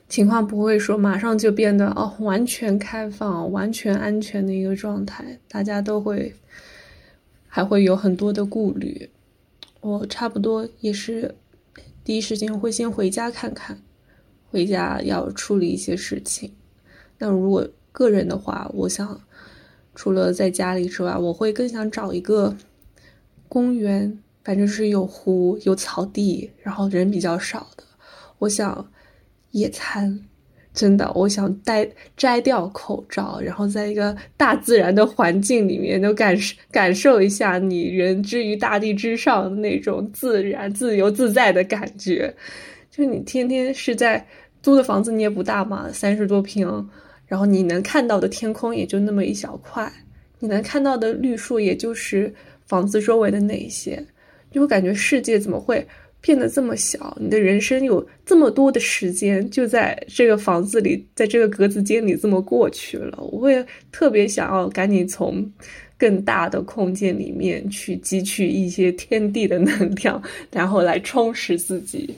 [0.08, 6.34] 情况不会说马上就变得哦完全开放、完全安全的一个状态，大家都会
[7.48, 9.08] 还会有很多的顾虑。
[9.86, 11.34] 我差不多也是
[12.02, 13.82] 第一时间会先回家看看，
[14.50, 16.54] 回家要处理一些事情。
[17.18, 19.20] 那如果个人的话，我想
[19.94, 22.56] 除了在家里之外，我会更想找一个
[23.46, 27.84] 公园，反正是有湖、有草地，然后人比较少的。
[28.38, 28.90] 我想
[29.50, 30.24] 野餐。
[30.74, 36.36] 真的，我想戴摘掉口罩，然后在一个大自然的环境里面，都感
[36.72, 42.34] 感受一下你人之于大地之上的那种自然、自由自在的感觉。
[42.90, 44.26] 就是你天天是在
[44.62, 46.66] 租的房子，你也不大嘛，三十多平，
[47.28, 49.88] 然后你能看到的天空也就那么一小块，
[50.40, 52.34] 你能看到的绿树也就是
[52.66, 54.04] 房子周围的那一些，
[54.50, 55.86] 就会感觉世界怎么会？
[56.24, 63.18] 变得这么小，你的人生有这么多的时间就在这个房子里，在这个格子间里这么过去了。
[63.30, 65.52] 我也特别想要赶紧从
[65.98, 72.14] 更大的空间里面去汲取一些天地的能量，然后来充实自己。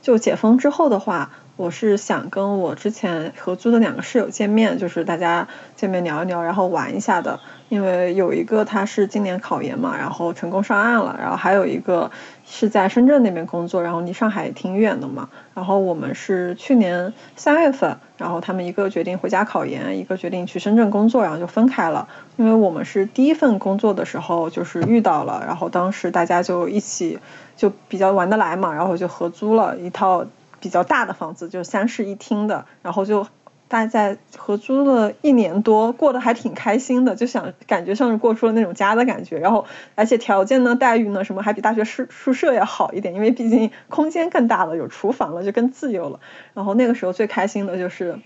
[0.00, 7.40] 就解封之后的话，我是想跟我之前合租的两个室友见面，就是大家见面聊一聊，然后玩一下的。
[7.68, 12.10] 因为有一个他是今年考研嘛，然后成功上岸了，然后还有一个
[12.44, 15.30] 是在深圳那边工作，然后离上海挺远的嘛。
[15.54, 22.06] 然后我们是去年三月份，然后他们一个决定回家考研，一个决定去深圳工作，然后就分开了。
[22.36, 27.18] 因为我们是第一份工作的时候就是遇到了，然后当时大家就一起
[27.56, 30.24] 就比较玩得来嘛，然后就合租了一套
[30.60, 33.26] 比较大的房子，就是三室一厅的，然后就。
[33.68, 39.40] 大概合租了一年多，过得还挺开心的，就想感觉像是过出了那种家的感觉。
[39.40, 39.66] 然后，
[39.96, 46.20] 而且条件呢、待遇呢，什么还比大学宿宿舍要好一点，因为毕竟空间更大了，有厨房了，就更自由了。
[46.54, 48.20] 然后那个时候最开心的就是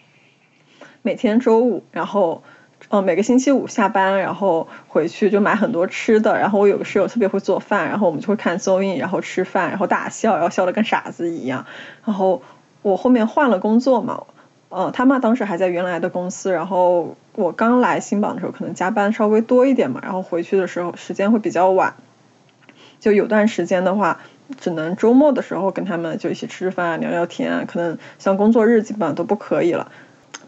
[1.01, 2.43] 每天周五，然后
[2.89, 6.39] 呃每个星期五下班，然后回去就买很多吃的。
[6.39, 11.67] 然后我有个室友特别会做饭，然后我们就会看综艺，然后吃饭，然后大笑，然后笑得跟傻子一样。
[12.05, 12.43] 然后
[12.83, 14.25] 我后面换了工作嘛。
[14.71, 21.95] 呃，他妈当时还在原来的公司，然后我刚来新榜的时候，可能加班稍微多一点嘛，然后回去的时候时间会比较晚，
[23.01, 24.21] 就有段时间的话，
[24.61, 29.91] 只能周末的时候跟他们就一起吃吃饭、聊聊天，可能像工作日基本上都不可以了。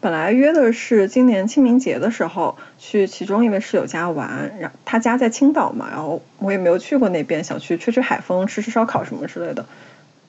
[0.02, 9.64] 本来约的是今年清明节的时候去其中一位室友家玩，然他家在青岛嘛，然后我也没有去过那边，想去吹吹海风、吃吃烧烤什么之类的，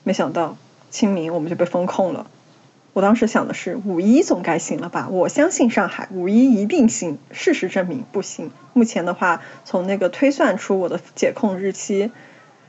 [0.04, 0.56] 没想到
[0.90, 2.28] 清明我们就被封控了。
[2.92, 5.08] 我当时想的是五一总该行了吧？
[5.10, 7.18] 我相信上海五一一定行。
[7.32, 8.52] 事实证明不行。
[8.74, 12.12] 目前的话，从那个推算出我的解控日期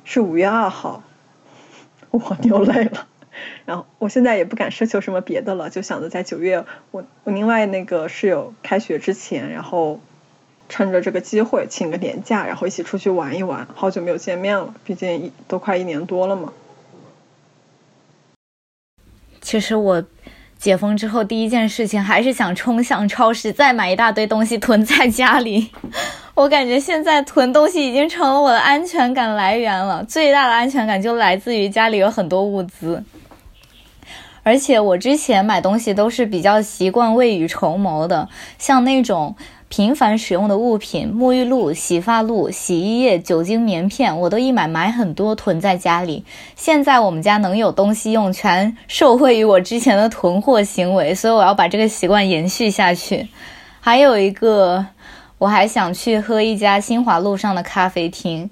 [0.05, 1.03] 是五月二号，
[2.09, 3.05] 我流泪了。
[3.65, 9.99] 然后我现在也不敢奢求什么别的了，就想着在九月，我我另外那个室友开学之前，然后
[10.69, 13.67] 趁着这个机会请个年假，然后一起出去玩一玩。
[13.75, 16.53] 好久没有见面了，毕竟一都快一年多了嘛。
[19.41, 20.03] 其实我。
[20.57, 25.69] 解封之后，第一件事情还是想冲向超市，再买一大堆东西囤在家里。
[26.33, 30.03] 我感觉现在囤东西已经成了我的安全感来源了。
[30.05, 33.03] 最大的安全感就来自于家里有很多物资，
[34.45, 39.35] 而且我之前买东西都是比较习惯未雨绸缪的，像那种。
[39.67, 46.23] 频繁使用的物品，沐浴露、洗发露、洗衣液、酒精棉片，我都一买买很多囤在家里。
[46.55, 53.27] 现在我们家能有东西用，全受惠于我之前的囤货行为，所以我要把这个习惯延续下去。
[53.81, 54.85] 还有一个，
[55.39, 58.51] 我还想去喝一家新华路上的咖啡厅，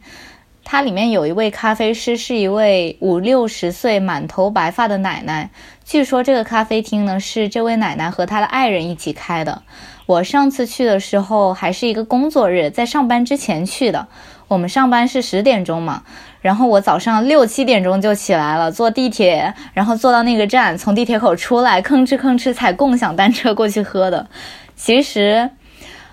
[0.65, 5.51] 它里面有一位咖啡师，是一位五六十岁、满头白发的奶奶。
[5.85, 9.63] 据说这个咖啡厅呢，是这位奶奶和她的爱人一起开的。
[10.05, 14.07] 我上次去的时候还是一个工作日，在上班之前去的。
[14.49, 16.03] 我们上班是十点钟嘛，
[16.41, 24.27] 然后我早上六七点钟就起来了，坐地铁，然后坐到那个站，从地铁口出来，吭哧吭哧踩共享单车过去喝的。
[24.75, 25.49] 其实，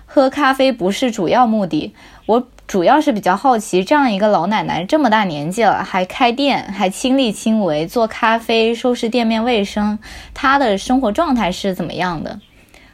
[0.05, 1.93] 喝咖啡不是主要目的，
[2.31, 9.99] 我主要是比较好奇，这样一个老奶奶这么大年纪了还开店，还亲力亲为做咖啡、收拾店面卫生，
[10.33, 12.39] 她的生活状态是怎么样的？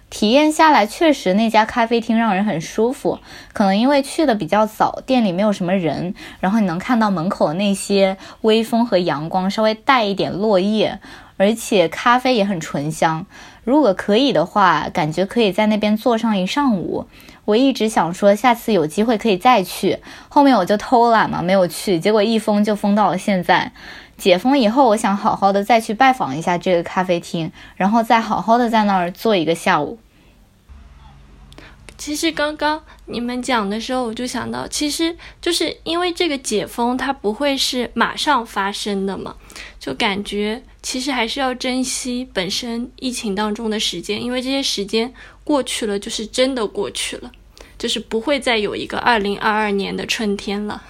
[0.10, 3.20] 体验下来，确实那家咖啡厅让人很舒服。
[3.54, 11.00] 可能因为去的比较早，店里没有什么人，然后你能看到门口那些微风和阳光，稍微带一点落叶，
[11.38, 13.28] 而且咖啡也很醇香。
[13.64, 17.06] 如果可以的话，感觉可以在那边坐上一上午。
[17.48, 20.00] 我一直想说，下次有机会可以再去。
[20.28, 23.72] 后面我就偷懒嘛，没有去，结果一封就封到了现在。
[24.18, 29.98] 解封以后，我想好好的再去拜访一下这个咖啡厅，然后再好好的在那儿坐一个下午。
[31.98, 39.36] 其实刚刚你们讲的时候，我就想到，其实就是因为这个解封，它不会是马上发生的嘛，
[39.80, 45.12] 就感觉其实还是要珍惜本身疫情当中的时间，因为这些时间
[45.44, 47.32] 过去了，就是真的过去了，
[47.78, 50.84] 就是不会再有一个二零二二年的春天了。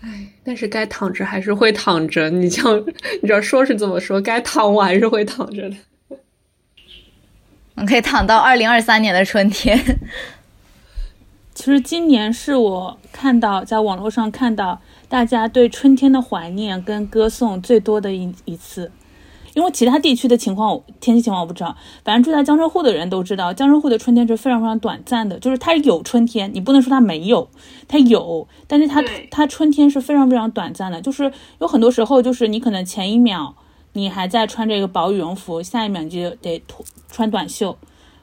[0.00, 2.30] 唉，但是该躺着还是会躺着。
[2.30, 2.78] 你像，
[3.20, 5.76] 你知道说是这么说，该躺我还是会躺着的。
[7.74, 9.98] 我 可以躺到二零二三年的春天。
[11.52, 18.92] 其实今年是我看到在网络上看到大家对春天的怀念跟歌颂最多的一一次。
[19.58, 21.76] 因为其他地区的情况，天气情况我不知道。
[22.04, 25.36] 反正住在江浙沪的人都知道，江浙沪的春天是非常非常短暂的。
[25.40, 27.48] 就是它有春天，你不能说它没有，
[27.88, 29.02] 它有，但是它
[29.32, 31.02] 它春天是非常非常短暂的。
[31.02, 33.56] 就是有很多时候，就是你可能前一秒
[33.94, 37.76] 你还在穿这个薄羽绒服，下一秒就得脱穿短袖。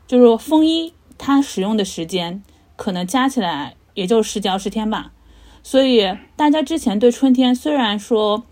[0.08, 2.42] 就是风衣它使用的时间
[2.78, 5.12] 可能加起来也就十几二十天吧。
[5.62, 8.46] 所以大家之前对春天虽然说。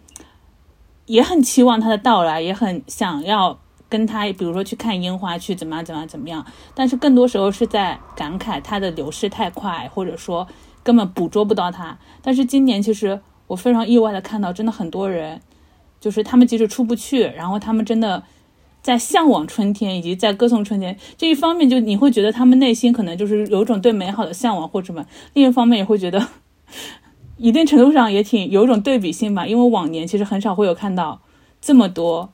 [1.06, 3.60] 也很期望他的到来，也很想要
[3.90, 6.46] 跟他，比如说去看樱花，去怎么样怎么样怎么样。
[6.74, 10.48] 但是更多时候是在感慨他的流逝太快，或者说
[10.82, 11.98] 根本捕捉不到他。
[12.22, 15.42] 但是今年其实我非常意外的看到，真的很多人，
[16.00, 18.24] 就是他们即使出不去，然后他们真的
[18.82, 20.98] 在向往春天，以及在歌颂春天。
[21.18, 26.28] 这一方面就你会觉得他们内心可能就是有一种对美好的向往或者什么，另一方面也会觉得。
[27.38, 31.22] 一定程度上也挺有一种对比性吧，因为往年其实很少会有看到
[31.62, 32.32] 这么多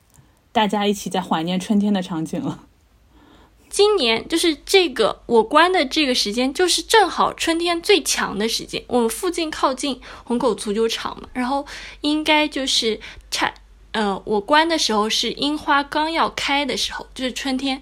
[0.52, 2.60] 大家一起在怀念春天的场景了。
[3.68, 8.82] 今年就是这个我关的这个时间，就是正好春天最强的时间。
[8.88, 11.64] 我们附近靠近虹口足球场嘛，然后
[12.00, 12.98] 应该就是
[13.30, 13.54] 差
[13.92, 17.80] 呃，我关的时候是樱花刚要开的时候，就是春天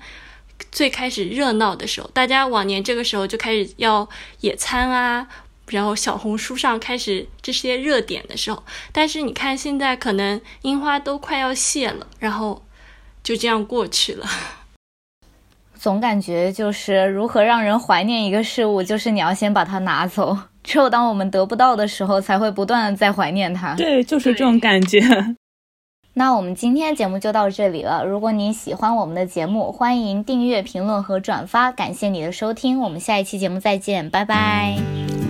[0.70, 2.10] 最开始热闹的时候。
[2.12, 4.08] 大家往年这个时候就开始要
[4.40, 5.26] 野餐啊。
[5.70, 8.62] 然后小红书上开始这些热点的时候，
[8.92, 12.62] 但是你看现在可能樱花都快要谢了，然后
[13.22, 14.26] 就这样过去了。
[15.74, 23.74] 总感觉就是如何让人怀念一个事物，就是你要先把它拿走， 只有当我们得不到的时候，才会不断的在怀念它。
[23.76, 25.00] 对，就是这种感觉。
[26.14, 28.04] 那我们今天节目就到这里了。
[28.04, 31.70] 如果你喜欢我们的节目，欢迎订阅、评论和转发。
[31.70, 34.10] 感谢你的收听，我们下一期节目再见，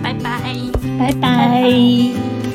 [0.03, 0.29] 拜拜。
[0.97, 2.48] 拜拜，拜拜。